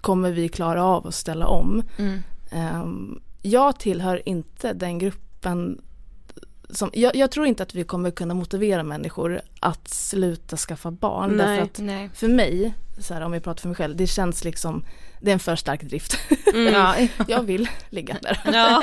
Kommer 0.00 0.30
vi 0.30 0.48
klara 0.48 0.84
av 0.84 1.06
att 1.06 1.14
ställa 1.14 1.46
om? 1.46 1.82
Um, 2.52 3.22
jag 3.42 3.78
tillhör 3.78 4.28
inte 4.28 4.72
den 4.72 4.98
gruppen 4.98 5.80
som, 6.70 6.90
jag, 6.92 7.16
jag, 7.16 7.30
tror 7.30 7.46
inte 7.46 7.62
att 7.62 7.74
vi 7.74 7.84
kommer 7.84 8.10
kunna 8.10 8.34
motivera 8.34 8.82
människor 8.82 9.40
att 9.60 9.88
sluta 9.88 10.56
skaffa 10.56 10.90
barn. 10.90 11.30
Nej, 11.30 11.46
därför 11.46 11.62
att 11.62 11.78
nej. 11.78 12.10
för 12.14 12.28
mig, 12.28 12.74
så 12.98 13.14
här, 13.14 13.20
om 13.20 13.32
jag 13.32 13.42
pratar 13.44 13.60
för 13.60 13.68
mig 13.68 13.76
själv, 13.76 13.96
det 13.96 14.06
känns 14.06 14.44
liksom, 14.44 14.84
det 15.20 15.30
är 15.30 15.32
en 15.32 15.38
för 15.38 15.56
stark 15.56 15.82
drift. 15.82 16.18
Mm. 16.54 16.74
ja, 16.74 16.94
jag 17.28 17.42
vill 17.42 17.68
ligga 17.90 18.16
där. 18.22 18.40
Ja, 18.52 18.82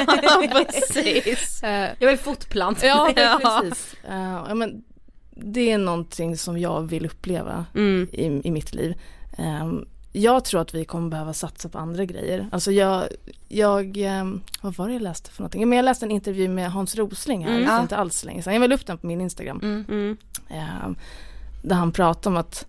precis. 0.52 1.64
Eh, 1.64 1.90
Jag 2.00 2.08
vill 2.08 2.18
fortplanta 2.18 2.86
Ja, 2.86 3.14
precis. 3.62 3.96
Ja, 4.48 4.54
men 4.54 4.84
det 5.32 5.72
är 5.72 5.78
någonting 5.78 6.38
som 6.38 6.58
jag 6.58 6.82
vill 6.82 7.06
uppleva 7.06 7.66
Mm. 7.76 8.08
i, 8.12 8.48
i 8.48 8.52
mitt 8.52 8.74
liv. 8.74 8.94
Ehm, 9.38 9.86
jag 10.18 10.46
tror 10.46 10.62
att 10.62 10.74
vi 10.74 10.86
kommer 10.86 11.10
behöva 11.10 11.34
satsa 11.34 11.70
på 11.70 11.78
andra 11.78 12.06
grejer. 12.06 12.50
Alltså 12.52 12.72
jag, 12.72 13.04
jag 13.48 13.98
ehm, 13.98 14.42
vad 14.62 14.76
var 14.76 14.88
det 14.88 14.94
jag 14.94 15.02
läste 15.02 15.32
för 15.32 15.42
någonting? 15.42 15.70
Men 15.70 15.76
jag 15.76 15.84
läste 15.86 16.06
en 16.06 16.12
intervju 16.12 16.48
med 16.48 16.72
Hans 16.72 16.96
Rosling 16.96 17.46
här, 17.46 17.60
Mm. 17.62 17.82
inte 17.82 17.98
alls 17.98 18.24
länge 18.24 18.44
sedan. 18.44 18.54
Jag 18.54 18.62
vill 18.62 18.74
upp 18.74 18.86
den 18.86 18.98
på 18.98 19.08
min 19.08 19.22
Instagram. 19.22 19.60
Mm. 19.64 20.18
Ehm, 20.50 20.96
där 21.62 21.76
han 21.76 21.92
pratar 21.92 22.32
om 22.32 22.38
att 22.38 22.66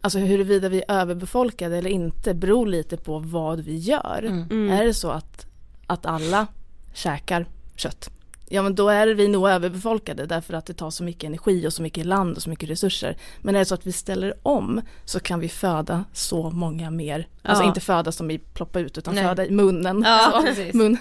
Alltså 0.00 0.18
huruvida 0.18 0.68
vi 0.68 0.82
är 0.88 0.94
överbefolkade 1.00 1.76
eller 1.76 1.90
inte 1.90 2.34
beror 2.34 2.66
lite 2.66 2.96
på 2.96 3.18
vad 3.18 3.60
vi 3.60 3.76
gör. 3.76 4.22
Mm. 4.26 4.70
Är 4.70 4.84
det 4.84 4.94
så 4.94 5.10
att, 5.10 5.46
att 5.86 6.06
alla 6.06 6.46
käkar 6.94 7.46
kött? 7.76 8.10
Ja 8.48 8.62
men 8.62 8.74
då 8.74 8.88
är 8.88 9.06
vi 9.06 9.28
nog 9.28 9.48
överbefolkade 9.48 10.26
därför 10.26 10.54
att 10.54 10.66
det 10.66 10.74
tar 10.74 10.90
så 10.90 11.04
mycket 11.04 11.24
energi 11.24 11.66
och 11.66 11.72
så 11.72 11.82
mycket 11.82 12.06
land 12.06 12.36
och 12.36 12.42
så 12.42 12.50
mycket 12.50 12.70
resurser. 12.70 13.16
Men 13.42 13.54
är 13.54 13.58
det 13.58 13.64
så 13.64 13.74
att 13.74 13.86
vi 13.86 13.92
ställer 13.92 14.34
om 14.42 14.80
så 15.04 15.20
kan 15.20 15.40
vi 15.40 15.48
föda 15.48 16.04
så 16.12 16.50
många 16.50 16.90
mer. 16.90 17.28
Alltså 17.42 17.62
Ja. 17.64 17.68
inte 17.68 17.80
föda 17.80 18.12
som 18.12 18.28
vi 18.28 18.38
ploppar 18.38 18.80
ut 18.80 18.98
utan 18.98 19.14
Nej. 19.14 19.24
föda 19.24 19.46
i 19.46 19.50
munnen. 19.50 20.02
Ja, 20.06 20.30
Så, 20.32 20.42
precis. 20.42 20.74
mun, 20.74 20.98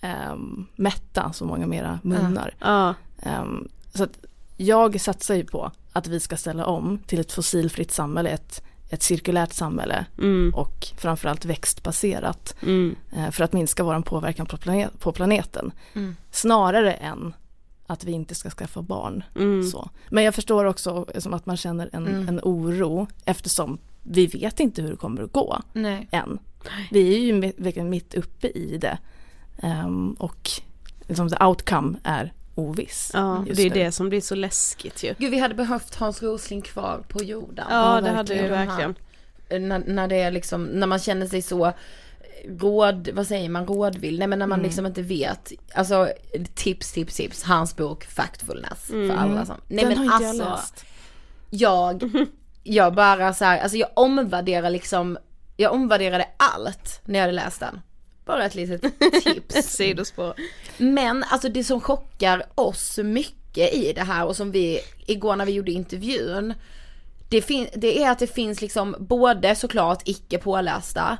ehm, 0.00 0.66
mätta 0.76 1.32
så 1.32 1.44
många 1.44 1.66
mera 1.66 1.98
munnar. 2.02 2.54
Ja. 2.60 2.94
Ehm, 3.22 3.68
så 3.94 4.04
att 4.04 4.18
jag 4.56 5.00
satsar 5.00 5.34
ju 5.34 5.44
på 5.44 5.70
att 5.92 6.06
vi 6.06 6.20
ska 6.20 6.36
ställa 6.36 6.66
om 6.66 6.98
till 7.06 7.20
ett 7.20 7.32
fossilfritt 7.32 7.90
samhälle, 7.92 8.30
ett, 8.30 8.62
ett 8.90 9.02
cirkulärt 9.02 9.52
samhälle 9.52 10.04
Mm. 10.18 10.52
och 10.54 10.86
framförallt 10.98 11.44
växtbaserat 11.44 12.54
Mm. 12.62 12.96
eh, 13.16 13.30
för 13.30 13.44
att 13.44 13.52
minska 13.52 13.82
vår 13.84 14.00
påverkan 14.00 14.46
på, 14.46 14.56
planet, 14.56 15.00
på 15.00 15.12
planeten. 15.12 15.72
Mm. 15.94 16.16
Snarare 16.30 16.92
än 16.92 17.34
att 17.86 18.04
vi 18.04 18.12
inte 18.12 18.34
ska 18.34 18.50
skaffa 18.50 18.82
barn. 18.82 19.24
Mm. 19.36 19.62
Så. 19.70 19.90
Men 20.08 20.24
jag 20.24 20.34
förstår 20.34 20.64
också 20.64 21.06
som 21.18 21.34
att 21.34 21.46
man 21.46 21.56
känner 21.56 21.90
en, 21.92 22.06
Mm. 22.06 22.28
en 22.28 22.40
oro 22.42 23.06
eftersom 23.24 23.78
vi 24.02 24.26
vet 24.26 24.60
inte 24.60 24.82
hur 24.82 24.90
det 24.90 24.96
kommer 24.96 25.22
att 25.22 25.32
gå 25.32 25.62
Nej. 25.72 26.08
än. 26.10 26.38
Vi 26.90 27.14
är 27.14 27.18
ju 27.18 27.82
mitt 27.84 28.14
uppe 28.14 28.46
i 28.48 28.78
det. 28.78 28.98
Ehm, 29.62 30.12
och 30.18 30.50
liksom 31.08 31.28
the 31.28 31.44
outcome 31.44 31.98
är 32.04 32.32
oviss. 32.60 33.10
Ja, 33.14 33.44
just 33.46 33.56
det 33.56 33.62
är 33.66 33.68
nu. 33.70 33.74
det 33.84 33.92
som 33.92 34.08
blir 34.08 34.20
så 34.20 34.34
läskigt 34.34 35.02
ju. 35.02 35.14
Gud 35.18 35.30
vi 35.30 35.38
hade 35.38 35.54
behövt 35.54 35.94
Hans 35.94 36.22
Rosling 36.22 36.62
kvar 36.62 37.04
på 37.08 37.22
jorden. 37.22 37.66
Ja, 37.70 38.00
det 38.00 38.10
hade 38.10 38.34
vi 38.34 38.40
verkligen. 38.48 38.94
verkligen. 39.48 39.68
När, 39.68 39.78
när 39.86 40.08
det 40.08 40.16
är 40.16 40.30
liksom, 40.30 40.64
när 40.64 40.86
man 40.86 40.98
känner 40.98 41.26
sig 41.26 41.42
så 41.42 41.72
råd, 42.60 43.08
vad 43.14 43.26
säger 43.26 43.48
man, 43.48 43.66
rådvill, 43.66 44.18
nej 44.18 44.28
men 44.28 44.38
när 44.38 44.46
man 44.46 44.58
Mm. 44.58 44.66
liksom 44.66 44.86
inte 44.86 45.02
vet. 45.02 45.52
Alltså 45.74 46.08
tips, 46.54 46.92
tips, 46.92 47.16
tips, 47.16 47.42
hans 47.42 47.76
bok 47.76 48.04
Factfulness 48.04 48.90
Mm. 48.90 49.08
för 49.08 49.16
alla 49.16 49.46
som, 49.46 49.56
nej 49.68 49.84
Den 49.84 49.98
men 49.98 50.08
har 50.08 50.14
alltså. 50.26 50.42
jag 50.44 50.50
läst. 50.50 50.84
jag, 51.50 52.10
jag 52.62 52.94
bara 52.94 53.34
så 53.34 53.44
här, 53.44 53.58
alltså 53.60 53.76
jag 53.76 53.88
omvärderar 53.94 54.70
liksom, 54.70 55.18
jag 55.56 55.72
omvärderade 55.72 56.28
allt 56.36 57.00
när 57.04 57.14
jag 57.18 57.20
hade 57.26 57.32
läst 57.32 57.60
den. 57.60 57.80
Bara 58.30 58.44
ett 58.44 58.54
litet 58.54 58.82
tips. 59.24 59.66
Sidospår. 59.76 60.34
Men 60.78 61.24
alltså 61.30 61.48
det 61.48 61.64
som 61.64 61.80
chockar 61.80 62.42
oss 62.54 62.98
mycket 62.98 63.74
i 63.74 63.92
det 63.92 64.02
här 64.02 64.26
och 64.26 64.36
som 64.36 64.50
vi, 64.50 64.80
igår 65.06 65.36
när 65.36 65.46
vi 65.46 65.52
gjorde 65.52 65.72
intervjun, 65.72 66.54
det, 67.28 67.42
fin- 67.42 67.68
det 67.74 68.02
är 68.04 68.10
att 68.10 68.18
det 68.18 68.26
finns 68.26 68.60
liksom 68.60 68.96
både 68.98 69.54
såklart 69.54 70.02
icke 70.04 70.38
pålästa, 70.38 71.16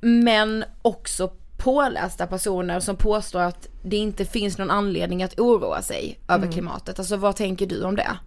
men 0.00 0.64
också 0.82 1.30
pålästa 1.58 2.26
personer 2.26 2.80
som 2.80 2.96
påstår 2.96 3.40
att 3.40 3.68
det 3.82 3.96
inte 3.96 4.24
finns 4.24 4.58
någon 4.58 4.70
anledning 4.70 5.22
att 5.22 5.38
oroa 5.40 5.82
sig 5.82 6.18
över 6.28 6.46
klimatet. 6.52 6.98
Alltså 6.98 7.16
vad 7.16 7.36
tänker 7.36 7.66
du 7.66 7.82
om 7.82 7.96
det? 7.96 8.18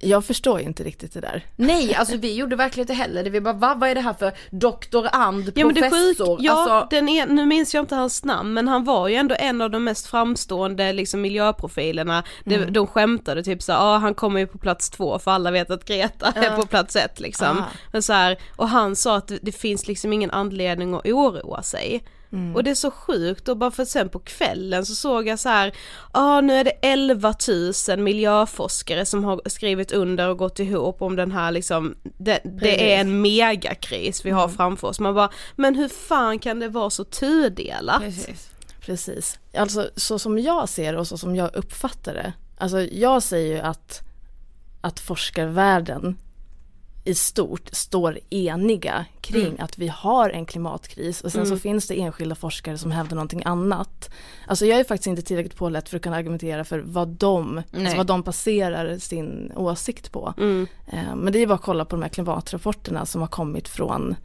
Jag 0.00 0.24
förstår 0.24 0.60
ju 0.60 0.66
inte 0.66 0.84
riktigt 0.84 1.12
det 1.14 1.20
där. 1.20 1.46
Nej, 1.56 1.94
alltså 1.94 2.16
vi 2.16 2.34
gjorde 2.34 2.56
verkligen 2.56 2.82
inte 2.84 2.92
heller 3.02 3.24
det. 3.24 3.30
Vi 3.30 3.40
bara, 3.40 3.54
va, 3.54 3.74
vad 3.76 3.90
är 3.90 3.94
det 3.94 4.00
här 4.00 4.12
för 4.12 4.32
doktorand, 4.50 5.52
Ja 5.54 5.66
men 5.66 5.74
det 5.74 5.80
är 5.80 5.90
professor? 5.90 6.36
ja 6.40 6.52
alltså, 6.52 6.96
den 6.96 7.08
är, 7.08 7.26
nu 7.26 7.46
minns 7.46 7.74
jag 7.74 7.82
inte 7.82 7.94
hans 7.94 8.24
namn 8.24 8.54
men 8.54 8.68
han 8.68 8.84
var 8.84 9.08
ju 9.08 9.14
ändå 9.14 9.34
en 9.38 9.60
av 9.60 9.70
de 9.70 9.84
mest 9.84 10.06
framstående 10.06 10.92
liksom 10.92 11.20
miljöprofilerna. 11.20 12.24
De, 12.44 12.54
Mm. 12.54 12.72
de 12.72 12.86
skämtade 12.86 13.42
typ 13.42 13.62
så 13.62 13.72
ja 13.72 13.78
ah, 13.78 13.98
han 13.98 14.14
kommer 14.14 14.40
ju 14.40 14.46
på 14.46 14.58
plats 14.58 14.90
två 14.90 15.18
för 15.18 15.30
alla 15.30 15.50
vet 15.50 15.70
att 15.70 15.84
Greta 15.84 16.32
är 16.36 16.56
på 16.56 16.66
plats 16.66 16.96
ett 16.96 17.20
liksom. 17.20 17.58
Ah. 17.58 17.64
Men 17.92 18.02
så 18.02 18.12
här, 18.12 18.38
och 18.56 18.68
han 18.68 18.96
sa 18.96 19.16
att 19.16 19.28
det, 19.28 19.38
det 19.42 19.52
finns 19.52 19.88
liksom 19.88 20.12
ingen 20.12 20.30
anledning 20.30 20.94
att 20.94 21.06
oroa 21.06 21.62
sig. 21.62 22.02
Mm. 22.32 22.56
Och 22.56 22.64
det 22.64 22.70
är 22.70 22.74
så 22.74 22.90
sjukt 22.90 23.48
och 23.48 23.56
bara 23.56 23.70
för 23.70 23.84
sen 23.84 24.08
på 24.08 24.18
kvällen 24.18 24.86
så 24.86 24.94
såg 24.94 25.28
jag 25.28 25.38
så 25.38 25.48
här, 25.48 25.66
ja 25.68 25.74
ah, 26.12 26.40
nu 26.40 26.52
är 26.54 26.64
det 26.64 26.70
11 26.70 27.34
000 27.88 27.98
miljöforskare 27.98 29.06
som 29.06 29.24
har 29.24 29.40
skrivit 29.46 29.92
under 29.92 30.28
och 30.28 30.38
gått 30.38 30.58
ihop 30.58 31.02
om 31.02 31.16
den 31.16 31.32
här 31.32 31.50
liksom, 31.50 31.94
det, 32.18 32.40
det 32.44 32.94
är 32.94 33.00
en 33.00 33.20
megakris 33.20 34.24
vi 34.24 34.30
har 34.30 34.44
Mm. 34.44 34.56
framför 34.56 34.88
oss. 34.88 35.00
Man 35.00 35.14
bara, 35.14 35.30
men 35.56 35.74
hur 35.74 35.88
fan 35.88 36.38
kan 36.38 36.58
det 36.60 36.68
vara 36.68 36.90
så 36.90 37.04
tudelat? 37.04 38.00
precis. 38.02 38.50
Precis. 38.80 39.38
Alltså 39.56 39.90
så 39.96 40.18
som 40.18 40.38
jag 40.38 40.68
ser 40.68 40.96
och 40.96 41.06
så 41.06 41.18
som 41.18 41.36
jag 41.36 41.50
uppfattar 41.56 42.14
det. 42.14 42.32
Alltså 42.58 42.80
jag 42.80 43.22
säger 43.22 43.54
ju 43.54 43.60
att, 43.60 44.00
att 44.80 45.00
forskarvärlden 45.00 46.18
i 47.08 47.14
stort 47.14 47.68
står 47.72 48.18
eniga 48.30 49.04
kring 49.20 49.46
Mm. 49.46 49.56
att 49.64 49.78
vi 49.78 49.88
har 49.88 50.30
en 50.30 50.46
klimatkris 50.46 51.20
och 51.20 51.32
sen 51.32 51.46
så 51.46 51.56
finns 51.58 51.86
det 51.88 52.00
enskilda 52.00 52.34
forskare 52.34 52.78
som 52.78 52.90
hävdar 52.90 53.14
någonting 53.14 53.42
annat. 53.44 54.10
Alltså 54.46 54.66
jag 54.66 54.80
är 54.80 54.84
faktiskt 54.84 55.06
inte 55.06 55.22
tillräckligt 55.22 55.56
pålätt 55.56 55.88
för 55.88 55.96
att 55.96 56.02
kunna 56.02 56.16
argumentera 56.16 56.64
för 56.64 56.78
vad 56.78 57.08
de, 57.08 57.62
alltså 57.76 57.96
vad 57.96 58.06
de 58.06 58.22
baserar 58.22 58.98
sin 58.98 59.52
åsikt 59.56 60.12
på. 60.12 60.34
Mm. 60.38 60.66
Eh, 60.86 61.14
Men 61.16 61.32
det 61.32 61.38
är 61.42 61.46
bara 61.46 61.54
att 61.54 61.62
kolla 61.62 61.84
på 61.84 61.96
de 61.96 62.02
här 62.02 62.08
klimatrapporterna 62.08 63.06
som 63.06 63.20
har 63.20 63.28
kommit 63.28 63.68
från, 63.68 64.16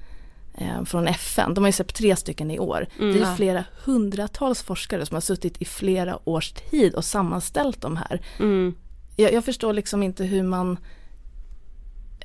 eh, 0.58 0.84
från 0.84 1.08
FN. 1.08 1.54
De 1.54 1.64
har 1.64 1.70
ju 1.70 1.74
släppt 1.74 1.96
tre 1.96 2.16
stycken 2.16 2.52
i 2.52 2.60
år. 2.60 2.88
Det 2.98 3.20
är 3.22 3.36
flera 3.36 3.66
hundratals 3.84 4.64
forskare 4.64 5.06
som 5.06 5.16
har 5.16 5.22
suttit 5.22 5.62
i 5.62 5.66
flera 5.66 6.30
års 6.30 6.52
tid 6.52 6.94
och 6.96 7.06
sammanställt 7.06 7.82
de 7.82 7.98
här. 7.98 8.22
Mm. 8.40 8.76
jag, 9.16 9.34
jag 9.34 9.46
förstår 9.46 9.74
liksom 9.74 10.04
inte 10.04 10.24
hur 10.24 10.44
man, 10.44 10.78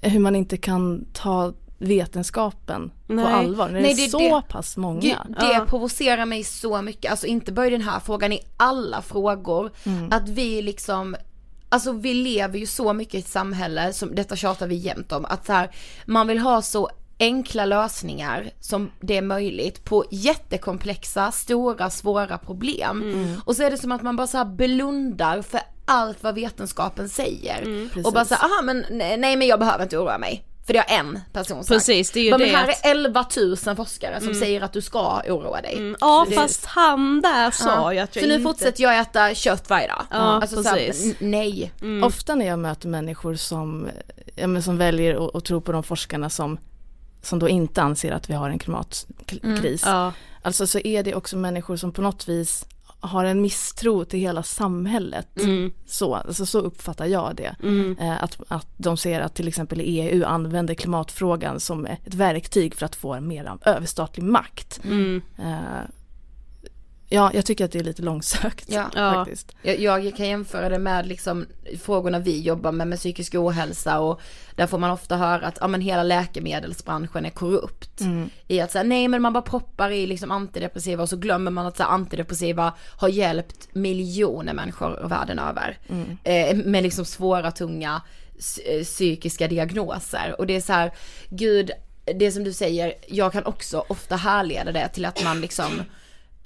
hur 0.03 0.20
man 0.20 0.36
inte 0.36 0.57
kan 0.57 1.05
ta 1.12 1.53
vetenskapen 1.78 2.90
Nej. 3.07 3.24
på 3.24 3.30
allvar 3.30 3.68
när 3.68 3.80
Nej, 3.80 3.94
det 3.94 4.05
är 4.05 4.09
så 4.09 4.18
det- 4.18 4.42
pass 4.49 4.76
många. 4.76 5.01
Gud, 5.01 5.36
det 5.40 5.64
provocerar 5.68 6.26
mig 6.26 6.44
så 6.44 6.82
mycket, 6.82 7.11
alltså 7.11 7.26
inte 7.26 7.53
bara 7.53 7.66
i 7.66 7.70
den 7.70 7.80
här 7.82 8.01
frågan, 8.01 8.32
i 8.32 8.40
alla 8.57 9.03
frågor. 9.03 9.70
Att 10.11 10.28
vi 10.28 10.62
liksom, 10.62 11.16
alltså 11.68 11.92
vi 11.92 12.14
lever 12.14 12.59
ju 12.59 12.66
så 12.66 12.92
mycket 12.92 13.14
i 13.14 13.18
ett 13.18 13.28
samhälle, 13.28 13.92
som 13.92 14.14
detta 14.14 14.36
tjatar 14.36 14.66
vi 14.66 14.74
jämt 14.74 15.12
om, 15.12 15.24
att 15.24 15.46
så 15.46 15.53
här, 15.53 15.70
man 16.07 16.26
vill 16.26 16.38
ha 16.38 16.62
så 16.62 16.88
enkla 17.20 17.64
lösningar 17.64 18.51
som 18.61 18.90
det 19.01 19.16
är 19.16 19.22
möjligt 19.22 19.84
på 19.84 20.05
jättekomplexa, 20.11 21.32
stora, 21.32 21.90
svåra 21.90 22.38
problem. 22.38 23.14
Och 23.44 23.57
så 23.57 23.62
är 23.62 23.70
det 23.70 23.78
som 23.78 23.92
att 23.92 24.03
man 24.03 24.16
bara 24.16 24.26
så 24.26 24.44
blundar 24.44 25.42
för 25.42 25.61
allt 25.89 26.22
vad 26.22 26.34
vetenskapen 26.34 27.09
säger. 27.09 27.89
och 28.05 28.12
bara 28.12 28.24
så 28.24 28.34
här, 28.34 28.45
aha 28.45 28.62
men 28.62 28.84
nej 28.91 29.16
nej, 29.16 29.36
men 29.36 29.47
jag 29.49 29.59
behöver 29.59 29.82
inte 29.84 29.99
oroa 29.99 30.18
mig. 30.18 30.45
För 30.66 30.72
det 30.72 30.78
har 30.89 30.97
en 30.99 31.18
person 31.32 31.57
sagt. 31.64 31.68
Precis, 31.68 32.11
det 32.11 32.20
är 32.20 32.24
ju 32.24 32.30
Bara, 32.30 32.39
det 32.39 32.47
men 32.47 32.55
här 32.55 32.68
att- 32.68 32.84
är 32.86 32.91
11 32.91 33.24
000 33.66 33.76
forskare 33.76 34.20
som 34.20 34.34
säger 34.34 34.61
att 34.61 34.72
du 34.72 34.82
ska 34.82 35.22
oroa 35.28 35.61
dig. 35.61 35.74
Mm, 35.76 35.97
Ja 36.01 36.26
det- 36.28 36.34
fast 36.34 36.64
han 36.66 37.20
där 37.20 37.51
sa 37.51 37.68
Ja. 37.68 37.93
ju 37.93 37.99
att 37.99 38.16
jag 38.16 38.22
Så 38.22 38.28
nu 38.28 38.34
inte... 38.34 38.43
fortsätter 38.45 38.82
jag 38.82 38.99
äta 38.99 39.34
kött 39.34 39.70
varje 39.70 39.86
dag. 39.89 40.03
Ja, 40.11 40.16
alltså, 40.16 40.62
så 40.62 40.68
här, 40.68 40.76
precis. 40.76 41.07
n- 41.20 41.30
nej. 41.30 41.72
Ofta 42.05 42.34
när 42.34 42.47
jag 42.47 42.59
möter 42.59 42.89
människor 42.89 43.34
som, 43.34 43.89
ja, 44.36 44.47
men 44.47 44.62
som 44.62 44.78
väljer 44.78 45.26
att, 45.28 45.34
att 45.36 45.45
tro 45.45 45.61
på 45.61 45.72
de 45.72 45.82
forskarna 45.82 46.30
som, 46.30 46.59
som 47.22 47.39
då 47.39 47.49
inte 47.49 47.82
anser 47.82 48.12
att 48.12 48.30
vi 48.30 48.34
har 48.34 48.51
en 48.51 48.59
klimatkris. 48.59 49.82
Ja. 49.86 50.12
Alltså 50.43 50.66
så 50.66 50.78
är 50.78 51.03
det 51.03 51.14
också 51.14 51.36
människor 51.36 51.76
som 51.76 51.93
på 51.93 52.03
något 52.03 52.28
vis 52.28 52.64
har 53.01 53.24
en 53.24 53.40
misstro 53.40 54.05
till 54.05 54.20
hela 54.20 54.42
samhället. 54.42 55.28
Så, 55.86 56.14
alltså 56.14 56.46
så 56.46 56.59
uppfattar 56.59 57.07
jag 57.07 57.36
det. 57.36 57.57
Eh, 58.01 58.22
att, 58.22 58.36
att 58.49 58.66
de 58.76 58.96
ser 58.96 59.20
att 59.20 59.34
till 59.34 59.49
exempel 59.49 59.80
EU 59.84 60.24
använder 60.24 60.74
klimatfrågan 60.74 61.61
som 61.61 61.86
ett 61.86 62.14
verktyg 62.14 62.74
för 62.74 62.86
att 62.86 62.96
få 62.96 63.14
en 63.14 63.28
mer 63.28 63.53
överstatlig 63.64 64.24
makt. 64.24 64.80
Eh, 65.38 65.82
ja, 67.09 67.30
jag 67.34 67.46
tycker 67.46 67.64
att 67.64 67.72
det 67.72 67.78
är 67.78 67.84
lite 67.84 68.02
långsökt 68.02 68.64
Ja. 68.68 68.90
Ja. 68.94 69.12
faktiskt. 69.12 69.56
Jag, 69.62 69.78
jag 69.80 70.16
kan 70.16 70.28
jämföra 70.28 70.68
det 70.68 70.78
med 70.78 71.06
liksom 71.06 71.46
frågorna 71.82 72.18
vi 72.18 72.40
jobbar 72.40 72.72
med, 72.72 72.88
med 72.88 72.98
psykisk 72.98 73.34
ohälsa 73.34 74.00
och 74.00 74.20
där 74.56 74.66
får 74.66 74.78
man 74.78 74.90
ofta 74.90 75.16
höra 75.16 75.46
att 75.46 75.59
ja, 75.61 75.68
men 75.68 75.80
hela 75.80 76.02
läkemedelsbranschen 76.02 77.26
är 77.26 77.30
korrupt. 77.30 78.00
I 78.48 78.61
att 78.61 78.72
säga 78.72 78.82
nej 78.84 79.09
men 79.09 79.22
man 79.22 79.32
bara 79.32 79.42
proppar 79.42 79.90
i 79.90 80.06
liksom 80.06 80.30
antidepressiva 80.30 81.02
och 81.02 81.09
så 81.09 81.16
glömmer 81.16 81.50
man 81.50 81.66
att 81.66 81.76
så 81.76 81.82
här, 81.82 81.90
antidepressiva 81.90 82.74
har 82.96 83.09
hjälpt 83.09 83.68
miljoner 83.74 84.54
människor 84.54 85.09
världen 85.09 85.38
över. 85.38 85.78
Eh, 86.24 86.56
med 86.56 86.82
liksom 86.82 87.04
svåra, 87.04 87.50
tunga 87.50 88.02
eh, 88.66 88.84
psykiska 88.84 89.48
diagnoser. 89.48 90.34
Och 90.38 90.46
det 90.46 90.56
är 90.56 90.61
så 90.61 90.72
här, 90.72 90.92
gud, 91.28 91.70
det 92.18 92.32
som 92.32 92.44
du 92.44 92.52
säger, 92.52 92.94
jag 93.06 93.32
kan 93.32 93.44
också 93.44 93.84
ofta 93.88 94.16
härleda 94.16 94.72
det 94.72 94.88
till 94.88 95.04
att 95.04 95.24
man 95.24 95.40
liksom 95.40 95.82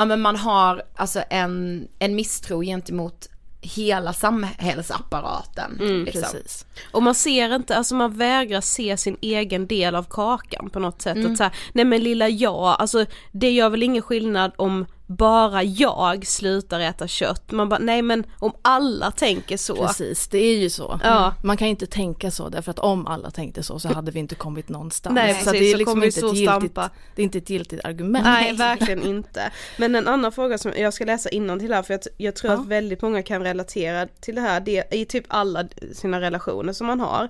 ja 0.02 0.06
men 0.06 0.20
man 0.20 0.36
har 0.36 0.82
alltså 0.96 1.22
en, 1.30 1.88
en 1.98 2.14
misstro 2.14 2.62
gentemot 2.62 3.28
hela 3.60 4.12
samhällsapparaten. 4.12 5.76
liksom. 6.04 6.22
Precis. 6.22 6.66
Och 6.90 7.02
man 7.02 7.14
ser 7.14 7.54
inte, 7.54 7.76
alltså 7.76 7.94
man 7.94 8.16
vägrar 8.16 8.60
se 8.60 8.96
sin 8.96 9.16
egen 9.20 9.66
del 9.66 9.94
av 9.94 10.06
kakan 10.10 10.70
på 10.70 10.78
något 10.78 11.02
sätt. 11.02 11.16
Mm. 11.16 11.32
Att 11.32 11.38
så 11.38 11.44
här, 11.44 11.52
nej 11.72 11.84
men 11.84 12.02
lilla 12.02 12.28
jag, 12.28 12.76
alltså 12.78 13.06
det 13.32 13.50
gör 13.50 13.70
väl 13.70 13.82
ingen 13.82 14.02
skillnad 14.02 14.52
om 14.56 14.86
bara 15.16 15.62
jag 15.62 16.26
slutar 16.26 16.80
äta 16.80 17.06
kött. 17.08 17.52
Man 17.52 17.68
bara, 17.68 17.78
nej 17.78 18.02
men 18.02 18.24
om 18.38 18.52
alla 18.62 19.10
tänker 19.10 19.56
så. 19.56 19.86
Precis, 19.86 20.28
det 20.28 20.38
är 20.38 20.56
ju 20.58 20.70
så. 20.70 21.00
Ja. 21.04 21.34
Man 21.44 21.56
kan 21.56 21.68
inte 21.68 21.86
tänka 21.86 22.30
så 22.30 22.48
därför 22.48 22.70
att 22.70 22.78
om 22.78 23.06
alla 23.06 23.30
tänkte 23.30 23.62
så 23.62 23.78
så 23.78 23.88
hade 23.88 24.10
vi 24.10 24.18
inte 24.18 24.34
kommit 24.34 24.68
någonstans. 24.68 25.14
Nej, 25.14 25.34
så 25.34 25.50
precis, 25.50 25.60
det 25.60 25.66
är 25.66 25.72
så 25.72 25.78
liksom 25.78 26.02
inte 26.04 26.20
så 26.20 26.30
ett 26.30 26.36
giltigt, 26.36 26.74
det 27.14 27.22
är 27.22 27.24
inte 27.24 27.38
ett 27.38 27.50
giltigt 27.50 27.84
argument. 27.84 28.24
Nej, 28.24 28.52
verkligen 28.56 29.02
inte. 29.02 29.52
Men 29.78 29.94
en 29.94 30.08
annan 30.08 30.32
fråga 30.32 30.58
som 30.58 30.72
jag 30.76 30.94
ska 30.94 31.04
läsa 31.04 31.28
innan 31.28 31.58
till 31.58 31.72
här 31.72 31.82
för 31.82 31.94
jag, 31.94 32.00
jag 32.16 32.36
tror 32.36 32.52
Ja. 32.52 32.58
att 32.60 32.66
väldigt 32.66 33.02
många 33.02 33.22
kan 33.22 33.42
relatera 33.42 34.06
till 34.20 34.34
det 34.34 34.40
här 34.40 34.60
det, 34.60 34.94
i 34.94 35.04
typ 35.04 35.24
alla 35.28 35.64
sina 35.94 36.20
relationer 36.20 36.72
som 36.72 36.86
man 36.86 37.00
har. 37.00 37.28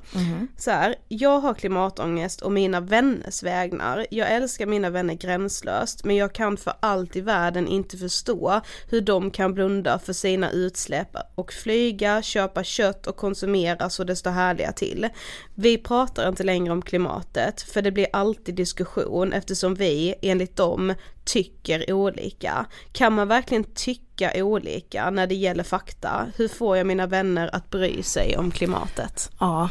Så 0.59 0.70
här, 0.70 0.95
jag 1.09 1.41
har 1.41 1.55
klimatångest 1.55 2.41
och 2.43 2.53
mina 2.53 2.80
vänners 2.80 3.43
vägnar. 3.43 4.07
Jag 4.11 4.30
älskar 4.33 4.66
mina 4.66 4.91
vänner 4.91 5.14
gränslöst 5.14 6.05
men 6.05 6.16
jag 6.16 6.33
kan 6.33 6.57
för 6.57 6.72
allt 6.80 7.16
i 7.16 7.20
världen 7.20 7.68
inte 7.73 7.97
förstå 7.97 8.61
hur 8.89 9.01
de 9.01 9.31
kan 9.31 9.55
blunda 9.55 9.99
för 9.99 10.12
sina 10.12 10.51
utsläpp 10.51 11.16
och 11.35 11.53
flyga, 11.53 12.23
köpa 12.23 12.64
kött 12.64 13.07
och 13.07 13.16
konsumera 13.16 13.91
så 13.91 14.05
det 14.05 14.16
står 14.16 14.31
härliga 14.31 14.73
till. 14.73 15.09
Vi 15.55 15.79
pratar 15.79 16.29
inte 16.29 16.43
längre 16.43 16.73
om 16.73 16.83
klimatet 16.83 17.62
för 17.62 17.83
det 17.83 17.91
blir 17.91 18.07
alltid 18.12 18.55
diskussion 18.55 19.33
eftersom 19.33 19.75
vi 19.75 20.14
enligt 20.23 20.57
dem 20.57 20.95
tycker 21.25 21.93
olika. 21.93 22.66
Kan 22.93 23.12
man 23.12 23.29
verkligen 23.29 23.64
tycka 23.64 24.33
olika 24.35 25.11
när 25.11 25.27
det 25.27 25.35
gäller 25.35 25.64
fakta? 25.64 26.27
Hur 26.37 26.49
får 26.49 26.77
jag 26.77 26.87
mina 26.87 27.07
vänner 27.07 27.51
att 27.53 27.70
bry 27.70 28.03
sig 28.03 28.37
om 28.37 28.51
klimatet? 28.51 29.31
Ja, 29.41 29.70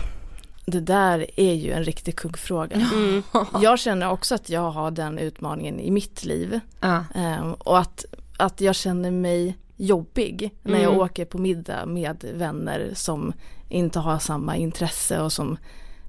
det 0.66 0.80
där 0.80 1.39
är 1.39 1.53
ju 1.53 1.72
en 1.72 1.84
riktig 1.84 2.16
kuggfråga. 2.16 2.89
Jag 3.62 3.80
känner 3.80 4.09
också 4.09 4.36
att 4.36 4.49
jag 4.49 4.72
har 4.72 4.91
den 4.91 5.20
utmaningen 5.20 5.80
i 5.80 5.91
mitt 5.91 6.26
liv. 6.26 6.59
Ja. 6.80 7.05
Ehm, 7.16 7.53
och 7.53 7.80
att, 7.80 8.05
att 8.38 8.62
jag 8.62 8.76
känner 8.76 9.12
mig 9.12 9.57
jobbig 9.76 10.55
när 10.62 10.80
jag 10.80 10.97
åker 10.97 11.26
på 11.26 11.38
middag 11.38 11.86
med 11.86 12.26
vänner 12.34 12.91
som 12.93 13.34
inte 13.70 13.99
har 13.99 14.20
samma 14.20 14.55
intresse 14.57 15.22
och 15.22 15.34
som 15.34 15.57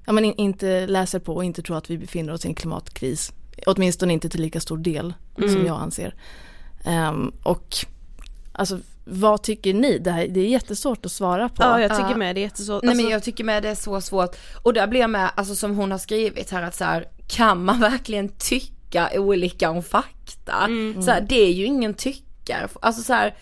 ja, 0.05 0.13
men 0.13 0.25
in, 0.25 0.33
inte 0.33 0.87
läser 0.87 1.19
på 1.19 1.35
och 1.35 1.43
inte 1.43 1.61
tror 1.61 1.77
att 1.77 1.89
vi 1.89 1.97
befinner 1.97 2.33
oss 2.33 2.45
i 2.45 2.47
en 2.47 2.55
klimatkris. 2.55 3.33
Åtminstone 3.65 4.13
inte 4.13 4.29
till 4.29 4.41
lika 4.41 4.59
stor 4.59 4.77
del 4.77 5.13
som 5.35 5.65
jag 5.65 5.81
anser. 5.81 6.15
Ehm, 6.85 7.31
och 7.43 7.75
alltså 8.51 8.79
vad 9.05 9.43
tycker 9.43 9.73
ni? 9.73 9.97
Det, 9.97 10.11
här, 10.11 10.27
det 10.27 10.39
är 10.39 10.47
jättesvårt 10.47 11.05
att 11.05 11.11
svara 11.11 11.49
på. 11.49 11.63
Ja, 11.63 11.81
jag 11.81 11.91
tycker 11.91 12.09
Ja. 12.09 12.17
med 12.17 12.35
det 12.35 12.39
är 12.39 12.43
jättesvårt. 12.43 12.83
Nej 12.83 12.89
Alltså, 12.89 13.03
men 13.03 13.11
jag 13.11 13.23
tycker 13.23 13.43
med 13.43 13.63
det 13.63 13.69
är 13.69 13.75
så 13.75 14.01
svårt. 14.01 14.35
Och 14.63 14.73
där 14.73 14.87
blir 14.87 14.99
jag 14.99 15.09
med, 15.09 15.29
alltså 15.35 15.55
som 15.55 15.75
hon 15.75 15.91
har 15.91 15.97
skrivit 15.97 16.51
här 16.51 16.61
att 16.63 16.75
så 16.75 16.83
här, 16.83 17.07
kan 17.27 17.65
man 17.65 17.79
verkligen 17.79 18.29
tycka 18.29 19.09
olika 19.15 19.69
om 19.69 19.83
fakta? 19.83 20.67
Så 21.05 21.11
här, 21.11 21.21
det 21.29 21.41
är 21.41 21.51
ju 21.53 21.65
ingen 21.65 21.93
tyckare. 21.93 22.67
Alltså 22.81 23.01
så 23.03 23.13
här, 23.13 23.35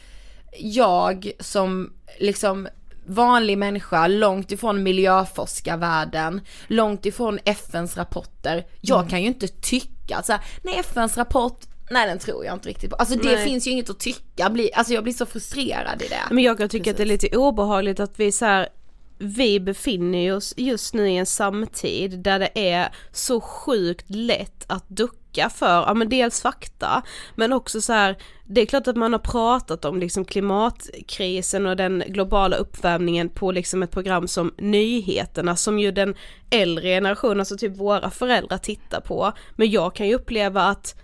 jag 0.60 1.32
som 1.40 1.94
liksom 2.20 2.68
vanlig 3.08 3.58
människa, 3.58 4.08
långt 4.08 4.52
ifrån 4.52 4.84
miljöforskarvärlden, 4.84 6.42
långt 6.68 7.06
ifrån 7.06 7.40
FNs 7.46 7.98
rapporter. 7.98 8.66
Jag 8.82 9.10
kan 9.10 9.22
ju 9.22 9.28
inte 9.28 9.48
tycka 9.48 10.24
så 10.24 10.32
här, 10.32 10.42
nej 10.64 10.76
FNs 10.80 11.18
rapport, 11.18 11.60
nej 11.92 12.08
den 12.08 12.20
tror 12.20 12.46
jag 12.46 12.54
inte 12.56 12.70
riktigt 12.70 12.90
på. 12.90 12.96
Alltså 12.96 13.16
det 13.16 13.34
Nej. 13.36 13.46
finns 13.46 13.68
ju 13.68 13.72
inget 13.72 13.90
att 13.90 14.00
tycka, 14.00 14.50
Bli- 14.50 14.74
alltså 14.74 14.94
jag 14.94 15.04
blir 15.04 15.14
så 15.14 15.26
frustrerad 15.26 16.02
i 16.02 16.08
det. 16.08 16.22
Men 16.32 16.44
jag 16.44 16.58
kan 16.58 16.70
tycka 16.70 16.92
att 16.92 16.98
det 16.98 17.04
är 17.04 17.08
lite 17.08 17.38
obehagligt 17.38 18.00
att 18.00 18.20
vi 18.20 18.32
så 18.32 18.46
här, 18.46 18.70
vi 19.18 19.60
befinner 19.60 20.36
oss 20.36 20.54
just 20.58 20.94
nu 20.94 21.10
i 21.10 21.18
en 21.18 21.26
samtid 21.26 22.20
där 22.20 22.40
det 22.40 22.70
är 22.70 22.90
så 23.12 23.42
sjukt 23.42 24.06
lätt 24.10 24.66
att 24.68 24.90
ducka 24.90 25.50
för, 25.50 25.84
ja 25.88 25.94
men 25.94 26.10
dels 26.10 26.42
fakta, 26.42 27.02
men 27.36 27.54
också 27.54 27.82
så 27.82 27.94
här, 27.94 28.18
det 28.46 28.62
är 28.62 28.66
klart 28.66 28.88
att 28.88 28.96
man 28.96 29.14
har 29.14 29.20
pratat 29.20 29.86
om 29.86 30.00
liksom 30.00 30.26
klimatkrisen 30.26 31.66
och 31.66 31.76
den 31.76 32.04
globala 32.08 32.56
uppvärmningen 32.56 33.30
på 33.30 33.52
liksom 33.52 33.84
ett 33.84 33.92
program 33.92 34.28
som 34.28 34.54
Nyheterna 34.58 35.56
som 35.56 35.80
ju 35.80 35.92
den 35.92 36.16
äldre 36.50 36.88
generationen, 36.88 37.40
alltså 37.40 37.58
typ 37.58 37.78
våra 37.78 38.10
föräldrar 38.10 38.58
tittar 38.58 39.02
på, 39.02 39.32
men 39.56 39.70
jag 39.72 39.96
kan 39.96 40.08
ju 40.08 40.16
uppleva 40.16 40.62
att 40.64 40.96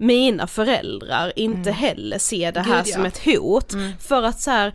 mina 0.00 0.46
föräldrar 0.46 1.32
inte 1.36 1.70
heller 1.70 2.18
ser 2.18 2.52
det 2.52 2.60
här 2.60 2.84
Gud, 2.84 2.88
ja. 2.88 2.94
som 2.94 3.04
ett 3.04 3.24
hot. 3.24 3.74
För 4.00 4.22
att 4.22 4.40
så 4.40 4.50
här, 4.50 4.72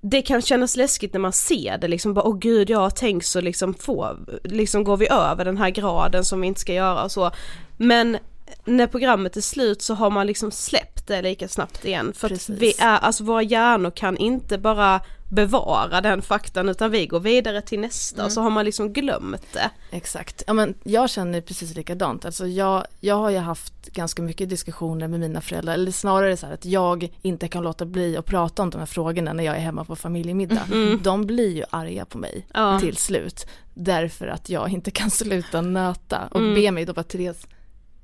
det 0.00 0.22
kan 0.22 0.42
kännas 0.42 0.76
läskigt 0.76 1.12
när 1.12 1.20
man 1.20 1.32
ser 1.32 1.78
det 1.78 1.88
liksom 1.88 2.14
bara, 2.14 2.24
åh 2.24 2.38
gud 2.38 2.70
jag 2.70 2.78
har 2.78 2.90
tänkt 2.90 3.26
så 3.26 3.40
liksom 3.40 3.74
få, 3.74 4.16
liksom 4.44 4.84
går 4.84 4.96
vi 4.96 5.08
över 5.08 5.44
den 5.44 5.56
här 5.56 5.70
graden 5.70 6.24
som 6.24 6.40
vi 6.40 6.46
inte 6.46 6.60
ska 6.60 6.74
göra 6.74 7.04
och 7.04 7.12
så. 7.12 7.30
Men 7.76 8.18
när 8.64 8.86
programmet 8.86 9.36
är 9.36 9.40
slut 9.40 9.82
så 9.82 9.94
har 9.94 10.10
man 10.10 10.26
liksom 10.26 10.50
släppt 10.50 11.06
det 11.06 11.22
lika 11.22 11.48
snabbt 11.48 11.84
igen 11.84 12.12
för 12.16 12.26
att 12.26 12.32
Precis. 12.32 12.58
vi 12.58 12.72
är, 12.78 12.98
alltså 12.98 13.24
våra 13.24 13.42
hjärnor 13.42 13.90
kan 13.90 14.16
inte 14.16 14.58
bara 14.58 15.00
bevara 15.30 16.00
den 16.00 16.22
faktan 16.22 16.68
utan 16.68 16.90
vi 16.90 17.06
går 17.06 17.20
vidare 17.20 17.62
till 17.62 17.80
nästa 17.80 18.24
och 18.24 18.32
så 18.32 18.40
har 18.40 18.50
man 18.50 18.64
liksom 18.64 18.92
glömt 18.92 19.52
det. 19.52 19.70
Exakt. 19.90 20.42
Ja, 20.46 20.52
men 20.52 20.74
jag 20.84 21.10
känner 21.10 21.40
precis 21.40 21.74
likadant. 21.76 22.24
Alltså 22.24 22.46
jag, 22.46 22.84
jag 23.00 23.14
har 23.14 23.30
ju 23.30 23.38
haft 23.38 23.72
ganska 23.92 24.22
mycket 24.22 24.48
diskussioner 24.48 25.08
med 25.08 25.20
mina 25.20 25.40
föräldrar, 25.40 25.74
eller 25.74 25.92
snarare 25.92 26.36
så 26.36 26.46
här 26.46 26.54
att 26.54 26.64
jag 26.64 27.08
inte 27.22 27.48
kan 27.48 27.62
låta 27.62 27.84
bli 27.86 28.16
att 28.16 28.26
prata 28.26 28.62
om 28.62 28.70
de 28.70 28.78
här 28.78 28.86
frågorna 28.86 29.32
när 29.32 29.44
jag 29.44 29.56
är 29.56 29.60
hemma 29.60 29.84
på 29.84 29.96
familjemiddag. 29.96 30.62
De 31.02 31.26
blir 31.26 31.56
ju 31.56 31.64
arga 31.70 32.04
på 32.04 32.18
mig 32.18 32.46
Ja. 32.54 32.80
till 32.80 32.96
slut, 32.96 33.46
därför 33.74 34.26
att 34.26 34.48
jag 34.50 34.68
inte 34.68 34.90
kan 34.90 35.10
sluta 35.20 35.60
nöta 35.60 36.28
och 36.30 36.40
be 36.40 36.70
mig 36.70 36.84
då 36.84 36.92
bara 36.92 37.02
Therese, 37.02 37.46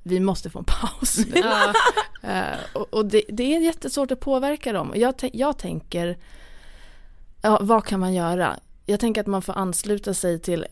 vi 0.07 0.19
måste 0.19 0.49
få 0.49 0.59
en 0.59 0.65
paus 0.65 1.17
nu. 1.33 1.43
Eh, 2.21 2.57
och 2.73 2.93
och 2.93 3.05
det, 3.05 3.21
det 3.29 3.55
är 3.55 3.59
jättesvårt 3.61 4.11
att 4.11 4.19
påverka 4.19 4.73
dem. 4.73 4.91
Jag, 4.95 5.13
jag 5.33 5.57
tänker, 5.57 6.17
ja, 7.41 7.59
vad 7.61 7.85
kan 7.85 7.99
man 7.99 8.13
göra? 8.13 8.55
jag 8.85 8.99
tänker 8.99 9.21
att 9.21 9.27
man 9.27 9.41
får 9.41 9.53
ansluta 9.57 10.13
sig 10.13 10.39
till 10.39 10.65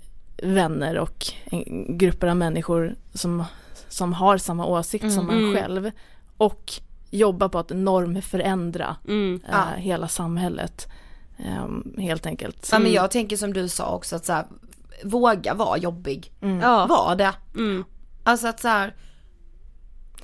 vänner 0.43 0.97
och 0.97 1.25
en, 1.45 1.97
grupper 1.97 2.27
av 2.27 2.37
människor 2.37 2.95
som, 3.13 3.43
som 3.89 4.13
har 4.13 4.37
samma 4.37 4.65
åsikt 4.65 5.13
som 5.13 5.27
man 5.27 5.37
Mm. 5.37 5.55
själv 5.55 5.91
och 6.37 6.71
jobba 7.11 7.49
på 7.49 7.59
att 7.59 7.69
normförändra 7.69 8.95
Mm. 9.07 9.41
Ja. 9.51 9.63
hela 9.77 10.07
samhället. 10.07 10.87
Ehm, 11.37 11.95
helt 11.97 12.25
enkelt. 12.25 12.69
Ja 12.71 12.79
men 12.79 12.91
jag 12.91 13.11
tänker 13.11 13.37
som 13.37 13.53
du 13.53 13.67
sa 13.69 13.95
också 13.95 14.15
att 14.15 14.25
så 14.25 14.33
här, 14.33 14.45
våga 15.03 15.53
vara 15.53 15.77
jobbig. 15.77 16.31
Ja. 16.61 16.85
Var 16.85 17.15
det. 17.15 17.33
Mm. 17.55 17.83
Alltså 18.23 18.47
att 18.47 18.59
så 18.59 18.67
här, 18.67 18.93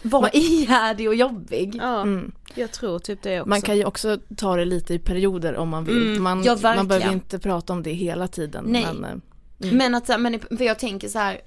var 0.02 0.30
ihärdig 0.36 1.08
och 1.08 1.16
jobbig. 1.16 1.76
Ja, 1.76 2.02
Mm. 2.02 2.32
jag 2.56 2.72
tror 2.72 3.00
typ 3.00 3.22
det 3.22 3.40
också. 3.42 3.50
Man 3.50 3.62
kan 3.62 3.78
ju 3.78 3.86
också 3.86 4.18
ta 4.38 4.56
det 4.56 4.66
lite 4.66 4.94
i 4.94 5.00
perioder 5.00 5.56
om 5.56 5.70
man 5.70 5.86
vill. 5.86 6.08
Mm, 6.08 6.24
man, 6.24 6.44
ja, 6.44 6.58
man 6.64 6.88
behöver 6.88 7.12
inte 7.12 7.40
prata 7.40 7.74
om 7.74 7.84
det 7.84 7.92
hela 7.94 8.28
tiden. 8.28 8.66
Nej. 8.68 8.86
Men, 8.94 9.22
eh, 9.64 9.72
Men 9.74 9.96
att 9.96 10.20
men 10.22 10.40
för 10.40 10.64
jag 10.64 10.80
tänker 10.80 11.08
så 11.10 11.20
här, 11.20 11.42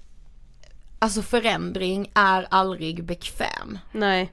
alltså 0.98 1.22
förändring 1.22 2.11
är 2.14 2.46
aldrig 2.50 3.05
bekväm. 3.05 3.78
Nej. 3.92 4.32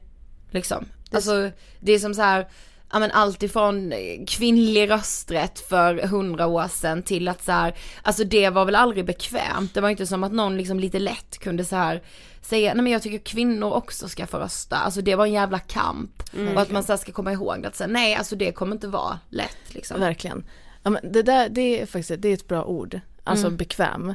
Liksom. 0.51 0.85
Alltså 1.11 1.51
det 1.79 1.91
är 1.91 1.99
som 1.99 2.13
så 2.13 2.21
här, 2.21 2.47
ja 2.91 2.99
men 2.99 3.11
allt 3.11 3.43
ifrån 3.43 3.91
eh, 3.91 3.97
kvinnlig 4.27 4.89
rösträtt 4.89 5.59
för 5.59 6.07
hundra 6.07 6.47
år 6.47 6.67
sedan 6.67 7.03
till 7.03 7.27
att 7.27 7.43
så 7.43 7.51
här, 7.51 7.75
alltså 8.01 8.23
det 8.23 8.49
var 8.49 8.65
väl 8.65 8.75
aldrig 8.75 9.05
bekvämt. 9.05 9.73
Det 9.73 9.81
var 9.81 9.89
inte 9.89 10.07
som 10.07 10.23
att 10.23 10.31
någon 10.31 10.57
liksom 10.57 10.79
lite 10.79 10.99
lätt 10.99 11.37
kunde 11.39 11.65
så 11.65 11.75
här 11.75 12.01
säga, 12.41 12.73
nej 12.73 12.83
men 12.83 12.93
jag 12.93 13.01
tycker 13.01 13.17
kvinnor 13.17 13.71
också 13.73 14.07
ska 14.07 14.27
få 14.27 14.37
rösta. 14.37 14.75
Alltså 14.77 15.01
det 15.01 15.15
var 15.15 15.25
en 15.25 15.33
jävla 15.33 15.59
kamp. 15.59 16.23
Och 16.55 16.61
att 16.61 16.71
man 16.71 16.83
så 16.83 16.91
här 16.91 16.97
ska 16.97 17.11
komma 17.11 17.31
ihåg 17.33 17.65
att 17.65 17.75
säga 17.75 17.87
nej 17.87 18.15
alltså 18.15 18.35
det 18.35 18.51
kommer 18.51 18.75
inte 18.75 18.87
vara 18.87 19.19
lätt 19.29 19.73
liksom. 19.73 19.99
Verkligen. 19.99 20.43
Ja, 20.83 20.89
men 20.89 21.11
det 21.11 21.23
där 21.23 21.49
det 21.49 21.81
är 21.81 21.85
faktiskt 21.85 22.21
det 22.21 22.29
är 22.29 22.33
ett 22.33 22.47
bra 22.47 22.63
ord. 22.63 22.99
Alltså 23.23 23.45
Mm. 23.45 23.57
bekväm. 23.57 24.09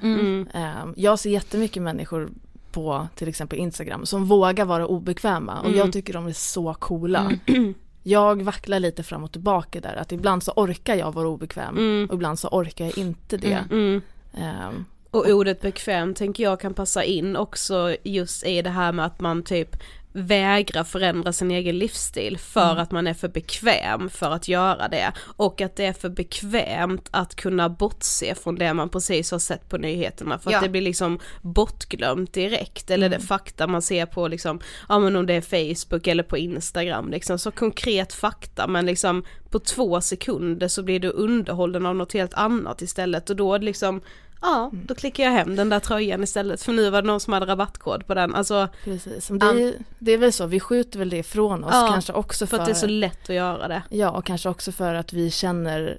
Ehm, 0.54 0.94
jag 0.96 1.18
ser 1.18 1.30
jättemycket 1.30 1.82
människor 1.82 2.30
på 2.72 3.08
till 3.14 3.28
exempel 3.28 3.58
Instagram 3.58 4.06
som 4.06 4.24
vågar 4.24 4.64
vara 4.64 4.86
obekväma 4.86 5.60
och 5.60 5.70
jag 5.70 5.92
tycker 5.92 6.12
de 6.12 6.26
är 6.26 6.32
så 6.32 6.74
coola. 6.74 7.32
Jag 8.06 8.42
vacklar 8.42 8.80
lite 8.80 9.02
fram 9.02 9.24
och 9.24 9.32
tillbaka 9.32 9.80
där 9.80 9.96
att 9.96 10.12
ibland 10.12 10.42
så 10.42 10.52
orkar 10.56 10.94
jag 10.94 11.12
vara 11.12 11.28
obekväm 11.28 12.06
och 12.08 12.14
ibland 12.14 12.38
så 12.38 12.48
orkar 12.48 12.84
jag 12.84 12.98
inte 12.98 13.36
det. 13.36 13.64
Mm. 13.70 14.02
Ehm, 14.34 14.84
Och 15.10 15.26
ordet 15.28 15.60
bekväm 15.60 16.14
tänker 16.14 16.44
jag 16.44 16.60
kan 16.60 16.74
passa 16.74 17.04
in 17.04 17.36
också 17.36 17.96
just 18.02 18.46
i 18.46 18.62
det 18.62 18.70
här 18.70 18.92
med 18.92 19.06
att 19.06 19.20
man 19.20 19.42
typ 19.42 19.76
vägrar 20.16 20.84
förändra 20.84 21.32
sin 21.32 21.50
egen 21.50 21.78
livsstil 21.78 22.38
för 22.38 22.76
att 22.76 22.90
man 22.90 23.06
är 23.06 23.14
för 23.14 23.28
bekväm 23.28 24.10
för 24.10 24.30
att 24.30 24.48
göra 24.48 24.88
det. 24.88 25.12
Och 25.36 25.60
att 25.60 25.76
det 25.76 25.84
är 25.84 25.92
för 25.92 26.08
bekvämt 26.08 27.08
att 27.10 27.34
kunna 27.34 27.68
bortse 27.68 28.34
från 28.34 28.54
det 28.54 28.74
man 28.74 28.88
precis 28.88 29.30
har 29.30 29.38
sett 29.38 29.68
på 29.68 29.76
nyheterna. 29.78 30.38
För 30.38 30.50
Ja. 30.50 30.56
att 30.58 30.62
det 30.64 30.68
blir 30.70 30.80
liksom 30.82 31.18
bortglömt 31.42 32.32
direkt. 32.32 32.90
Eller 32.90 33.08
det 33.08 33.20
fakta 33.20 33.66
man 33.66 33.82
ser 33.82 34.06
på 34.06 34.28
liksom, 34.28 34.60
ja 34.88 34.98
men 34.98 35.16
om 35.16 35.26
det 35.26 35.34
är 35.34 35.40
Facebook 35.74 36.06
eller 36.06 36.22
på 36.22 36.38
Instagram 36.38 37.10
liksom, 37.10 37.38
så 37.38 37.50
konkret 37.50 38.12
fakta 38.12 38.66
men 38.66 38.86
liksom 38.86 39.24
på 39.50 39.58
två 39.58 40.00
sekunder 40.00 40.68
så 40.68 40.82
blir 40.82 41.00
du 41.00 41.08
underhållen 41.08 41.86
av 41.86 41.96
något 41.96 42.12
helt 42.12 42.34
annat 42.34 42.82
istället. 42.82 43.30
Och 43.30 43.36
då 43.36 43.58
liksom 43.58 44.00
Ja, 44.40 44.70
då 44.72 44.94
klickar 44.94 45.24
jag 45.24 45.30
hem 45.30 45.56
den 45.56 45.68
där 45.68 45.80
tröjan 45.80 46.22
istället 46.22 46.62
för 46.62 46.72
nu 46.72 46.90
var 46.90 47.02
det 47.02 47.06
någon 47.08 47.20
som 47.20 47.32
hade 47.32 47.46
rabattkod 47.46 48.06
på 48.06 48.14
den. 48.14 48.34
Alltså 48.34 48.68
precis, 48.84 49.28
det 49.28 49.46
är, 49.46 49.74
det 49.98 50.12
är 50.12 50.18
väl 50.18 50.32
så, 50.32 50.46
vi 50.46 50.60
skjuter 50.60 50.98
väl 50.98 51.10
det 51.10 51.16
ifrån 51.18 51.64
oss 51.64 51.70
Ja, 51.74 51.88
kanske 51.92 52.12
också 52.12 52.46
för 52.46 52.56
för, 52.56 52.62
att 52.62 52.66
det 52.68 52.72
är 52.72 52.80
så 52.80 52.86
lätt 52.86 53.22
att 53.30 53.34
göra 53.36 53.68
det. 53.68 53.82
Ja, 53.90 54.10
och 54.10 54.24
kanske 54.24 54.48
också 54.48 54.72
för 54.72 54.94
att 54.94 55.12
vi 55.12 55.30
känner, 55.30 55.98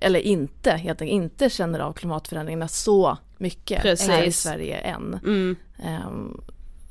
eller 0.00 0.20
inte, 0.20 0.70
helt 0.70 1.00
enkelt 1.02 1.14
inte 1.22 1.50
känner 1.50 1.78
av 1.78 1.92
klimatförändringarna 1.92 2.68
så 2.68 3.18
mycket 3.38 3.82
Precis. 3.82 4.08
här 4.08 4.22
i 4.22 4.32
Sverige 4.32 4.76
än. 4.76 5.20
Mm, 5.24 5.56
Ehm, 5.84 6.40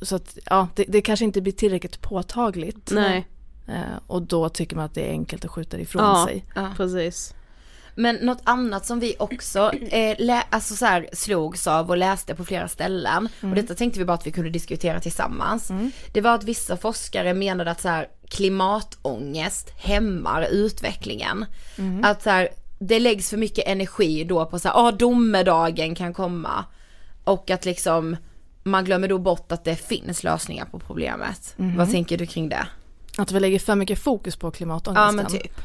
så 0.01 0.15
att, 0.15 0.37
ja, 0.45 0.67
det, 0.75 0.83
det 0.87 1.01
kanske 1.01 1.25
inte 1.25 1.41
blir 1.41 1.53
tillräckligt 1.53 2.01
påtagligt. 2.01 2.91
nej, 2.91 3.27
Eh, 3.67 3.97
och 4.07 4.21
då 4.21 4.49
tycker 4.49 4.75
man 4.75 4.85
att 4.85 4.93
det 4.93 5.07
är 5.07 5.11
enkelt 5.11 5.45
att 5.45 5.51
skjuta 5.51 5.77
det 5.77 5.83
ifrån 5.83 6.01
Ja. 6.03 6.25
sig. 6.27 6.45
precis. 6.77 7.33
Men 7.95 8.15
något 8.15 8.41
annat 8.43 8.85
som 8.85 8.99
vi 8.99 9.15
också 9.19 9.71
eh, 9.73 10.15
lä- 10.19 10.43
alltså 10.49 10.75
så 10.75 10.85
här, 10.85 11.09
slogs 11.13 11.67
av 11.67 11.89
och 11.89 11.97
läste 11.97 12.35
på 12.35 12.45
flera 12.45 12.67
ställen 12.67 13.29
och 13.41 13.55
detta 13.55 13.75
tänkte 13.75 13.99
vi 13.99 14.05
bara 14.05 14.13
att 14.13 14.27
vi 14.27 14.31
kunde 14.31 14.49
diskutera 14.49 14.99
tillsammans. 14.99 15.71
Det 16.13 16.21
var 16.21 16.35
att 16.35 16.43
vissa 16.43 16.77
forskare 16.77 17.33
menade 17.33 17.71
att 17.71 17.81
så 17.81 17.87
här, 17.87 18.07
klimatångest 18.29 19.69
hämmar 19.77 20.47
utvecklingen. 20.51 21.45
Att 22.03 22.23
så 22.23 22.29
här, 22.29 22.49
det 22.79 22.99
läggs 22.99 23.29
för 23.29 23.37
mycket 23.37 23.67
energi 23.67 24.23
då 24.23 24.45
på 24.45 24.59
så 24.59 24.67
här, 24.67 24.75
ah, 24.87 24.91
domedagen 24.91 25.95
kan 25.95 26.13
komma. 26.13 26.65
Och 27.23 27.49
att 27.49 27.65
liksom 27.65 28.17
man 28.63 28.85
glömmer 28.85 29.07
då 29.07 29.17
bort 29.17 29.51
att 29.51 29.63
det 29.63 29.75
finns 29.75 30.23
lösningar 30.23 30.65
på 30.65 30.79
problemet. 30.79 31.53
Vad 31.77 31.91
tänker 31.91 32.17
du 32.17 32.25
kring 32.25 32.49
det? 32.49 32.67
Att 33.17 33.31
vi 33.31 33.39
lägger 33.39 33.59
för 33.59 33.75
mycket 33.75 33.99
fokus 33.99 34.35
på 34.35 34.51
klimatångesten. 34.51 35.03
Ja 35.05 35.11
men 35.11 35.25
typ. 35.25 35.61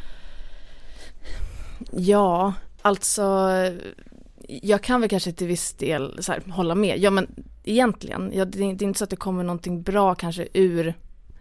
Ja, 1.90 2.54
alltså 2.82 3.50
jag 4.48 4.82
kan 4.82 5.00
väl 5.00 5.10
kanske 5.10 5.32
till 5.32 5.46
viss 5.46 5.72
del 5.72 6.22
så 6.22 6.32
här, 6.32 6.42
hålla 6.50 6.74
med. 6.74 6.98
Ja 6.98 7.10
men 7.10 7.44
egentligen, 7.64 8.32
ja, 8.34 8.44
det, 8.44 8.58
är, 8.58 8.74
det 8.74 8.84
är 8.84 8.86
inte 8.86 8.98
så 8.98 9.04
att 9.04 9.10
det 9.10 9.16
kommer 9.16 9.44
någonting 9.44 9.82
bra 9.82 10.14
kanske 10.14 10.48
ur 10.52 10.94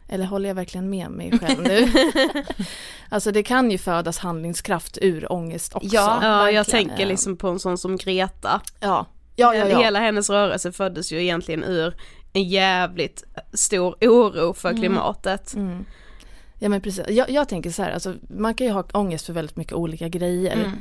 eller 0.08 0.26
håller 0.26 0.50
jag 0.50 0.56
verkligen 0.56 0.90
med 0.90 1.10
mig 1.12 1.40
själv 1.40 1.62
nu? 1.62 1.88
alltså 3.10 3.32
det 3.32 3.44
kan 3.44 3.72
ju 3.72 3.78
födas 3.78 4.18
handlingskraft 4.18 4.98
ur 5.02 5.32
ångest 5.32 5.76
också. 5.76 5.96
Ja. 5.96 6.20
Ja, 6.22 6.52
jag 6.52 6.68
tänker 6.68 7.06
liksom 7.06 7.38
på 7.38 7.48
en 7.48 7.60
sån 7.60 7.78
som 7.78 7.98
Greta. 7.98 8.62
ja, 8.80 9.06
ja, 9.36 9.56
ja. 9.56 9.70
ja. 9.70 9.80
Hela 9.80 10.00
hennes 10.00 10.30
rörelse 10.30 10.72
föddes 10.72 11.12
ju 11.12 11.22
egentligen 11.22 11.64
ur 11.64 11.96
en 12.34 12.44
jävligt 12.44 13.24
stor 13.54 13.96
oro 14.02 14.54
för 14.54 14.74
klimatet. 14.74 15.54
Mm. 15.54 15.86
Ja 16.60 16.70
men 16.70 16.82
precis, 16.82 17.06
jag, 17.10 17.30
jag 17.30 17.49
tänker 17.49 17.72
så 17.72 17.84
här, 17.84 17.91
alltså, 17.91 18.14
man 18.28 18.53
kan 18.53 18.68
ju 18.68 18.74
ha 18.74 18.84
ångest 18.93 19.26
för 19.26 19.34
väldigt 19.34 19.56
mycket 19.58 19.74
olika 19.74 20.08
grejer. 20.10 20.53
Mm. 20.53 20.72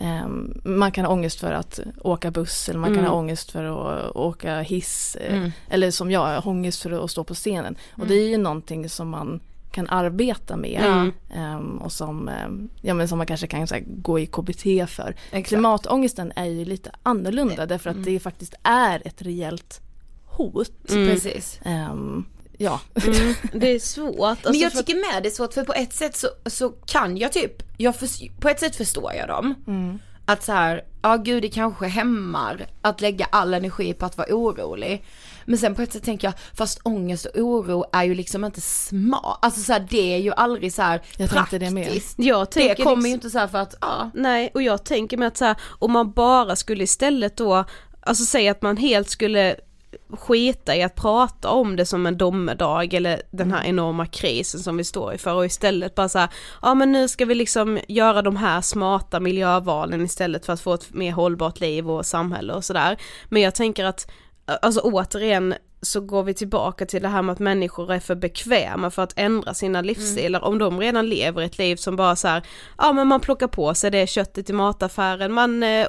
Ehm, 0.00 0.60
man 0.64 0.92
kan 0.92 1.04
ha 1.04 1.12
ångest 1.12 1.40
för 1.40 1.52
att 1.52 1.80
åka 2.00 2.30
buss 2.30 2.68
eller 2.68 2.80
man 2.80 2.88
kan 2.90 2.98
Mm. 2.98 3.10
ha 3.10 3.18
ångest 3.18 3.50
för 3.50 3.64
att 3.64 4.16
åka 4.16 4.60
hiss. 4.60 5.16
eh, 5.20 5.36
Mm. 5.36 5.50
Eller 5.68 5.90
som 5.90 6.10
jag, 6.10 6.46
ångest 6.46 6.82
för 6.82 7.04
att 7.04 7.10
stå 7.10 7.24
på 7.24 7.34
scenen. 7.34 7.76
Och 7.92 8.06
det 8.06 8.14
är 8.14 8.28
ju 8.28 8.36
någonting 8.38 8.88
som 8.88 9.08
man 9.08 9.40
kan 9.72 9.88
arbeta 9.88 10.56
med. 10.56 10.82
Mm. 10.84 11.12
Ehm, 11.34 11.78
och 11.78 11.92
som, 11.92 12.28
ehm, 12.28 12.68
ja, 12.82 12.94
men 12.94 13.08
som 13.08 13.18
man 13.18 13.26
kanske 13.26 13.46
kan 13.46 13.60
här, 13.60 13.82
gå 13.86 14.18
i 14.18 14.26
KBT 14.26 14.86
för. 14.86 15.14
Exakt. 15.30 15.48
Klimatångesten 15.48 16.32
är 16.36 16.44
ju 16.44 16.64
lite 16.64 16.90
annorlunda 17.02 17.66
därför 17.66 17.90
att 17.90 18.04
det 18.04 18.20
faktiskt 18.20 18.54
är 18.62 19.02
ett 19.04 19.22
reellt 19.22 19.80
hot. 20.26 20.90
Mm. 20.90 21.08
Precis. 21.08 21.60
Ehm, 21.64 22.24
ja. 22.60 22.80
Mm, 23.06 23.34
det 23.52 23.68
är 23.74 23.78
svårt. 23.78 24.28
Alltså, 24.28 24.50
men 24.50 24.60
jag 24.60 24.72
för- 24.72 24.78
tycker 24.82 25.12
med 25.12 25.22
det 25.22 25.28
är 25.28 25.30
svårt 25.30 25.54
för 25.54 25.64
på 25.64 25.72
ett 25.72 25.92
sätt 25.94 26.16
så, 26.16 26.28
så 26.46 26.68
kan 26.70 27.16
jag 27.16 27.32
typ, 27.32 27.52
jag 27.76 27.96
förs- 27.96 28.22
på 28.40 28.48
ett 28.48 28.60
sätt 28.60 28.76
förstår 28.76 29.12
jag 29.12 29.28
dem. 29.28 29.54
Att 30.26 30.44
så 30.44 30.52
här, 30.52 30.84
ja 31.02 31.16
gud 31.16 31.42
det 31.42 31.48
kanske 31.48 31.86
hämmar 31.86 32.66
att 32.82 33.00
lägga 33.00 33.24
all 33.32 33.54
energi 33.54 33.94
på 33.94 34.06
att 34.06 34.18
vara 34.18 34.28
orolig. 34.34 35.04
Men 35.44 35.58
sen 35.58 35.74
på 35.74 35.82
ett 35.82 35.92
sätt 35.92 36.04
tänker 36.04 36.26
jag, 36.28 36.34
fast 36.54 36.80
ångest 36.84 37.26
och 37.26 37.38
oro 37.42 37.84
är 37.92 38.04
ju 38.04 38.14
liksom 38.14 38.44
inte 38.44 38.60
smart. 38.60 39.38
Alltså 39.42 39.60
så 39.60 39.72
här, 39.72 39.86
det 39.90 40.14
är 40.14 40.18
ju 40.18 40.32
aldrig 40.32 40.72
så 40.72 40.82
här 40.82 41.02
Jag 41.16 41.30
tänkte 41.30 41.58
det 41.58 41.70
med. 41.70 41.84
praktiskt. 41.84 42.14
jag 42.18 42.40
Det 42.46 42.50
tänker 42.52 42.74
kommer 42.84 42.96
liksom- 42.96 43.06
ju 43.08 43.14
inte 43.14 43.30
så 43.30 43.38
här 43.38 43.46
för 43.48 43.58
att, 43.58 43.74
ja. 43.80 44.10
Nej, 44.14 44.50
och 44.54 44.62
jag 44.62 44.84
tänker 44.84 45.16
mig 45.16 45.28
att 45.28 45.36
så 45.36 45.44
här, 45.44 45.56
om 45.78 45.92
man 45.92 46.12
bara 46.12 46.56
skulle 46.56 46.84
istället 46.84 47.36
då, 47.36 47.64
alltså 48.02 48.24
säga 48.24 48.50
att 48.50 48.62
man 48.62 48.76
helt 48.76 49.10
skulle 49.10 49.56
skita 50.18 50.76
i 50.76 50.82
att 50.82 50.94
prata 50.94 51.50
om 51.50 51.76
det 51.76 51.86
som 51.86 52.06
en 52.06 52.18
domedag 52.18 52.94
eller 52.94 53.22
den 53.30 53.52
här 53.52 53.64
enorma 53.64 54.06
krisen 54.06 54.60
som 54.60 54.76
vi 54.76 54.84
står 54.84 55.12
inför 55.12 55.34
och 55.34 55.46
istället 55.46 55.94
bara 55.94 56.08
så 56.08 56.18
här, 56.18 56.28
ja 56.62 56.74
men 56.74 56.92
nu 56.92 57.08
ska 57.08 57.24
vi 57.24 57.34
liksom 57.34 57.78
göra 57.88 58.22
de 58.22 58.36
här 58.36 58.60
smarta 58.60 59.20
miljövalen 59.20 60.04
istället 60.04 60.46
för 60.46 60.52
att 60.52 60.60
få 60.60 60.74
ett 60.74 60.94
mer 60.94 61.12
hållbart 61.12 61.60
liv 61.60 61.90
och 61.90 62.06
samhälle 62.06 62.52
och 62.52 62.64
sådär. 62.64 62.96
Men 63.28 63.42
jag 63.42 63.54
tänker 63.54 63.84
att, 63.84 64.10
alltså 64.62 64.80
återigen 64.80 65.54
så 65.82 66.00
går 66.00 66.22
vi 66.22 66.34
tillbaka 66.34 66.86
till 66.86 67.02
det 67.02 67.08
här 67.08 67.22
med 67.22 67.32
att 67.32 67.38
människor 67.38 67.92
är 67.92 68.00
för 68.00 68.14
bekväma 68.14 68.90
för 68.90 69.02
att 69.02 69.12
ändra 69.16 69.54
sina 69.54 69.80
livsstilar. 69.80 70.44
Om 70.44 70.58
de 70.58 70.80
redan 70.80 71.08
lever 71.08 71.42
ett 71.42 71.58
liv 71.58 71.76
som 71.76 71.96
bara 71.96 72.16
så 72.16 72.28
här, 72.28 72.42
ja 72.78 72.92
men 72.92 73.08
man 73.08 73.20
plockar 73.20 73.48
på 73.48 73.74
sig 73.74 73.90
det 73.90 74.06
köttet 74.06 74.50
i 74.50 74.52
mataffären, 74.52 75.32
man 75.32 75.62
eh, 75.62 75.86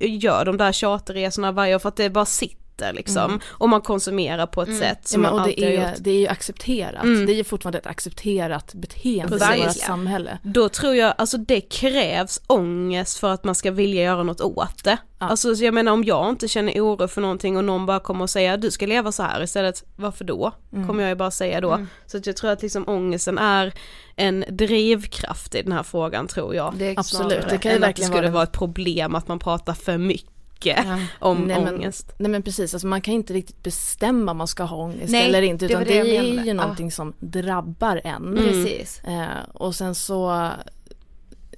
gör 0.00 0.44
de 0.44 0.56
där 0.56 0.72
charterresorna 0.72 1.52
varje 1.52 1.74
år 1.74 1.78
för 1.78 1.88
att 1.88 1.96
det 1.96 2.10
bara 2.10 2.24
sitter 2.24 2.61
äter 2.76 2.92
liksom. 2.92 3.40
Och 3.48 3.68
man 3.68 3.80
konsumerar 3.80 4.46
på 4.46 4.62
ett 4.62 4.78
sätt 4.78 4.98
Ja, 5.02 5.08
som 5.08 5.20
men, 5.22 5.30
man 5.30 5.40
och 5.40 5.46
alltid 5.46 5.58
det 5.64 5.76
har 5.76 5.84
är, 5.84 5.90
gjort. 5.90 5.98
det 6.00 6.10
är 6.10 6.18
ju 6.20 6.26
accepterat, 6.28 7.02
Mm. 7.04 7.26
det 7.26 7.32
är 7.32 7.34
ju 7.34 7.44
fortfarande 7.44 7.78
ett 7.78 7.86
accepterat 7.86 8.74
beteende 8.74 9.38
Precis. 9.38 9.56
i 9.56 9.58
vårt 9.58 9.66
Ja. 9.66 9.72
samhälle. 9.86 10.38
Då 10.42 10.68
tror 10.68 10.94
jag, 10.94 11.14
alltså 11.18 11.36
det 11.38 11.60
krävs 11.60 12.40
ångest 12.46 13.18
för 13.18 13.30
att 13.32 13.44
man 13.44 13.54
ska 13.54 13.70
vilja 13.70 14.02
göra 14.02 14.22
något 14.22 14.40
åt 14.40 14.84
det. 14.84 14.96
Ja. 15.18 15.26
Alltså 15.28 15.54
så 15.56 15.64
jag 15.64 15.74
menar 15.74 15.92
om 15.92 16.04
jag 16.04 16.30
inte 16.30 16.48
känner 16.48 16.72
oro 16.80 17.08
för 17.08 17.20
någonting 17.20 17.56
och 17.56 17.64
någon 17.64 17.86
bara 17.86 18.00
kommer 18.00 18.22
och 18.22 18.30
säger 18.30 18.56
du 18.56 18.70
ska 18.70 18.86
leva 18.86 19.12
så 19.12 19.22
här 19.22 19.42
istället, 19.42 19.84
varför 19.96 20.24
då? 20.24 20.52
Mm. 20.72 20.86
Kommer 20.86 21.02
jag 21.02 21.08
ju 21.10 21.14
bara 21.16 21.30
säga 21.30 21.60
då. 21.60 21.86
Så 22.06 22.16
att 22.16 22.26
jag 22.26 22.36
tror 22.36 22.50
att 22.50 22.62
liksom 22.62 22.84
ångesten 22.88 23.38
är 23.38 23.72
en 24.16 24.44
drivkraft 24.48 25.54
i 25.54 25.62
den 25.62 25.72
här 25.72 25.82
frågan 25.82 26.26
tror 26.26 26.54
jag. 26.54 26.74
Det 26.76 26.94
Absolut, 26.98 27.48
det 27.50 27.58
kan 27.58 27.70
ju 27.72 27.76
än 27.76 27.76
att 27.76 27.80
det 27.80 27.86
verkligen 27.86 28.10
skulle 28.10 28.22
vara 28.22 28.32
vara 28.32 28.42
ett 28.42 28.52
problem 28.52 29.14
att 29.14 29.28
man 29.28 29.38
pratar 29.38 29.72
för 29.72 29.98
mycket 29.98 30.28
om 31.18 31.38
Nej, 31.44 31.60
men- 31.64 31.74
ångest. 31.74 32.12
Nej 32.18 32.30
men 32.30 32.42
precis, 32.42 32.74
alltså 32.74 32.86
man 32.86 33.00
kan 33.00 33.14
inte 33.14 33.32
riktigt 33.32 33.62
bestämma 33.62 34.30
om 34.30 34.38
man 34.38 34.48
ska 34.48 34.62
ha 34.62 34.76
ångest 34.76 35.12
Nej, 35.12 35.26
eller 35.28 35.42
inte 35.42 35.64
utan 35.64 35.80
det 35.84 35.88
det, 35.88 36.16
är 36.16 36.22
ju 36.22 36.44
Ja. 36.44 36.54
någonting 36.54 36.92
som 36.92 37.12
drabbar 37.20 38.00
en. 38.04 38.34
Precis. 38.36 39.00
Eh, 39.04 39.26
och 39.54 39.74
sen 39.74 39.94
så, 39.94 40.50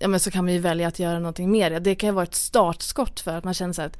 ja 0.00 0.08
men 0.08 0.20
så 0.20 0.30
kan 0.30 0.44
man 0.44 0.54
ju 0.54 0.60
välja 0.60 0.88
att 0.88 0.98
göra 0.98 1.18
någonting 1.18 1.50
mer. 1.50 1.80
Det 1.80 1.94
kan 1.94 2.08
ju 2.08 2.12
vara 2.14 2.22
ett 2.24 2.34
startskott 2.34 3.20
för 3.20 3.36
att 3.36 3.44
man 3.44 3.54
känner 3.54 3.72
så 3.72 3.82
att 3.82 3.98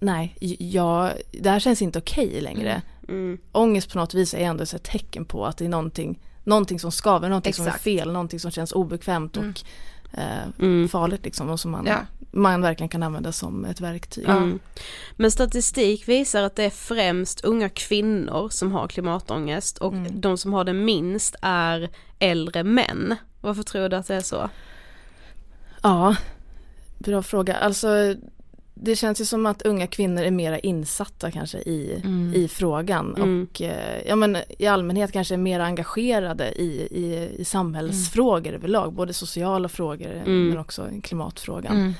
nej, 0.00 0.36
jag, 0.58 1.10
det 1.32 1.50
här 1.50 1.60
känns 1.60 1.82
inte 1.82 1.98
okej 1.98 2.40
längre. 2.40 2.82
Mm. 3.08 3.38
Ångest 3.52 3.92
på 3.92 3.98
något 3.98 4.14
vis 4.14 4.34
är 4.34 4.38
ändå 4.38 4.62
ett 4.62 4.82
tecken 4.82 5.24
på 5.24 5.46
att 5.46 5.56
det 5.58 5.64
är 5.64 5.68
någonting, 5.68 6.18
någonting 6.44 6.80
som 6.80 6.92
skaver, 6.92 7.28
någonting 7.28 7.54
som 7.54 7.64
är 7.64 7.68
Exakt. 7.68 7.84
fel, 7.84 8.12
någonting 8.12 8.40
som 8.40 8.50
känns 8.50 8.72
obekvämt 8.72 9.36
och 9.36 9.42
Mm. 9.42 9.54
eh, 9.54 9.62
Mm. 10.58 10.88
farligt 10.88 11.24
liksom 11.24 11.50
och 11.50 11.60
som 11.60 11.70
man, 11.70 11.86
Ja. 11.86 11.96
man 12.30 12.62
verkligen 12.62 12.88
kan 12.88 13.02
använda 13.02 13.32
som 13.32 13.64
ett 13.64 13.80
verktyg. 13.80 14.28
Mm. 14.28 14.58
Men 15.16 15.30
statistik 15.30 16.08
visar 16.08 16.42
att 16.42 16.56
det 16.56 16.64
är 16.64 16.70
främst 16.70 17.44
unga 17.44 17.68
kvinnor 17.68 18.48
som 18.48 18.72
har 18.72 18.88
klimatångest 18.88 19.78
och 19.78 19.92
Mm. 19.92 20.20
de 20.20 20.38
som 20.38 20.52
har 20.52 20.64
det 20.64 20.72
minst 20.72 21.34
är 21.42 21.90
äldre 22.18 22.64
män. 22.64 23.14
Varför 23.40 23.62
tror 23.62 23.88
du 23.88 23.96
att 23.96 24.06
det 24.06 24.14
är 24.14 24.20
så? 24.20 24.50
Ja, 25.82 26.16
bra 26.98 27.22
fråga. 27.22 27.56
Alltså 27.56 28.14
det 28.74 28.96
känns 28.96 29.20
ju 29.20 29.24
som 29.24 29.46
att 29.46 29.62
unga 29.62 29.86
kvinnor 29.86 30.22
är 30.22 30.30
mera 30.30 30.58
insatta 30.58 31.30
kanske 31.30 31.58
i, 31.58 32.00
Mm. 32.04 32.32
i 32.34 32.48
frågan 32.48 33.14
Mm. 33.16 33.42
och 33.52 33.62
eh, 33.62 34.02
ja 34.06 34.16
men 34.16 34.36
i 34.58 34.66
allmänhet 34.66 35.12
kanske 35.12 35.34
är 35.34 35.38
mer 35.38 35.60
engagerade 35.60 36.52
i, 36.52 36.88
i, 36.90 37.30
i 37.40 37.44
samhällsfrågor 37.44 38.52
överlag, 38.52 38.92
både 38.92 39.12
sociala 39.12 39.68
frågor 39.68 40.10
Mm. 40.12 40.48
men 40.48 40.58
också 40.58 40.88
klimatfrågan. 41.02 41.76
Mm. 41.76 41.92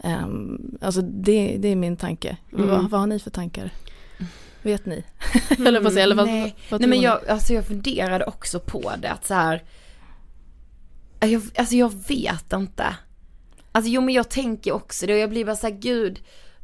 Ehm, 0.00 0.78
alltså 0.80 1.00
det, 1.02 1.56
det 1.58 1.68
är 1.68 1.76
min 1.76 1.96
tanke. 1.96 2.36
Mm. 2.52 2.68
Vad, 2.68 2.90
vad 2.90 3.00
har 3.00 3.06
ni 3.06 3.18
för 3.18 3.30
tankar? 3.30 3.70
Vet 4.62 4.86
ni? 4.86 5.04
Eller 5.58 6.14
vad, 6.14 6.26
Nej, 6.26 6.56
vad 6.70 6.80
nej 6.80 6.90
men 6.90 7.00
jag, 7.00 7.28
alltså 7.28 7.52
jag 7.52 7.66
funderade 7.66 8.24
också 8.24 8.60
på 8.60 8.92
det 9.02 9.10
att 9.10 9.26
så 9.26 9.34
här. 9.34 9.62
Jag, 11.20 11.42
alltså 11.56 11.76
jag 11.76 11.92
vet 12.08 12.52
inte. 12.52 12.96
Alltså 13.76 13.90
jo 13.90 14.00
men 14.00 14.14
jag 14.14 14.28
tänker 14.28 14.72
också 14.72 15.06
det 15.06 15.12
och 15.12 15.18
jag 15.18 15.30
blir 15.30 15.44
bara 15.44 15.56
så 15.56 15.66
här, 15.66 15.74
gud. 15.74 16.18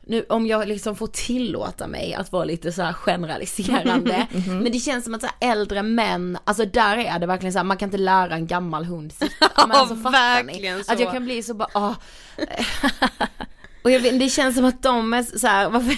Nu 0.07 0.25
om 0.29 0.47
jag 0.47 0.69
liksom 0.69 0.97
får 0.97 1.07
tillåta 1.07 1.87
mig 1.87 2.15
att 2.15 2.33
vara 2.33 2.45
lite 2.45 2.73
så 2.73 2.83
här 2.83 2.93
generaliserande. 2.93 4.27
Men 4.47 4.73
det 4.73 4.79
känns 4.79 5.05
som 5.05 5.15
att 5.15 5.21
så 5.21 5.29
äldre 5.41 5.83
män, 5.83 6.39
alltså 6.45 6.65
där 6.65 6.97
är 6.97 7.19
det 7.19 7.27
verkligen 7.27 7.53
så 7.53 7.59
här, 7.59 7.65
man 7.65 7.77
kan 7.77 7.87
inte 7.87 7.99
lära 7.99 8.35
en 8.35 8.47
gammal 8.47 8.85
hund 8.85 9.13
sitta. 9.13 9.51
Men 9.67 9.71
alltså, 9.71 9.97
fattar 9.97 10.43
ni? 10.43 10.53
verkligen 10.53 10.85
så. 10.85 10.93
Att 10.93 11.01
jag 11.01 11.13
kan 11.13 11.25
bli 11.25 11.43
så 11.43 11.55
bara, 11.55 11.69
ah. 11.73 11.95
Och 13.83 13.91
jag 13.91 14.01
vet, 14.01 14.19
det 14.19 14.29
känns 14.29 14.57
som 14.57 14.65
att 14.65 14.83
de 14.83 15.13
är 15.13 15.39
så 15.39 15.47
här, 15.47 15.71
varför? 15.71 15.97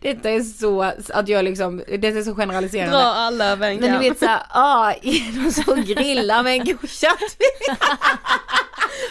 Detta 0.00 0.30
är 0.30 0.40
så, 0.40 0.82
att 1.14 1.28
jag 1.28 1.44
liksom, 1.44 1.82
det 1.98 2.08
är 2.08 2.22
så 2.22 2.34
generaliserande. 2.34 2.96
Dra 2.96 3.04
alla 3.04 3.46
över 3.46 3.70
en 3.70 3.80
Men 3.80 3.92
du 3.92 3.98
vet 3.98 4.18
såhär, 4.18 4.42
ah, 4.50 4.92
är 5.02 5.44
de 5.44 5.52
så 5.52 5.74
grillar 5.74 6.42
med 6.42 6.52
en 6.52 6.64
god 6.64 6.90
köttbit? 6.90 7.78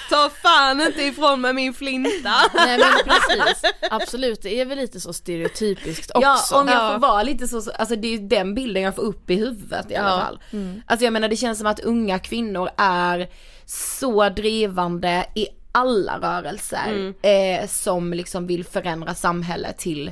Ta 0.10 0.30
fan 0.30 0.82
inte 0.82 1.02
ifrån 1.04 1.42
med 1.42 1.56
min 1.56 1.74
flinta. 1.74 2.34
Nej 2.54 2.78
men 2.80 2.94
precis, 3.06 3.72
absolut 3.92 4.42
det 4.42 4.62
är 4.62 4.66
väl 4.66 4.78
lite 4.78 5.00
så 5.00 5.14
stereotypiskt 5.14 6.12
också. 6.16 6.22
Ja, 6.56 6.62
om 6.62 6.68
jag 6.68 6.78
Ja. 6.78 6.92
får 6.94 7.00
vara 7.00 7.24
lite 7.24 7.48
så, 7.48 7.62
så- 7.62 7.72
alltså 7.72 7.96
det 7.96 8.08
är 8.08 8.12
ju 8.12 8.28
den 8.28 8.56
bilden 8.56 8.84
jag 8.84 8.96
får 8.96 9.02
upp 9.04 9.30
i 9.30 9.36
huvudet 9.36 9.92
i 9.92 9.96
alla 9.96 10.10
Ja. 10.10 10.20
fall. 10.26 10.40
Alltså 10.86 11.04
jag 11.06 11.14
menar 11.14 11.28
det 11.30 11.36
känns 11.36 11.58
som 11.58 11.68
att 11.68 11.80
unga 11.80 12.20
kvinnor 12.20 12.70
är 12.78 13.30
så 13.66 14.30
drivande 14.30 15.26
i 15.36 15.48
alla 15.72 16.20
rörelser 16.20 17.14
eh, 17.22 17.68
som 17.68 18.14
liksom 18.14 18.48
vill 18.48 18.66
förändra 18.66 19.16
samhället 19.16 19.78
till, 19.78 20.12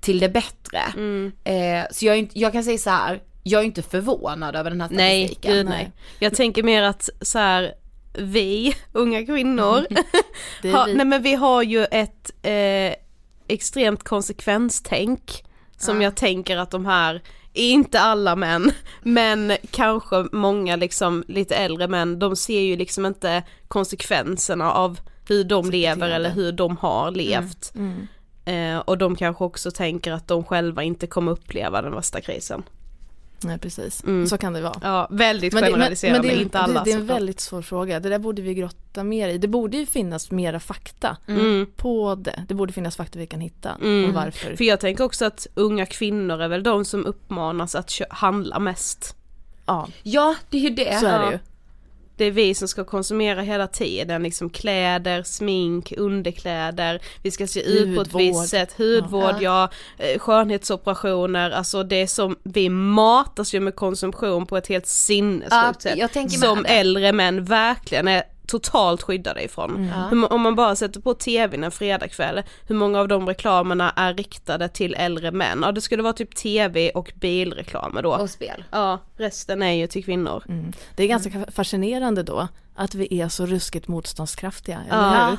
till 0.00 0.18
det 0.20 0.28
bättre. 0.28 0.78
Eh, 1.44 1.84
så 1.90 2.06
jag, 2.06 2.28
jag 2.32 2.52
kan 2.52 2.64
säga 2.64 2.78
så 2.78 2.90
här. 2.90 3.22
jag 3.42 3.60
är 3.60 3.64
inte 3.66 3.82
förvånad 3.82 4.56
över 4.56 4.70
den 4.70 4.80
här 4.80 4.88
Nej, 4.92 5.24
statistiken. 5.26 5.52
gud 5.56 5.66
nej. 5.68 5.92
Jag 6.18 6.34
tänker 6.34 6.62
mer 6.62 6.82
att 6.82 7.10
så 7.20 7.38
här, 7.38 7.72
vi, 8.18 8.76
unga 8.92 9.26
kvinnor, 9.26 9.86
har, 10.72 10.86
vi. 10.86 10.94
nej 10.94 11.06
men 11.06 11.22
vi 11.22 11.34
har 11.34 11.62
ju 11.62 11.84
ett 11.84 12.30
eh, 12.42 12.94
extremt 13.48 14.02
konsekvenstänk 14.02 15.44
som 15.76 16.02
jag 16.02 16.14
tänker 16.14 16.56
att 16.56 16.70
de 16.70 16.86
här, 16.86 17.22
inte 17.52 18.00
alla 18.00 18.36
män, 18.36 18.72
men 19.02 19.52
kanske 19.70 20.26
många 20.32 20.76
liksom 20.76 21.24
lite 21.28 21.56
äldre 21.56 21.88
män, 21.88 22.18
de 22.18 22.36
ser 22.36 22.60
ju 22.60 22.76
liksom 22.76 23.06
inte 23.06 23.42
konsekvenserna 23.68 24.72
av 24.72 25.00
hur 25.28 25.44
de 25.44 25.70
lever 25.70 26.10
eller 26.10 26.30
hur 26.30 26.52
de 26.52 26.76
har 26.76 27.10
levt. 27.10 27.72
Mm. 27.74 28.06
Eh, 28.44 28.78
och 28.78 28.98
de 28.98 29.16
kanske 29.16 29.44
också 29.44 29.70
tänker 29.70 30.12
att 30.12 30.28
de 30.28 30.44
själva 30.44 30.82
inte 30.82 31.06
kommer 31.06 31.32
uppleva 31.32 31.82
den 31.82 31.94
värsta 31.94 32.20
krisen. 32.20 32.62
Nej 33.40 33.58
precis, 33.58 34.04
Mm. 34.04 34.26
så 34.26 34.38
kan 34.38 34.52
det 34.52 34.60
vara. 34.60 34.78
Ja, 34.82 35.08
väldigt 35.10 35.52
Men 35.52 35.62
det, 35.62 35.70
men, 35.70 35.72
generaliserande, 35.78 36.18
men 36.20 36.28
det, 36.28 36.40
är- 36.40 36.42
inte 36.42 36.58
alla 36.58 36.84
det, 36.84 36.90
det 36.90 36.92
är 36.96 37.00
en 37.00 37.06
väldigt 37.06 37.40
svår 37.40 37.62
fråga, 37.62 38.00
det 38.00 38.08
där 38.08 38.18
borde 38.18 38.42
vi 38.42 38.54
grotta 38.54 39.04
mer 39.04 39.28
i. 39.28 39.38
Det 39.38 39.48
borde 39.48 39.76
ju 39.76 39.86
finnas 39.86 40.30
mera 40.30 40.60
fakta 40.60 41.16
Mm. 41.28 41.66
på 41.76 42.14
det. 42.14 42.44
Det 42.48 42.54
borde 42.54 42.72
finnas 42.72 42.96
fakta 42.96 43.18
vi 43.18 43.26
kan 43.26 43.40
hitta 43.40 43.70
Mm. 43.82 44.04
om 44.04 44.12
varför. 44.14 44.56
För 44.56 44.64
jag 44.64 44.80
tänker 44.80 45.04
också 45.04 45.24
att 45.24 45.46
unga 45.54 45.86
kvinnor 45.86 46.40
är 46.42 46.48
väl 46.48 46.62
de 46.62 46.84
som 46.84 47.06
uppmanas 47.06 47.74
att 47.74 47.92
handla 48.10 48.58
mest. 48.58 49.16
Ja, 49.66 49.88
Ja, 50.02 50.34
det 50.50 50.56
är 50.56 50.60
ju 50.62 50.70
det. 50.70 50.98
så 51.00 51.06
är 51.06 51.26
det 51.26 51.32
ju. 51.32 51.38
Det 52.16 52.24
är 52.24 52.30
vi 52.30 52.54
som 52.54 52.68
ska 52.68 52.84
konsumera 52.84 53.40
hela 53.42 53.66
tiden, 53.66 54.22
liksom 54.22 54.50
kläder, 54.50 55.22
smink, 55.22 55.92
underkläder, 55.96 57.00
vi 57.22 57.30
ska 57.30 57.46
se 57.46 57.60
ut 57.60 57.96
på 57.96 58.02
ett 58.02 58.12
Hudvård. 58.12 58.20
visst 58.22 58.48
sätt, 58.48 58.74
hudvård, 58.78 59.34
ja, 59.40 59.70
eh, 59.98 60.18
skönhetsoperationer, 60.18 61.50
alltså 61.50 61.82
det 61.82 62.06
som, 62.06 62.36
vi 62.42 62.68
matas 62.68 63.54
ju 63.54 63.60
med 63.60 63.74
konsumtion 63.74 64.46
på 64.46 64.56
ett 64.56 64.66
helt 64.66 64.86
sinnessjukt 64.86 65.84
Ja, 65.96 66.08
sätt. 66.08 66.32
Som 66.32 66.64
äldre 66.64 67.12
män 67.12 67.44
verkligen 67.44 68.08
är 68.08 68.22
totalt 68.46 69.02
skyddade 69.02 69.42
ifrån. 69.44 69.90
Hur, 70.10 70.16
må- 70.16 70.26
om 70.26 70.40
man 70.40 70.54
bara 70.54 70.76
sätter 70.76 71.00
på 71.00 71.14
tvn 71.14 71.64
en 71.64 71.70
fredagkväll, 71.70 72.42
hur 72.66 72.74
många 72.74 73.00
av 73.00 73.08
de 73.08 73.26
reklamerna 73.28 73.90
är 73.96 74.14
riktade 74.14 74.68
till 74.68 74.94
äldre 74.94 75.30
män? 75.30 75.60
Ja 75.64 75.72
det 75.72 75.80
skulle 75.80 76.02
vara 76.02 76.12
typ 76.12 76.34
tv 76.36 76.90
och 76.90 77.12
bilreklamer 77.20 78.02
då. 78.02 78.12
Och 78.14 78.30
spel. 78.30 78.64
Ja, 78.70 78.98
resten 79.16 79.62
är 79.62 79.72
ju 79.72 79.86
till 79.86 80.04
kvinnor. 80.04 80.42
Mm. 80.48 80.72
Det 80.96 81.02
är 81.02 81.06
ganska 81.08 81.44
fascinerande 81.52 82.22
då 82.22 82.48
att 82.74 82.94
vi 82.94 83.20
är 83.20 83.28
så 83.28 83.46
ruskigt 83.46 83.88
motståndskraftiga, 83.88 84.80
Ja. 84.90 84.94
eller 84.96 85.30
hur? 85.30 85.36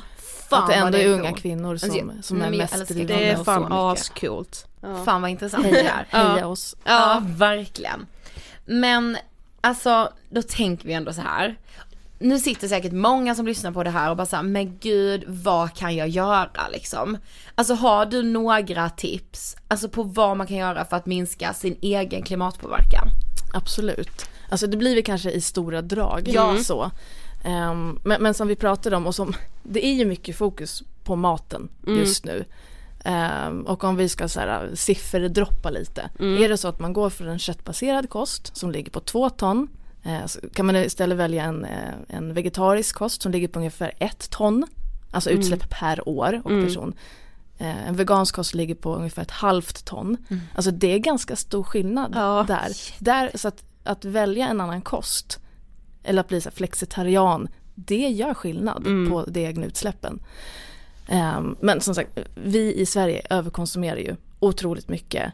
Fan 0.50 0.64
att 0.64 0.70
det 0.70 0.74
ändå 0.76 0.92
det 0.98 1.04
är 1.04 1.08
är 1.10 1.14
unga 1.14 1.30
coolt. 1.30 1.42
kvinnor 1.42 1.78
som, 1.78 1.90
Alltså, 2.10 2.22
som 2.24 2.42
är 2.42 2.50
mest 2.50 2.76
älskar 2.76 2.96
drivande. 2.96 3.24
Det 3.26 3.32
är 3.32 3.44
fan 3.44 3.72
ascoolt. 3.72 4.66
Ja. 4.82 5.04
Fan 5.06 5.22
vad 5.22 5.32
intressant 5.32 5.64
det 5.64 5.80
är. 5.80 6.06
Heja 6.10 6.48
oss. 6.48 6.76
Ja, 6.84 7.22
verkligen. 7.26 8.06
Men 8.66 9.18
alltså, 9.62 10.10
då 10.30 10.42
tänker 10.42 10.88
vi 10.88 10.94
ändå 10.94 11.14
så 11.14 11.22
här. 11.22 11.56
Nu 12.20 12.40
sitter 12.40 12.68
säkert 12.68 12.92
många 12.92 13.36
som 13.36 13.46
lyssnar 13.46 13.72
på 13.72 13.84
det 13.84 13.90
här 13.90 14.10
och 14.10 14.18
bara 14.18 14.26
såhär, 14.26 14.44
men 14.44 14.78
gud 14.78 15.24
vad 15.28 15.74
kan 15.74 15.96
jag 15.96 16.10
göra 16.10 16.68
liksom? 16.72 17.18
Alltså 17.56 17.74
har 17.74 18.06
du 18.06 18.24
några 18.24 18.90
tips, 18.90 19.56
alltså 19.68 19.90
på 19.90 20.04
vad 20.04 20.38
man 20.38 20.48
kan 20.48 20.58
göra 20.58 20.86
för 20.86 20.98
att 20.98 21.06
minska 21.06 21.54
sin 21.54 21.78
egen 21.82 22.24
klimatpåverkan? 22.24 23.08
Absolut. 23.54 24.30
Alltså 24.50 24.68
det 24.68 24.78
blir 24.78 24.96
väl 24.96 25.04
kanske 25.04 25.32
i 25.32 25.42
stora 25.42 25.82
drag. 25.82 26.24
Ja. 26.26 26.58
Så. 26.58 26.92
Ehm, 27.44 28.00
men, 28.04 28.22
men 28.22 28.34
som 28.34 28.48
vi 28.48 28.56
pratade 28.56 28.96
om 28.96 29.08
och 29.08 29.16
som, 29.16 29.34
det 29.64 29.86
är 29.86 29.94
ju 29.94 30.06
mycket 30.06 30.38
fokus 30.38 30.84
på 31.04 31.16
maten 31.16 31.70
just 31.88 32.26
nu. 32.26 32.46
Ehm, 33.04 33.62
och 33.62 33.84
om 33.84 33.96
vi 33.96 34.10
ska 34.10 34.28
så 34.28 34.40
här, 34.40 34.72
sifferdroppa 34.76 35.70
lite. 35.70 36.10
Är 36.20 36.50
det 36.50 36.58
så 36.58 36.68
att 36.68 36.80
man 36.80 36.94
går 36.94 37.10
för 37.10 37.26
en 37.26 37.40
köttbaserad 37.40 38.10
kost 38.10 38.58
som 38.58 38.72
ligger 38.72 38.92
på 38.92 39.00
två 39.00 39.30
ton 39.30 39.68
så 40.26 40.40
kan 40.54 40.66
man 40.66 40.76
istället 40.76 41.18
välja 41.18 41.44
en, 41.44 41.66
eh, 41.66 41.94
en 42.08 42.34
vegetarisk 42.34 42.96
kost 42.96 43.22
som 43.22 43.32
ligger 43.32 43.48
på 43.48 43.60
ungefär 43.60 43.94
ett 44.00 44.30
ton. 44.30 44.66
Alltså 45.12 45.30
utsläpp 45.30 45.70
per 45.70 46.10
år 46.10 46.42
och 46.44 46.50
person. 46.66 46.94
Eh, 47.58 47.88
En 47.88 47.96
vegansk 47.96 48.36
kost 48.36 48.54
ligger 48.54 48.76
på 48.76 48.96
ungefär 48.96 49.22
ett 49.22 49.32
halvt 49.32 49.86
ton. 49.86 50.18
Alltså 50.56 50.72
det 50.72 50.88
är 50.94 50.98
ganska 51.00 51.36
stor 51.36 51.64
skillnad 51.64 52.12
Ja. 52.16 52.46
där. 52.48 52.72
där. 53.00 53.32
Så 53.36 53.48
att, 53.48 53.64
att 53.84 54.06
välja 54.06 54.48
en 54.48 54.62
annan 54.62 54.82
kost 54.82 55.40
eller 56.04 56.20
att 56.22 56.28
bli 56.28 56.42
så 56.42 56.52
flexitarian, 56.52 57.48
det 57.76 58.10
gör 58.10 58.34
skillnad 58.34 58.84
på 59.10 59.26
de 59.28 59.46
egna 59.46 59.66
utsläppen. 59.66 60.20
Ehm, 61.08 61.56
men 61.62 61.82
som 61.82 61.96
sagt, 61.96 62.18
vi 62.36 62.74
i 62.74 62.86
Sverige 62.86 63.22
överkonsumerar 63.30 63.98
ju 63.98 64.16
otroligt 64.40 64.90
mycket. 64.90 65.34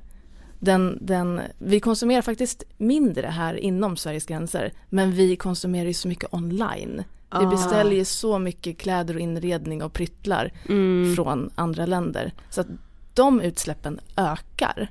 Den, 0.63 0.97
den, 1.01 1.41
vi 1.57 1.79
konsumerar 1.79 2.21
faktiskt 2.21 2.63
mindre 2.77 3.27
här 3.27 3.53
inom 3.55 3.97
Sveriges 3.97 4.25
gränser 4.25 4.71
men 4.89 5.11
vi 5.11 5.35
konsumerar 5.35 5.87
ju 5.87 5.93
så 5.93 6.07
mycket 6.07 6.33
online. 6.33 7.03
Vi 7.31 7.45
Ah. 7.45 7.49
beställer 7.49 7.95
ju 7.95 8.05
så 8.05 8.39
mycket 8.39 8.77
kläder 8.77 9.13
och 9.15 9.19
inredning 9.19 9.83
och 9.83 9.93
pryttlar 9.93 10.51
Mm. 10.69 11.15
från 11.15 11.49
andra 11.55 11.85
länder. 11.85 12.33
Så 12.49 12.61
att 12.61 12.67
de 13.13 13.41
utsläppen 13.41 13.99
ökar. 14.17 14.89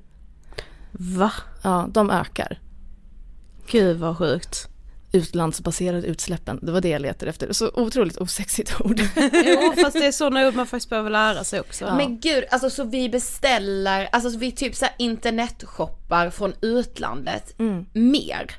Va? 0.92 1.32
Ja, 1.62 1.88
de 1.92 2.10
ökar. 2.10 2.58
Gud 3.70 3.96
vad 3.98 4.18
sjukt. 4.18 4.68
Utlandsbaserade 5.12 6.06
utsläppen, 6.06 6.58
det 6.62 6.72
var 6.72 6.80
det 6.80 6.88
jag 6.88 7.02
letade 7.02 7.30
efter. 7.30 7.52
Så 7.52 7.70
otroligt 7.74 8.16
osexigt 8.16 8.80
ord. 8.80 9.00
jo 9.32 9.72
fast 9.82 9.92
det 9.92 10.06
är 10.06 10.12
sådana 10.12 10.48
ord 10.48 10.54
man 10.54 10.66
faktiskt 10.66 10.90
behöver 10.90 11.10
lära 11.10 11.44
sig 11.44 11.60
också. 11.60 11.94
Men 11.96 12.20
gud, 12.20 12.44
alltså 12.50 12.70
så 12.70 12.84
vi 12.84 13.08
beställer, 13.08 14.08
alltså 14.12 14.30
så 14.30 14.38
vi 14.38 14.52
typ 14.52 14.74
så 14.76 14.84
här 14.84 14.94
internetshoppar 14.98 16.30
från 16.30 16.54
utlandet 16.60 17.54
mer. 17.92 18.50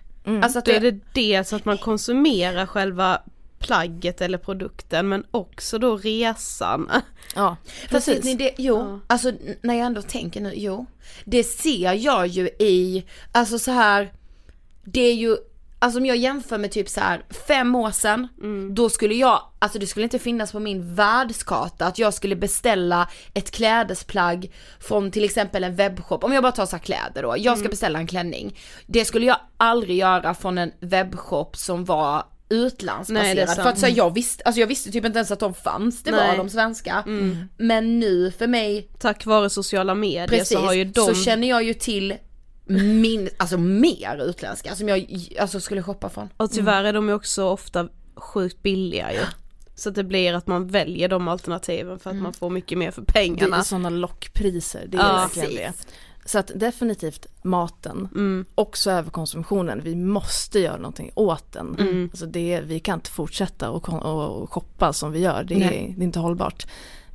Alltså 0.44 0.60
att 0.60 0.66
Då 0.66 0.72
är 0.72 0.80
det, 0.80 0.92
det 0.92 1.00
dels 1.14 1.54
att 1.54 1.66
man 1.66 1.78
konsumerar 1.78 2.66
själva 2.66 3.22
plagget 3.60 4.22
eller 4.22 4.38
produkten 4.38 5.10
men 5.10 5.24
också 5.32 5.78
då 5.78 5.98
resan. 5.98 6.92
Ja, 7.36 7.58
Fast 7.90 8.06
precis. 8.06 8.26
ni 8.26 8.36
det, 8.36 8.52
jo, 8.58 9.00
alltså 9.08 9.30
n- 9.30 9.56
när 9.62 9.74
jag 9.74 9.86
ändå 9.86 10.02
tänker 10.02 10.42
nu, 10.42 10.54
jo. 10.56 10.86
Det 11.26 11.44
ser 11.44 11.94
jag 11.94 12.28
ju 12.28 12.48
i, 12.48 13.06
alltså 13.32 13.60
så 13.60 13.72
här, 13.72 14.14
det 14.84 15.02
är 15.02 15.14
ju, 15.14 15.38
alltså 15.84 16.00
om 16.00 16.06
jag 16.06 16.18
jämför 16.18 16.58
med 16.58 16.72
typ 16.72 16.90
så 16.90 17.00
här 17.00 17.26
fem 17.48 17.76
år 17.76 17.92
sedan, 17.92 18.28
då 18.72 18.90
skulle 18.90 19.14
jag, 19.14 19.42
alltså 19.60 19.80
det 19.80 19.88
skulle 19.88 20.04
inte 20.04 20.20
finnas 20.20 20.52
på 20.52 20.60
min 20.60 20.96
världskarta 20.96 21.86
att 21.86 22.00
jag 22.00 22.14
skulle 22.14 22.36
beställa 22.36 23.10
ett 23.34 23.52
klädesplagg 23.52 24.54
från 24.80 25.12
till 25.12 25.24
exempel 25.24 25.64
en 25.64 25.76
webbshop, 25.76 26.24
om 26.24 26.34
jag 26.34 26.44
bara 26.44 26.52
tar 26.52 26.66
så 26.66 26.76
här 26.76 26.84
kläder 26.84 27.24
då, 27.24 27.36
jag 27.38 27.58
ska 27.58 27.70
beställa 27.70 28.00
en 28.00 28.08
klänning. 28.08 28.60
Det 28.86 29.06
skulle 29.06 29.26
jag 29.26 29.38
aldrig 29.58 29.98
göra 29.98 30.34
från 30.34 30.58
en 30.58 30.72
webbshop 30.80 31.58
som 31.58 31.86
var 31.86 32.14
Nej, 32.50 32.60
utlandsbaserad. 32.60 33.50
sant. 33.50 33.62
för 33.62 33.70
att 33.70 33.80
så 33.80 33.86
här, 33.86 33.94
jag 33.98 34.14
visste, 34.14 34.44
alltså 34.44 34.60
jag 34.60 34.68
visste 34.68 34.92
typ 34.92 35.06
inte 35.06 35.20
ens 35.20 35.32
att 35.32 35.40
de 35.40 35.54
fanns, 35.54 36.04
det 36.04 36.12
var 36.12 36.18
Nej. 36.20 36.38
de 36.38 36.50
svenska. 36.50 37.04
Men 37.58 38.00
nu 38.00 38.32
för 38.32 38.48
mig, 38.48 38.90
Tack 39.00 39.26
vare 39.26 39.50
sociala 39.50 39.96
medier 39.96 40.28
precis, 40.28 40.58
så 40.58 40.66
har 40.66 40.74
ju 40.74 40.86
de... 40.86 41.02
så 41.02 41.16
känner 41.16 41.50
jag 41.50 41.64
ju 41.64 41.74
till 41.74 42.18
min, 42.66 43.30
alltså 43.38 43.58
mer 43.58 44.18
utländska 44.30 44.76
som 44.76 44.90
jag 44.90 45.08
alltså 45.40 45.60
skulle 45.60 45.84
shoppa 45.84 46.10
från. 46.10 46.30
Och 46.38 46.52
tyvärr 46.52 46.84
är 46.84 46.94
de 46.94 47.08
ju 47.08 47.14
också 47.14 47.44
ofta 47.46 47.88
sjukt 48.16 48.64
billiga 48.64 49.14
ju. 49.14 49.20
Så 49.76 49.90
att 49.90 49.96
det 49.96 50.04
blir 50.04 50.34
att 50.34 50.48
man 50.48 50.68
väljer 50.68 51.10
de 51.10 51.28
alternativen 51.28 52.00
för 52.00 52.10
att 52.10 52.16
man 52.16 52.34
får 52.34 52.50
mycket 52.50 52.78
mer 52.78 52.92
för 52.92 53.02
Det 53.02 53.14
pengarna. 53.14 53.58
är 53.58 53.62
sådana 53.62 53.90
lockpriser, 53.90 54.86
det 54.88 54.98
är 54.98 55.02
Ja, 55.02 55.14
verkligen 55.14 55.56
det. 55.56 55.74
Så 56.26 56.40
att 56.40 56.52
definitivt 56.56 57.28
maten, 57.42 58.08
Mm. 58.16 58.46
också 58.56 58.92
överkonsumtionen, 58.92 59.82
vi 59.84 59.96
måste 59.96 60.60
göra 60.60 60.78
någonting 60.78 61.12
åt 61.16 61.52
den. 61.52 61.76
Mm. 61.80 62.10
Alltså 62.12 62.26
det, 62.26 62.62
vi 62.66 62.80
kan 62.80 62.94
inte 63.00 63.10
fortsätta 63.12 63.70
och, 63.70 64.50
shoppa 64.54 64.94
som 64.94 65.12
vi 65.12 65.20
gör, 65.20 65.44
det 65.44 65.56
är, 65.56 65.60
det 65.70 66.02
är 66.02 66.04
inte 66.04 66.20
hållbart. 66.20 66.68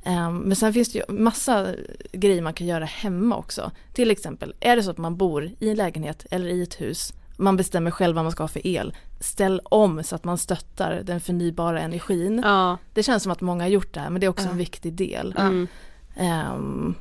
Ehm, 0.03 0.37
men 0.37 0.55
sen 0.55 0.73
finns 0.73 0.91
det 0.91 0.97
ju 0.99 1.13
massa 1.15 1.67
grejer 2.11 2.41
man 2.41 2.53
kan 2.53 2.67
göra 2.67 2.85
hemma 2.85 3.35
också. 3.37 3.71
Till 3.93 4.11
exempel, 4.11 4.53
är 4.59 4.75
det 4.75 4.83
så 4.83 4.91
att 4.91 4.97
man 4.97 5.17
bor 5.17 5.51
i 5.59 5.69
en 5.69 5.75
lägenhet 5.77 6.25
eller 6.31 6.49
i 6.49 6.63
ett 6.63 6.81
hus, 6.81 7.13
man 7.37 7.57
bestämmer 7.57 7.91
själv 7.91 8.15
vad 8.15 8.25
man 8.25 8.31
ska 8.31 8.43
ha 8.43 8.47
för 8.47 8.67
el, 8.67 8.93
ställ 9.19 9.61
om 9.63 10.03
så 10.03 10.15
att 10.15 10.23
man 10.23 10.37
stöttar 10.37 11.01
den 11.03 11.21
förnybara 11.21 11.81
energin. 11.81 12.41
Ja. 12.43 12.77
Det 12.93 13.03
känns 13.03 13.23
som 13.23 13.31
att 13.31 13.41
många 13.41 13.63
har 13.63 13.69
gjort 13.69 13.93
det 13.93 13.99
här 13.99 14.09
men 14.09 14.19
det 14.21 14.25
är 14.25 14.29
också 14.29 14.45
Ja. 14.45 14.51
en 14.51 14.57
viktig 14.57 14.93
del. 14.93 15.35
Mm. 15.37 15.67
Ehm, 16.15 16.95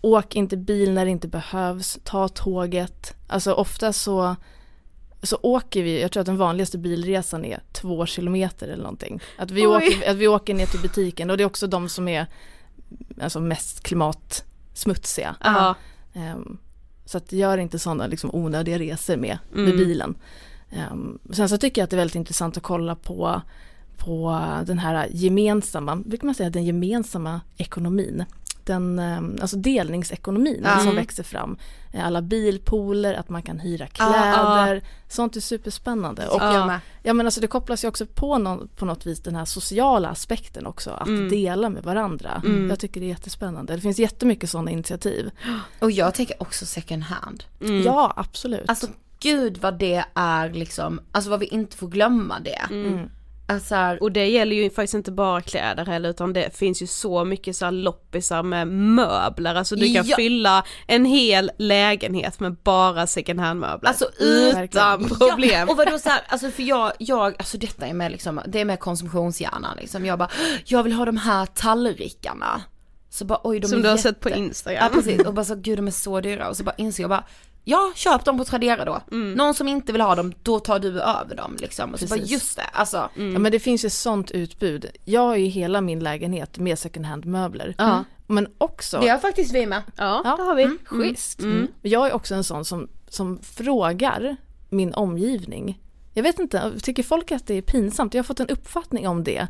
åk 0.00 0.36
inte 0.36 0.56
bil 0.56 0.92
när 0.92 1.04
det 1.04 1.10
inte 1.10 1.28
behövs, 1.28 1.98
ta 2.04 2.28
tåget. 2.28 3.14
Alltså 3.26 3.52
ofta 3.52 3.92
så, 3.92 4.36
så 5.22 5.38
åker 5.42 5.82
vi, 5.82 6.02
jag 6.02 6.12
tror 6.12 6.20
att 6.20 6.26
den 6.26 6.36
vanligaste 6.36 6.78
bilresan 6.78 7.44
är 7.44 7.60
två 7.72 8.06
kilometer 8.06 8.68
eller 8.68 8.82
någonting. 8.82 9.20
Att 9.38 9.50
vi, 9.50 9.66
Oj. 9.66 9.76
åker, 9.76 10.10
att 10.10 10.16
vi 10.16 10.28
åker 10.28 10.54
ner 10.54 10.66
till 10.66 10.80
butiken 10.80 11.30
och 11.30 11.36
det 11.36 11.42
är 11.42 11.46
också 11.46 11.66
de 11.66 11.88
som 11.88 12.08
är 12.08 12.26
alltså 13.20 13.40
mest 13.40 13.82
klimatsmutsiga. 13.82 15.36
Ehm, 16.14 16.58
så 17.04 17.18
att 17.18 17.32
gör 17.32 17.58
inte 17.58 17.78
sådana 17.78 18.06
liksom 18.06 18.30
onödiga 18.34 18.78
resor 18.78 19.16
med, 19.16 19.38
med 19.52 19.64
Mm. 19.64 19.76
bilen. 19.76 20.14
Ehm, 20.70 21.18
sen 21.32 21.48
så 21.48 21.58
tycker 21.58 21.80
jag 21.80 21.84
att 21.84 21.90
det 21.90 21.96
är 21.96 21.98
väldigt 21.98 22.14
intressant 22.16 22.56
att 22.56 22.62
kolla 22.62 22.94
på, 22.94 23.42
på 23.96 24.40
den 24.66 24.78
här 24.78 25.08
gemensamma, 25.10 25.96
brukar 25.96 26.26
man 26.26 26.34
säga 26.34 26.50
den 26.50 26.64
gemensamma 26.64 27.40
ekonomin. 27.56 28.24
Den, 28.66 28.98
ehm, 28.98 29.36
alltså 29.40 29.56
delningsekonomin 29.56 30.60
Ja. 30.64 30.70
som 30.78 30.82
Mm. 30.82 30.96
växer 30.96 31.22
fram. 31.22 31.56
Eh, 31.92 32.06
Alla 32.06 32.22
bilpooler, 32.22 33.14
att 33.14 33.28
man 33.28 33.42
kan 33.42 33.58
hyra 33.60 33.86
kläder, 33.86 34.82
sånt 35.08 35.36
är 35.36 35.40
superspännande. 35.40 36.28
Och 36.28 36.40
med. 36.40 36.80
Ja 37.02 37.12
men 37.12 37.26
alltså 37.26 37.40
det 37.40 37.46
kopplas 37.46 37.84
ju 37.84 37.88
också 37.88 38.06
på, 38.06 38.38
någon, 38.38 38.68
på 38.68 38.84
något 38.84 39.06
vis 39.06 39.20
den 39.22 39.34
här 39.36 39.44
sociala 39.44 40.08
aspekten 40.08 40.66
också, 40.66 40.90
att 40.90 41.08
Mm. 41.08 41.28
dela 41.30 41.68
med 41.68 41.82
varandra. 41.82 42.42
Mm. 42.44 42.70
Jag 42.70 42.78
tycker 42.80 43.00
det 43.00 43.06
är 43.06 43.08
jättespännande. 43.08 43.74
Det 43.74 43.80
finns 43.80 43.98
jättemycket 43.98 44.50
sådana 44.50 44.70
initiativ. 44.70 45.30
Och 45.78 45.90
jag 45.90 46.14
tänker 46.14 46.42
också 46.42 46.66
second 46.66 47.02
hand. 47.02 47.44
Mm. 47.60 47.82
Ja 47.82 48.12
absolut. 48.16 48.68
Alltså 48.68 48.86
gud 49.20 49.58
vad 49.58 49.78
det 49.78 50.04
är 50.14 50.50
liksom, 50.50 51.00
alltså 51.12 51.30
vad 51.30 51.40
vi 51.40 51.46
inte 51.46 51.76
får 51.76 51.88
glömma 51.88 52.40
det. 52.40 52.60
Mm. 53.52 53.56
Alltså 53.56 53.74
här, 53.74 54.02
Och 54.02 54.12
det 54.12 54.26
gäller 54.28 54.56
ju 54.56 54.70
faktiskt 54.70 54.94
inte 54.94 55.12
bara 55.12 55.40
kläder 55.40 55.84
heller 55.86 56.08
utan 56.10 56.32
det 56.32 56.56
finns 56.56 56.82
ju 56.82 56.86
så 56.86 57.24
mycket 57.24 57.56
så 57.56 57.70
loppisar 57.70 58.42
med 58.42 58.68
möbler, 58.68 59.54
alltså 59.54 59.76
du 59.76 59.94
kan 59.94 60.06
Ja. 60.06 60.16
fylla 60.16 60.64
en 60.86 61.04
hel 61.04 61.50
lägenhet 61.58 62.40
med 62.40 62.54
bara 62.54 63.06
second 63.06 63.40
hand 63.40 63.60
möbler. 63.60 63.88
Alltså 63.88 64.04
utan 64.18 64.60
verkligen. 64.60 65.18
problem. 65.18 65.50
Ja, 65.68 65.72
och 65.72 65.76
vadå 65.76 65.98
så 65.98 66.08
här, 66.08 66.20
alltså 66.28 66.50
för 66.50 66.62
jag, 66.62 66.92
jag, 66.98 67.34
alltså 67.38 67.58
detta 67.58 67.86
är 67.86 67.94
med 67.94 68.12
liksom, 68.12 68.40
det 68.46 68.60
är 68.60 68.64
med 68.64 68.80
konsumtionshjärnan 68.80 69.76
liksom. 69.80 70.06
Jag 70.06 70.18
bara, 70.18 70.30
jag 70.64 70.82
vill 70.82 70.92
ha 70.92 71.04
de 71.04 71.16
här 71.16 71.46
tallrikarna. 71.46 72.62
Så 73.10 73.24
bara 73.24 73.40
oj 73.44 73.60
de 73.60 73.68
Som 73.68 73.78
är 73.78 73.82
du 73.82 73.88
har 73.88 73.96
jätte... 73.96 74.08
sett 74.08 74.20
på 74.20 74.30
Ja 74.30 74.34
Instagram. 74.36 74.92
precis, 74.92 75.20
och 75.26 75.34
bara 75.34 75.44
så 75.44 75.54
gud 75.54 75.78
de 75.78 75.86
är 75.86 75.90
så 75.90 76.20
dyra 76.20 76.48
och 76.48 76.56
så 76.56 76.64
bara 76.64 76.74
inser 76.78 77.02
jag 77.02 77.10
bara, 77.10 77.24
ja 77.64 77.92
köp 77.94 78.24
dem 78.24 78.38
på 78.38 78.44
Tradera 78.44 78.84
då. 78.84 79.00
Mm. 79.12 79.32
Någon 79.32 79.54
som 79.54 79.68
inte 79.68 79.92
vill 79.92 80.00
ha 80.00 80.14
dem, 80.14 80.32
då 80.42 80.60
tar 80.60 80.78
du 80.78 81.00
över 81.00 81.36
dem 81.36 81.56
liksom. 81.58 81.92
Och 81.92 82.00
så 82.00 82.06
bara 82.06 82.20
just 82.20 82.56
det, 82.56 82.62
alltså. 82.72 82.96
Ja 83.14 83.38
men 83.38 83.52
det 83.52 83.60
finns 83.60 83.84
ju 83.84 83.90
sånt 83.90 84.30
utbud. 84.30 84.86
Jag 85.04 85.20
har 85.20 85.36
ju 85.36 85.46
hela 85.46 85.80
min 85.80 86.00
lägenhet 86.00 86.58
med 86.58 86.78
second 86.78 87.06
hand 87.06 87.24
möbler. 87.26 87.74
Ja. 87.78 88.04
Men 88.26 88.48
också, 88.58 89.00
Det 89.00 89.08
har 89.08 89.18
faktiskt 89.18 89.54
vi 89.54 89.66
med. 89.66 89.82
Ja, 89.96 90.22
Ja, 90.24 90.36
det 90.36 90.42
har 90.42 90.54
vi. 90.54 90.62
mm, 90.62 90.78
schysst. 90.84 91.40
Mm. 91.40 91.66
Jag 91.82 92.06
är 92.06 92.12
också 92.12 92.34
en 92.34 92.44
sån 92.44 92.64
som, 92.64 92.88
som 93.08 93.38
frågar 93.42 94.36
min 94.68 94.94
omgivning. 94.94 95.80
Jag 96.14 96.22
vet 96.22 96.38
inte, 96.38 96.72
tycker 96.82 97.02
folk 97.02 97.32
att 97.32 97.46
det 97.46 97.54
är 97.54 97.62
pinsamt? 97.62 98.14
Jag 98.14 98.18
har 98.22 98.24
fått 98.24 98.40
en 98.40 98.48
uppfattning 98.48 99.08
om 99.08 99.24
det. 99.24 99.46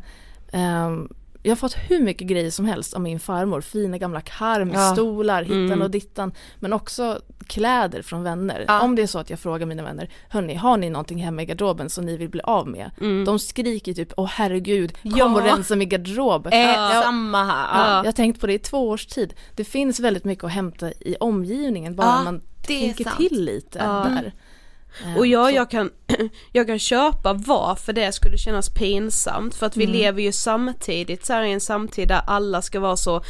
Ehm, 0.51 1.09
jag 1.43 1.51
har 1.51 1.55
fått 1.55 1.75
hur 1.89 1.99
mycket 2.03 2.27
grejer 2.27 2.51
som 2.51 2.65
helst 2.65 2.93
av 2.93 3.01
min 3.01 3.19
farmor. 3.19 3.61
Fina 3.61 3.97
gamla 3.97 4.21
karmstolar, 4.21 5.43
hittan 5.43 5.63
Mm. 5.65 5.81
och 5.81 5.91
dittan. 5.91 6.31
Men 6.59 6.73
också 6.73 7.19
kläder 7.47 8.01
från 8.01 8.23
vänner. 8.23 8.65
Ja. 8.67 8.81
Om 8.81 8.95
det 8.95 9.01
är 9.01 9.07
så 9.07 9.19
att 9.19 9.29
jag 9.29 9.39
frågar 9.39 9.65
mina 9.65 9.83
vänner, 9.83 10.09
hörni, 10.29 10.55
har 10.55 10.77
ni 10.77 10.89
någonting 10.89 11.17
hemma 11.23 11.41
i 11.41 11.45
garderoben 11.45 11.89
som 11.89 12.05
ni 12.05 12.17
vill 12.17 12.29
bli 12.29 12.41
av 12.43 12.67
med? 12.67 12.91
De 13.25 13.39
skriker 13.39 13.93
typ, 13.93 14.13
åh 14.17 14.25
herregud, 14.27 14.93
kom 15.01 15.11
Ja. 15.17 15.25
och 15.35 15.41
rensa 15.43 15.75
min 15.75 15.89
garderob. 15.89 16.47
Eh, 16.47 16.59
Ja. 16.59 17.01
Samma 17.03 17.43
här. 17.45 17.79
Ja, 17.79 17.89
Ja. 17.91 17.97
jag 17.97 18.05
har 18.05 18.11
tänkt 18.11 18.41
på 18.41 18.47
det 18.47 18.53
i 18.53 18.59
två 18.59 18.89
års 18.89 19.05
tid. 19.05 19.33
Det 19.55 19.63
finns 19.63 19.99
väldigt 19.99 20.25
mycket 20.25 20.43
att 20.43 20.51
hämta 20.51 20.91
i 20.91 21.15
omgivningen, 21.19 21.95
bara 21.95 22.07
Ja, 22.07 22.23
man 22.23 22.41
tänker 22.67 23.03
sant. 23.03 23.17
till 23.17 23.45
lite 23.45 23.79
Ja. 23.79 23.85
där. 24.09 24.33
Eh, 25.05 25.17
Och 25.17 25.27
ja, 25.27 25.51
jag 25.51 25.69
kan, 25.69 25.89
jag 26.51 26.67
kan 26.67 26.79
köpa 26.79 27.33
varför 27.33 27.93
det 27.93 28.11
skulle 28.11 28.37
kännas 28.37 28.69
pinsamt 28.73 29.55
för 29.55 29.65
att 29.65 29.77
vi 29.77 29.85
lever 29.87 30.21
ju 30.21 30.31
samtidigt 30.31 31.25
så 31.25 31.33
här 31.33 31.43
i 31.43 31.51
en 31.51 31.61
samtid 31.61 32.07
där 32.07 32.21
alla 32.27 32.61
ska 32.61 32.79
vara 32.79 32.97
så 32.97 33.21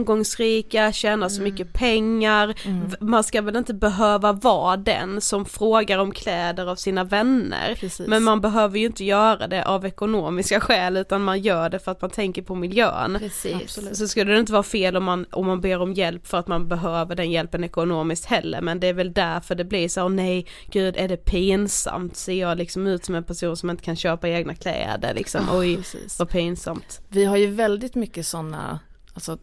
framgångsrika, 0.00 0.92
tjäna 0.92 1.28
så 1.28 1.42
mycket 1.42 1.72
pengar, 1.72 2.46
V- 2.64 2.96
man 3.00 3.24
ska 3.24 3.42
väl 3.42 3.56
inte 3.56 3.74
behöva 3.74 4.32
vara 4.32 4.76
den 4.76 5.20
som 5.20 5.44
frågar 5.44 5.98
om 5.98 6.12
kläder 6.12 6.66
av 6.66 6.76
sina 6.76 7.04
vänner. 7.04 7.74
Precis. 7.80 8.06
Men 8.08 8.22
man 8.22 8.40
behöver 8.40 8.78
ju 8.78 8.86
inte 8.86 9.04
göra 9.04 9.46
det 9.46 9.64
av 9.64 9.86
ekonomiska 9.86 10.60
skäl 10.70 10.96
utan 10.96 11.22
man 11.22 11.40
gör 11.40 11.68
det 11.70 11.78
för 11.78 11.92
att 11.92 12.00
man 12.00 12.10
tänker 12.10 12.42
på 12.42 12.54
miljön. 12.54 13.16
Precis. 13.20 13.78
Så 13.98 14.08
skulle 14.08 14.32
det 14.32 14.38
inte 14.40 14.52
vara 14.52 14.62
fel 14.62 14.96
om 14.96 15.04
man, 15.04 15.26
om 15.30 15.46
man 15.46 15.60
ber 15.60 15.80
om 15.82 15.92
hjälp 15.94 16.26
för 16.26 16.38
att 16.38 16.48
man 16.48 16.68
behöver 16.68 17.14
den 17.16 17.30
hjälpen 17.30 17.64
ekonomiskt 17.64 18.24
heller 18.24 18.60
men 18.60 18.80
det 18.80 18.86
är 18.86 18.92
väl 18.92 19.12
därför 19.12 19.54
det 19.54 19.64
blir 19.64 19.88
så, 19.88 20.02
åh 20.02 20.08
nej 20.10 20.46
gud 20.70 20.96
är 21.00 21.08
det 21.08 21.16
pinsamt? 21.16 22.16
Ser 22.16 22.32
jag 22.40 22.58
liksom 22.58 22.86
ut 22.86 23.04
som 23.04 23.14
en 23.14 23.24
person 23.24 23.56
som 23.56 23.70
inte 23.70 23.82
kan 23.82 23.96
köpa 23.96 24.28
egna 24.28 24.54
kläder 24.54 25.14
liksom? 25.14 25.48
Oj 25.52 25.76
Precis. 25.76 26.18
vad 26.18 26.28
pinsamt. 26.30 27.00
Vi 27.08 27.24
har 27.24 27.36
ju 27.36 27.46
väldigt 27.46 27.94
mycket 27.94 28.26
sådana, 28.26 28.80
alltså, 29.14 29.38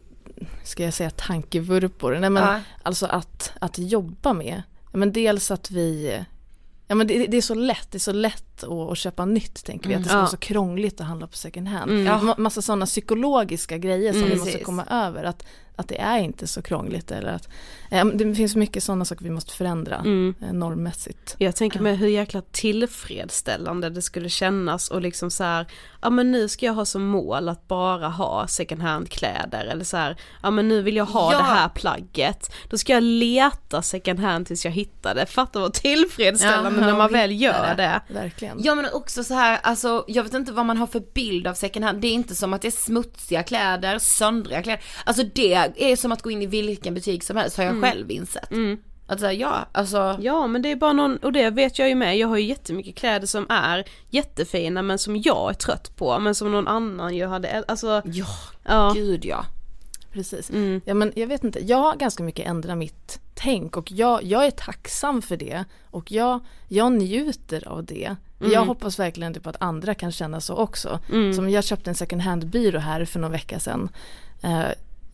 ska 0.64 0.84
jag 0.84 0.94
säga 0.94 1.10
tankevurpor? 1.10 2.16
Nej 2.20 2.30
men 2.30 2.42
Ja. 2.42 2.60
alltså 2.82 3.06
att, 3.06 3.52
att 3.60 3.78
jobba 3.78 4.32
med. 4.32 4.62
Ja, 4.92 4.98
Men 4.98 5.12
dels 5.12 5.50
att 5.50 5.70
vi, 5.70 6.18
Ja 6.90 6.94
men 6.94 7.06
det, 7.06 7.26
det 7.26 7.36
är 7.36 7.42
så 7.42 7.54
lätt, 7.54 7.88
det 7.90 7.96
är 7.98 8.00
så 8.00 8.12
lätt 8.12 8.64
att, 8.64 8.70
att 8.70 8.98
köpa 8.98 9.24
nytt 9.24 9.64
tänker 9.64 9.88
vi, 9.88 9.94
att 9.94 10.02
det 10.02 10.08
ska 10.08 10.16
Ja. 10.16 10.20
vara 10.20 10.30
så 10.30 10.36
krångligt 10.36 11.00
att 11.00 11.06
handla 11.06 11.26
på 11.26 11.36
second 11.36 11.68
hand. 11.68 11.90
Mm. 11.90 12.06
Ma- 12.06 12.38
Massa 12.38 12.62
sådana 12.62 12.86
psykologiska 12.86 13.78
grejer 13.78 14.12
som 14.12 14.22
Mm, 14.22 14.30
vi 14.32 14.36
måste 14.36 14.50
precis. 14.52 14.66
komma 14.66 14.84
över, 14.90 15.24
att, 15.24 15.44
att 15.78 15.88
det 15.88 16.00
är 16.00 16.18
inte 16.18 16.46
så 16.46 16.62
krångligt 16.62 17.10
eller 17.10 17.28
att 17.32 17.48
eh, 17.90 18.04
det 18.04 18.34
finns 18.34 18.56
mycket 18.56 18.82
sådana 18.84 19.04
saker 19.04 19.24
vi 19.24 19.30
måste 19.30 19.52
förändra 19.54 19.96
Mm. 19.96 20.34
eh, 20.42 20.52
normmässigt. 20.52 21.34
Jag 21.38 21.56
tänker 21.56 21.80
mig 21.80 21.94
hur 21.96 22.08
jäkla 22.08 22.42
tillfredsställande 23.02 23.90
det 23.90 24.02
skulle 24.02 24.28
kännas 24.28 24.88
och 24.90 25.00
liksom 25.00 25.30
så 25.30 25.44
här, 25.44 25.66
ja 26.02 26.10
men 26.10 26.32
nu 26.32 26.48
ska 26.48 26.66
jag 26.66 26.72
ha 26.72 26.84
som 26.84 27.04
mål 27.06 27.48
att 27.48 27.68
bara 27.68 28.08
ha 28.08 28.46
second 28.46 28.82
hand 28.82 29.10
kläder 29.10 29.64
eller 29.66 29.84
så 29.84 29.96
här, 29.96 30.16
ja 30.42 30.50
men 30.50 30.68
nu 30.68 30.82
vill 30.82 30.96
jag 30.96 31.04
ha 31.04 31.32
Ja. 31.32 31.38
det 31.38 31.44
här 31.44 31.68
plagget, 31.68 32.52
då 32.68 32.78
ska 32.78 32.92
jag 32.92 33.02
leta 33.02 33.82
second 33.82 34.20
hand 34.20 34.46
tills 34.46 34.64
jag 34.64 34.72
hittar 34.72 35.14
det, 35.14 35.26
fatta 35.26 35.60
vad 35.60 35.72
tillfredsställande 35.74 36.80
Ja, 36.80 36.86
när 36.86 36.96
man 36.96 37.12
väl 37.12 37.40
gör 37.42 37.74
det. 37.74 38.00
Verkligen. 38.08 38.58
Ja 38.64 38.74
men 38.74 38.86
också 38.92 39.24
så 39.24 39.34
här, 39.34 39.58
alltså 39.62 40.04
jag 40.08 40.22
vet 40.22 40.34
inte 40.34 40.52
vad 40.52 40.66
man 40.66 40.76
har 40.76 40.86
för 40.86 41.02
bild 41.14 41.46
av 41.46 41.54
second 41.54 41.84
hand. 41.84 42.00
Det 42.00 42.08
är 42.08 42.12
inte 42.12 42.34
som 42.34 42.52
att 42.54 42.62
det 42.62 42.68
är 42.68 42.72
smutsiga 42.72 43.42
kläder, 43.42 43.98
söndriga 43.98 44.62
kläder. 44.62 44.82
Alltså 45.04 45.22
det 45.34 45.67
är 45.76 45.96
som 45.96 46.12
att 46.12 46.22
gå 46.22 46.30
in 46.30 46.42
i 46.42 46.46
vilken 46.46 46.94
butik 46.94 47.22
som 47.22 47.36
helst 47.36 47.56
har 47.56 47.64
jag 47.64 47.82
själv 47.82 48.10
insett. 48.10 48.50
Alltså 49.10 49.32
ja, 49.32 49.68
alltså. 49.72 50.18
Ja 50.20 50.46
men 50.46 50.62
det 50.62 50.70
är 50.70 50.76
bara 50.76 50.92
någon, 50.92 51.16
och 51.16 51.32
det 51.32 51.50
vet 51.50 51.78
jag 51.78 51.88
ju 51.88 51.94
med, 51.94 52.18
jag 52.18 52.28
har 52.28 52.36
ju 52.36 52.44
jättemycket 52.44 52.94
kläder 52.94 53.26
som 53.26 53.46
är 53.48 53.84
jättefina 54.10 54.82
men 54.82 54.98
som 54.98 55.16
jag 55.16 55.50
är 55.50 55.54
trött 55.54 55.96
på, 55.96 56.18
men 56.18 56.34
som 56.34 56.52
någon 56.52 56.68
annan 56.68 57.16
ju 57.16 57.26
hade, 57.26 57.64
alltså 57.68 58.02
Ja, 58.04 58.26
ja. 58.64 58.92
gud 58.94 59.24
ja. 59.24 59.44
Precis. 60.12 60.50
Mm. 60.50 60.80
Ja 60.84 60.94
men 60.94 61.12
jag 61.16 61.26
vet 61.26 61.44
inte, 61.44 61.66
jag 61.66 61.76
har 61.76 61.96
ganska 61.96 62.22
mycket 62.22 62.46
ändrat 62.46 62.78
mitt 62.78 63.20
tänk 63.34 63.76
och 63.76 63.92
jag, 63.92 64.22
jag 64.22 64.46
är 64.46 64.50
tacksam 64.50 65.22
för 65.22 65.36
det 65.36 65.64
och 65.90 66.12
jag, 66.12 66.40
jag 66.68 66.92
njuter 66.92 67.68
av 67.68 67.84
det. 67.84 68.16
Mm. 68.40 68.52
Jag 68.52 68.64
hoppas 68.64 68.98
verkligen 68.98 69.34
typ 69.34 69.46
att 69.46 69.62
andra 69.62 69.94
kan 69.94 70.12
känna 70.12 70.40
så 70.40 70.54
också. 70.54 71.00
Mm. 71.12 71.34
Som 71.34 71.50
jag 71.50 71.64
köpte 71.64 71.90
en 71.90 71.94
second 71.94 72.22
hand-byrå 72.22 72.78
här 72.78 73.04
för 73.04 73.20
någon 73.20 73.32
vecka 73.32 73.60
sedan. 73.60 73.88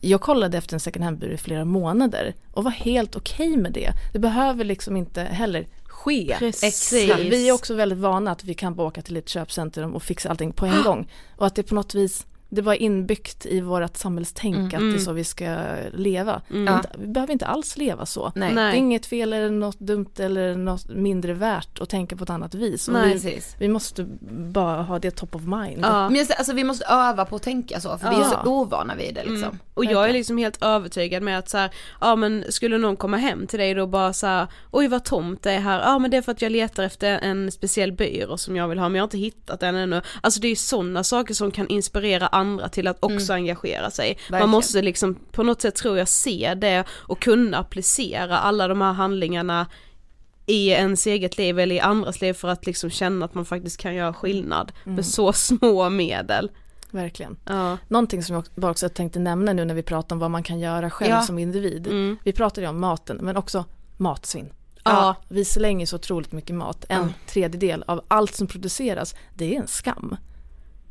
Jag 0.05 0.21
kollade 0.21 0.57
efter 0.57 0.73
en 0.75 0.79
second 0.79 1.03
hand-byrå 1.05 1.33
i 1.33 1.37
flera 1.37 1.65
månader 1.65 2.33
och 2.53 2.63
var 2.63 2.71
helt 2.71 3.15
okej 3.15 3.57
med 3.57 3.71
det. 3.71 3.91
Det 4.13 4.19
behöver 4.19 4.63
liksom 4.63 4.97
inte 4.97 5.21
heller 5.21 5.67
ske. 5.85 6.35
Precis. 6.39 6.93
Vi 6.93 7.49
är 7.49 7.53
också 7.53 7.73
väldigt 7.73 7.99
vana 7.99 8.31
att 8.31 8.43
vi 8.43 8.53
kan 8.53 8.75
bara 8.75 8.87
åka 8.87 9.01
till 9.01 9.17
ett 9.17 9.29
köpcentrum 9.29 9.95
och 9.95 10.03
fixa 10.03 10.29
allting 10.29 10.51
på 10.51 10.65
en 10.65 10.83
gång. 10.83 11.11
Och 11.35 11.47
att 11.47 11.55
det 11.55 11.63
på 11.63 11.75
något 11.75 11.95
vis, 11.95 12.25
det 12.55 12.61
var 12.61 12.73
inbyggt 12.73 13.45
i 13.45 13.61
vårt 13.61 13.97
samhällstänk 13.97 14.73
att 14.73 14.79
det 14.79 14.93
är 14.95 14.97
så 14.97 15.11
vi 15.13 15.23
ska 15.23 15.57
leva. 15.93 16.41
Ja. 16.47 16.55
Inte- 16.57 16.89
Vi 16.99 17.07
behöver 17.07 17.33
inte 17.33 17.45
alls 17.45 17.77
leva 17.77 18.05
så. 18.05 18.31
Nej. 18.35 18.53
Det 18.55 18.61
är 18.61 18.73
inget 18.73 19.05
fel 19.05 19.33
eller 19.33 19.49
något 19.49 19.79
dumt 19.79 20.09
eller 20.19 20.55
något 20.55 20.87
mindre 20.89 21.33
värt 21.33 21.79
att 21.81 21.89
tänka 21.89 22.15
på 22.15 22.23
ett 22.23 22.29
annat 22.29 22.55
vis. 22.55 22.87
Nej. 22.87 23.17
vi, 23.17 23.39
vi 23.59 23.67
måste 23.67 24.03
bara 24.31 24.81
ha 24.81 24.99
det 24.99 25.11
top 25.11 25.35
of 25.35 25.41
mind. 25.41 25.79
Ja. 25.85 26.09
Men 26.09 26.25
alltså 26.37 26.53
vi 26.53 26.63
måste 26.63 26.85
öva 26.85 27.25
på 27.25 27.35
att 27.35 27.43
tänka 27.43 27.79
så, 27.79 27.97
för 27.97 28.09
vi 28.09 28.15
är 28.15 28.19
Ja. 28.19 28.41
så 28.43 28.49
ovana 28.51 28.95
vid 28.95 29.15
det 29.15 29.21
liksom. 29.23 29.43
Mm. 29.49 29.59
Och 29.73 29.85
jag 29.85 30.09
är 30.09 30.13
liksom 30.13 30.37
helt 30.37 30.63
övertygad 30.63 31.23
med 31.23 31.39
att 31.39 31.49
så 31.49 31.57
här, 31.57 31.69
ja 32.01 32.15
men 32.15 32.43
skulle 32.49 32.77
någon 32.77 32.95
komma 32.95 33.17
hem 33.17 33.47
till 33.47 33.59
dig 33.59 33.73
då 33.73 33.87
bara 33.87 34.13
så 34.13 34.27
här, 34.27 34.47
oj 34.71 34.87
vad 34.87 35.03
tomt 35.03 35.43
det 35.43 35.51
är 35.51 35.59
här, 35.59 35.79
ja 35.79 35.99
men 35.99 36.11
det 36.11 36.17
är 36.17 36.21
för 36.21 36.31
att 36.31 36.41
jag 36.41 36.51
letar 36.51 36.83
efter 36.83 37.19
en 37.19 37.51
speciell 37.51 37.91
byrå 37.91 38.37
som 38.37 38.55
jag 38.55 38.67
vill 38.67 38.79
ha 38.79 38.89
men 38.89 38.95
jag 38.95 39.01
har 39.03 39.07
inte 39.07 39.17
hittat 39.17 39.59
den 39.59 39.75
ännu. 39.75 40.01
Alltså 40.21 40.39
det 40.39 40.47
är 40.47 40.49
ju 40.49 40.55
sådana 40.55 41.03
saker 41.03 41.33
som 41.33 41.51
kan 41.51 41.67
inspirera 41.67 42.27
andra 42.27 42.44
till 42.71 42.87
att 42.87 42.97
också 43.03 43.33
engagera 43.33 43.91
sig. 43.91 44.07
Man 44.09 44.31
Verkligen. 44.31 44.49
måste 44.49 44.81
liksom 44.81 45.15
på 45.31 45.43
något 45.43 45.61
sätt 45.61 45.75
tror 45.75 45.97
jag 45.97 46.07
se 46.07 46.53
det 46.57 46.83
och 46.89 47.19
kunna 47.19 47.57
applicera 47.57 48.37
alla 48.39 48.67
de 48.67 48.81
här 48.81 48.93
handlingarna 48.93 49.67
i 50.45 50.69
ens 50.69 51.07
eget 51.07 51.37
liv 51.37 51.59
eller 51.59 51.75
i 51.75 51.79
andras 51.79 52.21
liv 52.21 52.33
för 52.33 52.47
att 52.47 52.65
liksom 52.65 52.89
känna 52.89 53.25
att 53.25 53.33
man 53.33 53.45
faktiskt 53.45 53.77
kan 53.79 53.95
göra 53.95 54.13
skillnad 54.13 54.71
med 54.83 55.05
så 55.05 55.33
små 55.33 55.89
medel. 55.89 56.51
Verkligen. 56.91 57.37
Ja. 57.45 57.77
Någonting 57.87 58.23
som 58.23 58.35
jag 58.35 58.43
bara 58.55 58.71
också 58.71 58.89
tänkte 58.89 59.19
nämna 59.19 59.53
nu 59.53 59.65
när 59.65 59.73
vi 59.75 59.83
pratar 59.83 60.15
om 60.15 60.19
vad 60.19 60.31
man 60.31 60.43
kan 60.43 60.59
göra 60.59 60.89
själv 60.89 61.09
Ja. 61.11 61.21
som 61.21 61.39
individ. 61.39 61.87
Mm. 61.87 62.17
Vi 62.23 62.31
pratade 62.33 62.61
ju 62.61 62.69
om 62.69 62.79
maten 62.79 63.17
men 63.21 63.37
också 63.37 63.65
matsvinn. 63.97 64.49
Ja. 64.83 65.15
Vi 65.29 65.45
slänger 65.45 65.85
så 65.85 65.95
otroligt 65.95 66.31
mycket 66.31 66.55
mat. 66.55 66.85
En 66.89 67.01
Ja. 67.01 67.09
tredjedel 67.27 67.83
av 67.87 68.01
allt 68.07 68.35
som 68.35 68.47
produceras, 68.47 69.15
det 69.33 69.55
är 69.55 69.61
en 69.61 69.67
skam. 69.67 70.17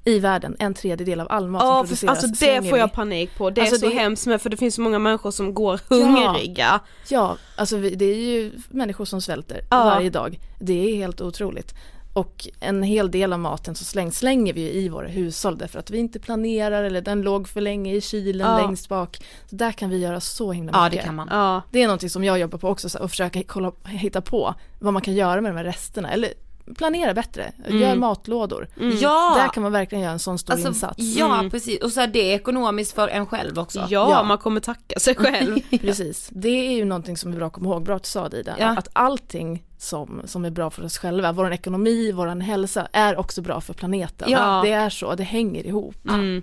I 0.06 0.18
världen, 0.18 0.56
en 0.58 0.74
tredjedel 0.74 1.20
av 1.20 1.26
all 1.30 1.48
mat 1.48 1.62
Ja, 1.62 1.68
som 1.68 1.96
för, 1.96 2.06
produceras 2.06 2.24
alltså 2.24 2.46
det 2.46 2.68
får 2.70 2.78
jag 2.78 2.92
panik 2.92 3.30
på. 3.36 3.50
Det 3.50 3.60
Alltså, 3.60 3.76
är 3.76 3.78
så 3.78 3.86
det- 3.88 3.94
hemskt 3.94 4.26
med 4.26 4.42
för 4.42 4.50
det 4.50 4.56
finns 4.56 4.74
så 4.74 4.80
många 4.80 4.98
människor 4.98 5.30
som 5.30 5.54
går 5.54 5.80
hungriga. 5.88 6.80
Ja, 7.08 7.36
alltså 7.56 7.76
vi, 7.76 7.90
det 7.94 8.04
är 8.04 8.14
ju 8.16 8.52
människor 8.68 9.04
som 9.04 9.20
svälter 9.20 9.60
Ja. 9.70 9.84
varje 9.84 10.10
dag. 10.10 10.38
Det 10.60 10.90
är 10.90 10.96
helt 10.96 11.20
otroligt. 11.20 11.74
Och 12.12 12.48
en 12.60 12.82
hel 12.82 13.10
del 13.10 13.32
av 13.32 13.38
maten 13.38 13.74
som 13.74 13.84
slängs 13.84 14.18
slänger 14.18 14.52
vi 14.52 14.72
i 14.72 14.88
våra 14.88 15.06
hushåll 15.08 15.58
därför 15.58 15.78
att 15.78 15.90
vi 15.90 15.98
inte 15.98 16.18
planerar 16.20 16.82
eller 16.84 17.00
den 17.00 17.22
låg 17.22 17.48
för 17.48 17.60
länge 17.60 17.94
i 17.94 18.00
kylen 18.00 18.50
Ja. 18.50 18.58
längst 18.58 18.88
bak. 18.88 19.18
Så 19.50 19.56
där 19.56 19.72
kan 19.72 19.90
vi 19.90 19.98
göra 19.98 20.20
så 20.20 20.52
himla 20.52 20.72
Ja 20.74 20.84
mycket. 20.84 21.00
det 21.00 21.04
kan 21.06 21.14
man. 21.14 21.28
Ja. 21.30 21.62
Det 21.70 21.82
är 21.82 21.86
någonting 21.86 22.10
som 22.10 22.24
jag 22.24 22.38
jobbar 22.38 22.58
på 22.58 22.68
också, 22.68 22.88
så 22.88 22.98
att 23.02 23.10
försöka 23.10 23.42
kolla, 23.46 23.72
hitta 23.84 24.20
på 24.20 24.54
vad 24.78 24.92
man 24.92 25.02
kan 25.02 25.14
göra 25.14 25.40
med 25.40 25.52
de 25.52 25.56
här 25.56 25.64
resterna. 25.64 26.12
Eller 26.12 26.32
planera 26.78 27.14
bättre, 27.14 27.52
gör 27.68 27.94
matlådor. 27.96 28.68
Ja! 29.00 29.34
Där 29.36 29.48
kan 29.48 29.62
man 29.62 29.72
verkligen 29.72 30.02
göra 30.04 30.12
en 30.12 30.18
sån 30.18 30.38
stor 30.38 30.52
Alltså, 30.52 30.68
insats. 30.68 30.98
ja 30.98 31.44
precis, 31.50 31.82
och 31.82 31.92
så 31.92 32.00
här, 32.00 32.06
det 32.06 32.32
är 32.32 32.34
ekonomiskt 32.34 32.94
för 32.94 33.08
en 33.08 33.26
själv 33.26 33.58
också. 33.58 33.78
Ja, 33.78 34.10
Ja. 34.10 34.22
man 34.22 34.38
kommer 34.38 34.60
tacka 34.60 34.98
sig 34.98 35.14
själv. 35.14 35.58
Precis, 35.80 36.28
det 36.32 36.48
är 36.48 36.72
ju 36.72 36.84
någonting 36.84 37.16
som 37.16 37.32
är 37.32 37.36
bra 37.36 37.46
att 37.46 37.52
komma 37.52 37.68
ihåg, 37.68 37.82
bra 37.82 37.96
att 37.96 38.02
du 38.02 38.08
sa 38.08 38.28
det 38.28 38.36
Ida. 38.40 38.54
Ja. 38.58 38.66
Att 38.78 38.88
allting 38.92 39.64
som, 39.78 40.22
som 40.24 40.44
är 40.44 40.50
bra 40.50 40.70
för 40.70 40.84
oss 40.84 40.98
själva, 40.98 41.32
vår 41.32 41.52
ekonomi, 41.52 42.12
vår 42.12 42.40
hälsa, 42.40 42.88
är 42.92 43.16
också 43.16 43.42
bra 43.42 43.60
för 43.60 43.74
planeten. 43.74 44.30
Ja. 44.30 44.60
Det 44.64 44.72
är 44.72 44.90
så, 44.90 45.14
det 45.14 45.22
hänger 45.24 45.66
ihop. 45.66 46.08
Mm. 46.08 46.42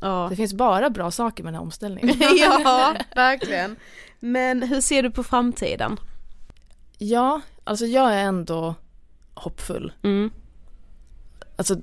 Ja. 0.00 0.26
Det 0.30 0.36
finns 0.36 0.54
bara 0.54 0.90
bra 0.90 1.10
saker 1.10 1.44
med 1.44 1.52
den 1.52 1.54
här 1.58 1.62
omställningen. 1.62 2.16
ja, 2.64 2.94
verkligen. 3.14 3.76
Men 4.20 4.62
hur 4.62 4.80
ser 4.80 5.02
du 5.02 5.10
på 5.10 5.22
framtiden? 5.22 5.96
ja, 6.98 7.40
alltså 7.64 7.86
jag 7.86 8.14
är 8.14 8.24
ändå 8.24 8.74
hoppfull. 9.34 9.92
Mm. 10.02 10.30
Alltså 11.56 11.76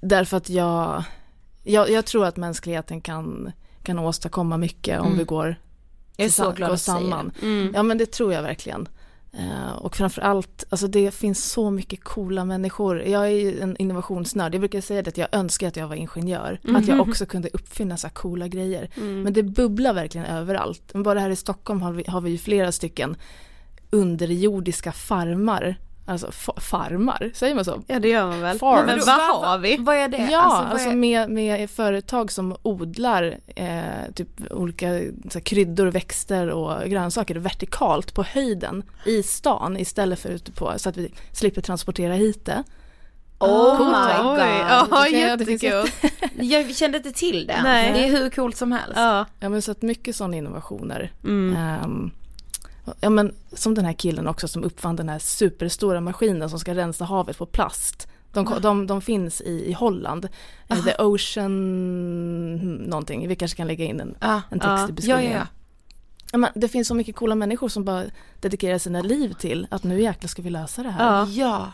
därför 0.00 0.36
att 0.36 0.50
jag, 0.50 1.04
jag, 1.62 1.90
jag 1.90 2.06
tror 2.06 2.26
att 2.26 2.36
mänskligheten 2.36 3.00
kan, 3.00 3.52
kan 3.82 3.98
åstadkomma 3.98 4.56
mycket 4.56 5.00
om 5.00 5.06
Mm. 5.06 5.18
vi 5.18 5.24
går, 5.24 5.56
Jag 6.16 6.24
är 6.26 6.30
så 6.30 6.52
glad 6.52 6.70
går 6.70 6.76
samman. 6.76 7.32
Mm. 7.42 7.72
Ja 7.74 7.82
men 7.82 7.98
det 7.98 8.12
tror 8.12 8.32
jag 8.32 8.42
verkligen. 8.42 8.88
Eh, 9.32 9.72
och 9.72 9.96
framförallt, 9.96 10.64
alltså 10.68 10.86
det 10.86 11.10
finns 11.10 11.44
så 11.44 11.70
mycket 11.70 12.04
coola 12.04 12.44
människor. 12.44 13.02
Jag 13.02 13.24
är 13.24 13.30
ju 13.30 13.60
en 13.60 13.76
innovationsnörd, 13.76 14.54
jag 14.54 14.60
brukar 14.60 14.80
säga 14.80 15.02
det 15.02 15.08
att 15.08 15.16
jag 15.16 15.28
önskar 15.32 15.68
att 15.68 15.76
jag 15.76 15.88
var 15.88 15.94
ingenjör. 15.94 16.60
Att 16.76 16.88
jag 16.88 17.00
också 17.00 17.26
kunde 17.26 17.48
uppfinna 17.52 17.96
så 17.96 18.06
här 18.06 18.14
coola 18.14 18.48
grejer. 18.48 18.88
Men 18.94 19.32
det 19.32 19.42
bubblar 19.42 19.94
verkligen 19.94 20.26
överallt. 20.26 20.82
Men 20.92 21.02
bara 21.02 21.20
här 21.20 21.30
i 21.30 21.36
Stockholm 21.36 21.82
har 21.82 21.92
vi, 21.92 22.04
har 22.08 22.20
vi 22.20 22.30
ju 22.30 22.38
flera 22.38 22.72
stycken 22.72 23.16
underjordiska 23.90 24.92
farmar. 24.92 25.76
Alltså 26.08 26.26
fa- 26.26 26.60
farmar, 26.60 27.30
säger 27.34 27.54
man 27.54 27.64
så? 27.64 27.82
Ja 27.86 27.98
det 27.98 28.08
gör 28.08 28.26
man 28.26 28.40
väl. 28.40 28.58
Farm. 28.58 28.86
Men 28.86 28.98
vad 29.06 29.20
har 29.20 29.58
vi? 29.58 29.76
Vad 29.76 29.96
är 29.96 30.08
det? 30.08 30.28
Ja, 30.32 30.40
Alltså, 30.40 30.72
alltså, 30.72 30.88
är... 30.88 30.94
med, 30.94 31.30
med 31.30 31.70
företag 31.70 32.32
som 32.32 32.56
odlar 32.62 33.38
eh, 33.56 34.12
typ 34.14 34.28
olika 34.50 34.86
så 35.30 35.38
här, 35.38 35.40
kryddor, 35.40 35.86
växter 35.86 36.48
och 36.50 36.88
grönsaker 36.90 37.34
vertikalt 37.34 38.14
på 38.14 38.22
höjden 38.22 38.82
i 39.06 39.22
stan 39.22 39.76
istället 39.76 40.18
för 40.18 40.28
ute 40.28 40.52
på 40.52 40.72
så 40.76 40.88
att 40.88 40.96
vi 40.96 41.12
slipper 41.32 41.60
transportera 41.62 42.12
hit 42.12 42.44
det. 42.44 42.64
Oh 43.38 43.76
Coolt, 43.76 43.90
my 43.90 44.22
god. 44.22 44.38
Kan- 45.28 45.38
det 45.38 45.44
finns 45.44 45.62
jättekul. 45.62 46.10
Jag 46.50 46.76
kände 46.76 46.96
inte 46.98 47.12
till 47.12 47.46
det. 47.46 47.60
Nej. 47.62 47.92
Det 47.92 48.04
är 48.04 48.10
hur 48.10 48.30
coolt 48.30 48.56
som 48.56 48.72
helst. 48.72 48.92
Ja. 48.96 49.26
Ja 49.40 49.48
men 49.48 49.62
så 49.62 49.70
att 49.70 49.82
mycket 49.82 50.16
sådana 50.16 50.36
innovationer. 50.36 51.12
Mm. 51.24 51.56
Ehm, 51.56 52.10
ja 53.00 53.10
men 53.10 53.34
som 53.52 53.74
den 53.74 53.84
här 53.84 53.92
killen 53.92 54.26
också 54.28 54.48
som 54.48 54.64
uppfann 54.64 54.96
den 54.96 55.08
här 55.08 55.18
superstora 55.18 56.00
maskinen 56.00 56.50
som 56.50 56.58
ska 56.58 56.74
rensa 56.74 57.04
havet 57.04 57.38
på 57.38 57.46
plast. 57.46 58.08
De, 58.32 58.48
Ah. 58.48 58.58
de, 58.58 58.86
de 58.86 59.00
finns 59.00 59.40
i, 59.40 59.64
i 59.70 59.72
Holland. 59.72 60.28
Eh, 60.68 60.84
The 60.84 60.94
Ocean 61.02 62.76
någonting, 62.88 63.28
vi 63.28 63.36
kanske 63.36 63.56
kan 63.56 63.66
lägga 63.66 63.84
in 63.84 64.00
en, 64.00 64.14
Ja. 64.20 64.42
en 64.50 64.58
text 64.60 64.68
Ja. 64.78 64.88
i 64.88 64.92
beskrivningen. 64.92 65.32
ja, 65.32 65.38
ja. 65.38 65.46
Ja, 66.32 66.38
men 66.38 66.50
det 66.54 66.68
finns 66.68 66.88
så 66.88 66.94
mycket 66.94 67.16
coola 67.16 67.34
människor 67.34 67.68
som 67.68 67.84
bara 67.84 68.04
dedikerar 68.40 68.78
sina 68.78 69.00
liv 69.02 69.32
till 69.32 69.66
att 69.70 69.84
nu 69.84 70.02
jäklar 70.02 70.28
ska 70.28 70.42
vi 70.42 70.50
lösa 70.50 70.82
det 70.82 70.90
här. 70.90 71.04
Ja. 71.16 71.26
Ja. 71.26 71.72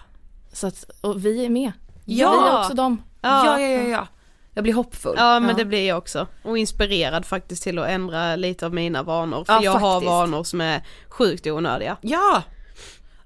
Så 0.53 0.67
att, 0.67 0.85
och 1.01 1.25
vi 1.25 1.45
är 1.45 1.49
med. 1.51 1.73
Ja. 2.05 2.31
Vi 2.31 2.49
är 2.49 2.61
också 2.61 2.75
dem. 2.75 3.03
Ja, 3.21 3.61
ja, 3.61 3.69
ja, 3.69 3.83
ja. 3.89 4.07
Jag 4.55 4.63
blir 4.65 4.75
hoppfull. 4.75 5.15
Ja 5.19 5.41
men 5.41 5.49
Ja. 5.51 5.57
det 5.57 5.65
blir 5.65 5.89
jag 5.89 5.99
också. 5.99 6.27
Och 6.43 6.59
inspirerad 6.59 7.25
faktiskt 7.25 7.63
till 7.63 7.79
att 7.79 7.89
ändra 7.89 8.37
lite 8.37 8.67
av 8.67 8.75
mina 8.75 9.03
vanor. 9.03 9.45
För 9.45 9.53
Ja, 9.53 9.63
jag 9.63 9.73
har 9.73 9.95
faktiskt. 9.95 10.09
vanor 10.11 10.45
som 10.45 10.61
är 10.61 10.83
sjukt 11.09 11.47
onödiga. 11.47 11.97
Ja! 12.01 12.43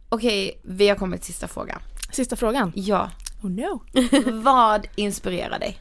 Okej, 0.08 0.60
vi 0.62 0.88
har 0.88 0.96
kommit 0.96 1.22
till 1.22 1.32
sista 1.32 1.48
frågan. 1.48 1.80
Sista 2.12 2.36
frågan. 2.36 2.72
Ja. 2.74 3.10
Oh 3.42 3.50
no. 3.50 3.80
Vad 4.42 4.86
inspirerar 4.96 5.58
dig? 5.58 5.78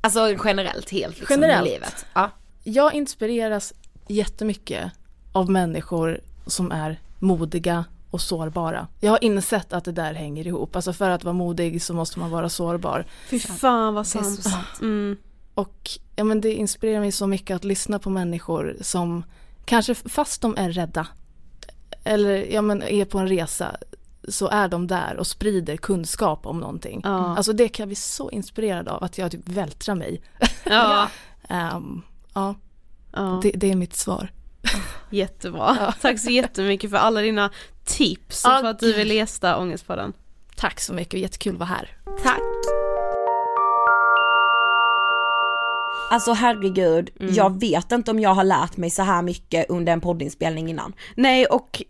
Alltså 0.00 0.36
generellt 0.44 0.90
helt 0.90 1.18
liksom 1.18 1.40
Generellt? 1.40 1.68
i 1.68 1.70
livet. 1.72 2.06
Ja. 2.14 2.30
Jag 2.64 2.94
inspireras 2.94 3.72
jättemycket 4.08 4.92
av 5.32 5.50
människor 5.50 6.20
som 6.46 6.72
är 6.72 7.00
modiga 7.18 7.84
och 8.10 8.20
sårbara. 8.20 8.86
Jag 9.00 9.10
har 9.10 9.24
insett 9.24 9.72
att 9.72 9.84
det 9.84 9.92
där 9.92 10.14
hänger 10.14 10.46
ihop. 10.46 10.76
Alltså 10.76 10.92
för 10.92 11.10
att 11.10 11.24
vara 11.24 11.32
modig 11.32 11.82
så 11.82 11.94
måste 11.94 12.18
man 12.18 12.30
vara 12.30 12.48
sårbar. 12.48 13.06
Fy 13.28 13.38
fan 13.40 13.94
vad 13.94 14.04
Det 14.04 14.18
är 14.18 14.22
sant. 14.22 14.42
så 14.42 14.50
sant. 14.50 14.80
Mm. 14.80 15.16
Och 15.54 15.90
ja, 16.16 16.24
men 16.24 16.40
det 16.40 16.54
inspirerar 16.54 17.00
mig 17.00 17.12
så 17.12 17.26
mycket 17.26 17.56
att 17.56 17.64
lyssna 17.64 17.98
på 17.98 18.10
människor 18.10 18.76
som 18.80 19.24
kanske 19.64 19.94
fast 19.94 20.42
de 20.42 20.54
är 20.56 20.70
rädda 20.70 21.06
eller 22.04 22.52
ja, 22.52 22.62
men 22.62 22.82
är 22.82 23.04
på 23.04 23.18
en 23.18 23.28
resa 23.28 23.76
så 24.28 24.48
är 24.48 24.68
de 24.68 24.86
där 24.86 25.16
och 25.16 25.26
sprider 25.26 25.76
kunskap 25.76 26.46
om 26.46 26.60
någonting. 26.60 27.00
Ja. 27.04 27.36
Alltså 27.36 27.52
det 27.52 27.68
kan 27.68 27.82
jag 27.84 27.88
bli 27.88 27.96
så 27.96 28.30
inspirerad 28.30 28.88
av 28.88 29.04
att 29.04 29.18
jag 29.18 29.30
typ 29.30 29.48
vältrar 29.48 29.94
mig. 29.94 30.22
Ja, 30.64 31.08
Ehm, 31.48 32.02
ja, 32.34 32.54
ja. 33.12 33.40
det, 33.42 33.50
det 33.50 33.70
är 33.70 33.76
mitt 33.76 33.96
svar. 33.96 34.32
jättebra. 35.10 35.94
Tack 36.00 36.18
så 36.20 36.30
jättemycket 36.30 36.90
för 36.90 36.96
alla 36.96 37.20
dina 37.20 37.50
tips 37.84 38.44
och 38.44 38.50
Ja, 38.50 38.60
för 38.60 38.68
att 38.68 38.78
du 38.78 38.92
vill 38.92 39.10
gästa 39.10 39.58
Ångestpodden. 39.58 40.12
Tack 40.56 40.80
så 40.80 40.92
mycket, 40.94 41.20
jättekul 41.20 41.52
att 41.52 41.58
vara 41.58 41.68
här. 41.68 41.96
Tack. 42.22 42.40
Alltså 46.10 46.32
herregud, 46.32 47.10
Mm. 47.20 47.34
jag 47.34 47.60
vet 47.60 47.92
inte 47.92 48.10
om 48.10 48.20
jag 48.20 48.34
har 48.34 48.44
lärt 48.44 48.76
mig 48.76 48.90
så 48.90 49.02
här 49.02 49.22
mycket 49.22 49.70
under 49.70 49.92
en 49.92 50.00
poddinspelning 50.00 50.68
innan. 50.70 50.92
Nej 51.14 51.46
och 51.46 51.82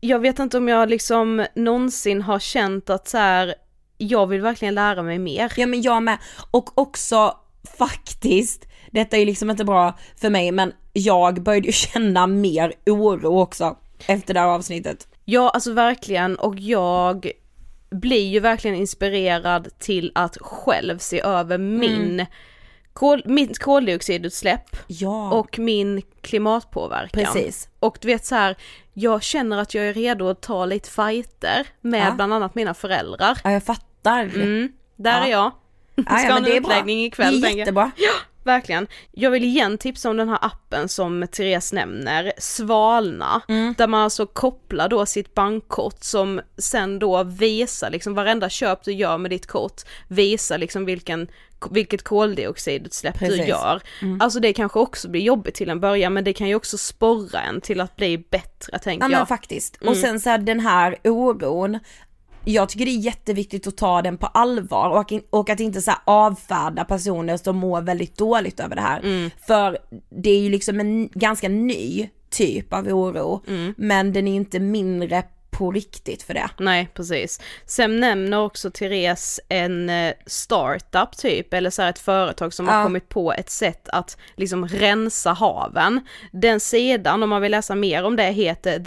jag 0.00 0.18
vet 0.18 0.38
inte 0.38 0.56
om 0.56 0.68
jag 0.68 0.90
liksom 0.90 1.46
någonsin 1.54 2.22
har 2.22 2.38
känt 2.38 2.90
att 2.90 3.08
så 3.08 3.18
här, 3.18 3.54
jag 3.98 4.26
vill 4.26 4.40
verkligen 4.40 4.74
lära 4.74 5.02
mig 5.02 5.18
mer. 5.18 5.52
Ja 5.56 5.66
men 5.66 5.82
jag 5.82 6.02
med, 6.02 6.18
och 6.50 6.78
också 6.78 7.36
faktiskt, 7.78 8.64
detta 8.90 9.16
är 9.16 9.20
ju 9.20 9.26
liksom 9.26 9.50
inte 9.50 9.64
bra 9.64 9.98
för 10.20 10.30
mig 10.30 10.52
men 10.52 10.72
jag 10.96 11.42
började 11.42 11.66
ju 11.66 11.72
känna 11.92 12.26
mer 12.26 12.72
oro 12.86 13.40
också 13.40 13.76
efter 14.06 14.34
det 14.34 14.40
här 14.40 14.46
avsnittet. 14.48 15.08
Ja 15.24 15.50
alltså 15.50 15.72
verkligen 15.72 16.36
och 16.36 16.58
jag 16.58 17.30
blir 17.90 18.28
ju 18.28 18.40
verkligen 18.40 18.76
inspirerad 18.76 19.68
till 19.78 20.12
att 20.14 20.36
själv 20.40 20.98
se 20.98 21.20
över 21.20 21.58
min 21.58 22.26
kol, 22.92 23.22
mitt 23.24 23.58
koldioxidutsläpp 23.58 24.76
Ja, 24.86 25.30
och 25.32 25.58
min 25.58 26.02
klimatpåverkan. 26.20 27.24
precis. 27.24 27.68
Och 27.80 27.98
du 28.00 28.08
vet 28.08 28.24
så 28.26 28.34
här, 28.34 28.56
jag 28.92 29.22
känner 29.22 29.58
att 29.58 29.74
jag 29.74 29.84
är 29.88 29.94
redo 29.94 30.28
att 30.28 30.42
ta 30.42 30.64
lite 30.64 30.90
fighter 30.90 31.66
med 31.80 32.06
Ja. 32.06 32.12
bland 32.14 32.34
annat 32.34 32.54
mina 32.54 32.74
föräldrar. 32.74 33.38
Ja 33.44 33.52
jag 33.52 33.62
fattar. 33.62 34.22
Mm, 34.24 34.72
där 34.96 35.18
Ja. 35.20 35.26
är 35.26 35.30
jag. 35.30 35.50
Ja, 35.96 36.02
Ska 36.02 36.12
ja, 36.12 36.18
ha 36.18 36.28
men 36.28 36.36
en 36.36 36.42
det 36.44 36.56
är 36.56 36.60
bra. 36.60 36.70
utläggning 36.70 37.04
ikväll 37.04 37.32
Det 37.32 37.38
är 37.38 37.42
tänker 37.42 37.50
jag. 37.50 37.58
jättebra. 37.58 37.90
Verkligen. 38.44 38.86
Jag 39.12 39.30
vill 39.30 39.44
igen 39.44 39.78
tipsa 39.78 40.10
om 40.10 40.16
den 40.16 40.28
här 40.28 40.38
appen 40.42 40.88
som 40.88 41.26
Therese 41.32 41.72
nämner, 41.72 42.32
Svalna, 42.38 43.40
Mm. 43.48 43.74
där 43.78 43.86
man 43.86 44.00
alltså 44.00 44.26
kopplar 44.26 44.88
då 44.88 45.06
sitt 45.06 45.34
bankkort 45.34 45.96
som 46.04 46.40
sen 46.58 46.98
då 46.98 47.22
visar 47.22 47.90
liksom 47.90 48.14
varenda 48.14 48.48
köp 48.48 48.84
du 48.84 48.92
gör 48.92 49.18
med 49.18 49.30
ditt 49.30 49.46
kort 49.46 49.82
visar 50.08 50.58
liksom 50.58 50.84
vilken, 50.84 51.28
vilket 51.70 52.02
koldioxidutsläpp 52.02 53.18
du 53.20 53.26
Precis. 53.26 53.48
gör. 53.48 53.82
Mm. 54.02 54.20
Alltså 54.20 54.40
det 54.40 54.52
kanske 54.52 54.78
också 54.78 55.08
blir 55.08 55.20
jobbigt 55.22 55.54
till 55.54 55.70
en 55.70 55.80
början 55.80 56.12
men 56.12 56.24
det 56.24 56.32
kan 56.32 56.48
ju 56.48 56.54
också 56.54 56.78
sporra 56.78 57.40
en 57.40 57.60
till 57.60 57.80
att 57.80 57.96
bli 57.96 58.18
bättre 58.18 58.78
tänker 58.78 59.04
Ja 59.04 59.08
men 59.08 59.18
jag. 59.18 59.28
faktiskt. 59.28 59.78
Mm. 59.82 59.90
Och 59.90 59.96
sen 59.96 60.20
så 60.20 60.30
här, 60.30 60.38
den 60.38 60.60
här 60.60 60.96
oron, 61.04 61.78
jag 62.44 62.68
tycker 62.68 62.84
det 62.84 62.90
är 62.90 62.98
jätteviktigt 62.98 63.66
att 63.66 63.76
ta 63.76 64.02
den 64.02 64.18
på 64.18 64.26
allvar 64.26 64.90
och, 64.90 65.12
och 65.30 65.50
att 65.50 65.60
inte 65.60 65.82
så 65.82 65.92
avfärda 66.04 66.84
personer 66.84 67.36
som 67.36 67.56
mår 67.56 67.80
väldigt 67.80 68.18
dåligt 68.18 68.60
över 68.60 68.76
det 68.76 68.82
här. 68.82 69.00
Mm. 69.00 69.30
För 69.46 69.78
det 70.10 70.30
är 70.30 70.40
ju 70.40 70.50
liksom 70.50 70.80
en 70.80 71.08
ganska 71.08 71.48
ny 71.48 72.08
typ 72.30 72.72
av 72.72 72.86
oro, 72.88 73.40
Mm. 73.46 73.74
men 73.76 74.12
den 74.12 74.28
är 74.28 74.34
inte 74.36 74.60
mindre 74.60 75.22
på 75.58 75.70
riktigt 75.72 76.22
för 76.22 76.34
det. 76.34 76.48
Nej 76.58 76.88
precis. 76.94 77.40
Sen 77.66 78.00
nämner 78.00 78.38
också 78.40 78.70
Therese 78.70 79.40
en 79.48 79.90
eh, 79.90 80.12
startup 80.26 81.16
typ, 81.16 81.54
eller 81.54 81.70
så 81.70 81.82
här 81.82 81.90
ett 81.90 81.98
företag 81.98 82.52
som 82.54 82.68
har 82.68 82.76
Ja. 82.78 82.82
kommit 82.82 83.08
på 83.08 83.32
ett 83.32 83.50
sätt 83.50 83.88
att 83.88 84.16
liksom 84.36 84.68
rensa 84.68 85.32
haven. 85.32 86.00
Den 86.32 86.60
sidan, 86.60 87.22
om 87.22 87.30
man 87.30 87.42
vill 87.42 87.50
läsa 87.52 87.74
mer 87.74 88.04
om 88.04 88.16
det, 88.16 88.22
heter 88.22 88.78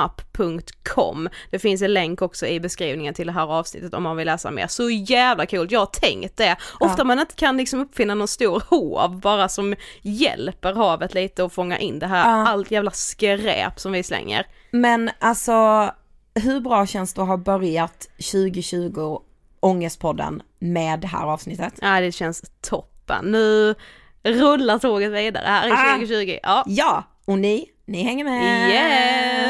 theoceancleanup.com. 0.00 1.28
Det 1.50 1.58
finns 1.58 1.82
en 1.82 1.92
länk 1.94 2.22
också 2.22 2.46
i 2.46 2.60
beskrivningen 2.60 3.14
till 3.14 3.26
det 3.26 3.32
här 3.32 3.46
avsnittet 3.52 3.94
om 3.94 4.02
man 4.02 4.16
vill 4.16 4.26
läsa 4.26 4.50
mer. 4.50 4.66
Så 4.66 4.90
jävla 4.90 5.46
kul, 5.46 5.66
jag 5.70 5.80
har 5.80 5.86
tänkt 5.86 6.36
det. 6.36 6.56
Ofta 6.80 7.04
man 7.04 7.18
inte 7.20 7.34
kan 7.34 7.56
liksom 7.56 7.80
uppfinna 7.80 8.14
någon 8.14 8.28
stor 8.28 8.62
hov 8.68 9.20
bara 9.20 9.48
som 9.48 9.74
hjälper 10.02 10.72
havet 10.72 11.14
lite 11.14 11.44
att 11.44 11.52
fånga 11.52 11.78
in 11.78 11.98
det 11.98 12.06
här, 12.06 12.30
Ja. 12.30 12.48
allt 12.48 12.70
jävla 12.70 12.90
skräp 12.90 13.80
som 13.80 13.92
vi 13.92 14.02
slänger. 14.02 14.46
Men 14.70 15.10
alltså, 15.18 15.90
hur 16.34 16.60
bra 16.60 16.86
känns 16.86 17.14
det 17.14 17.22
att 17.22 17.28
ha 17.28 17.36
börjat 17.36 18.08
2020 18.32 19.18
Ångestpodden 19.60 20.42
med 20.58 21.00
det 21.00 21.06
här 21.06 21.26
avsnittet? 21.26 21.74
Ja 21.82 22.00
det 22.00 22.12
känns 22.12 22.42
toppen. 22.60 23.24
Nu 23.24 23.74
rullar 24.22 24.78
tåget 24.78 25.12
vidare 25.12 25.44
här 25.46 25.68
i 25.68 25.72
Ah. 25.72 25.92
2020. 25.94 26.38
Ja. 26.42 26.64
Ja, 26.66 27.04
och 27.24 27.38
ni, 27.38 27.66
ni 27.86 28.02
hänger 28.02 28.24
med. 28.24 28.70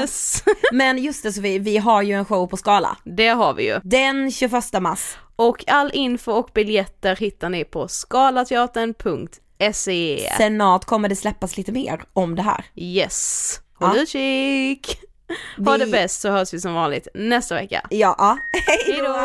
Yes! 0.00 0.44
Men 0.72 0.98
just 0.98 1.22
det 1.22 1.32
Sofie, 1.32 1.58
vi 1.58 1.78
har 1.78 2.02
ju 2.02 2.12
en 2.14 2.24
show 2.24 2.46
på 2.46 2.56
Skala. 2.56 2.96
Det 3.04 3.28
har 3.28 3.54
vi 3.54 3.64
ju. 3.66 3.80
Den 3.84 4.30
21 4.32 4.52
mars. 4.80 5.16
Och 5.36 5.64
all 5.66 5.90
info 5.94 6.32
och 6.32 6.50
biljetter 6.54 7.16
hittar 7.16 7.48
ni 7.48 7.64
på 7.64 7.88
skalateatern.se. 7.88 10.30
Senat 10.36 10.84
kommer 10.84 11.08
det 11.08 11.16
släppas 11.16 11.56
lite 11.56 11.72
mer 11.72 12.02
om 12.12 12.34
det 12.34 12.42
här. 12.42 12.64
Yes. 12.74 13.60
Håll 13.74 13.96
Ja. 13.96 14.02
utkik! 14.02 15.00
Ha 15.64 15.78
det 15.78 15.86
bäst 15.86 16.20
så 16.20 16.30
hörs 16.30 16.54
vi 16.54 16.60
som 16.60 16.74
vanligt 16.74 17.08
nästa 17.14 17.54
vecka. 17.54 17.86
Ja, 17.90 18.38
hej 18.66 19.00
då! 19.02 19.16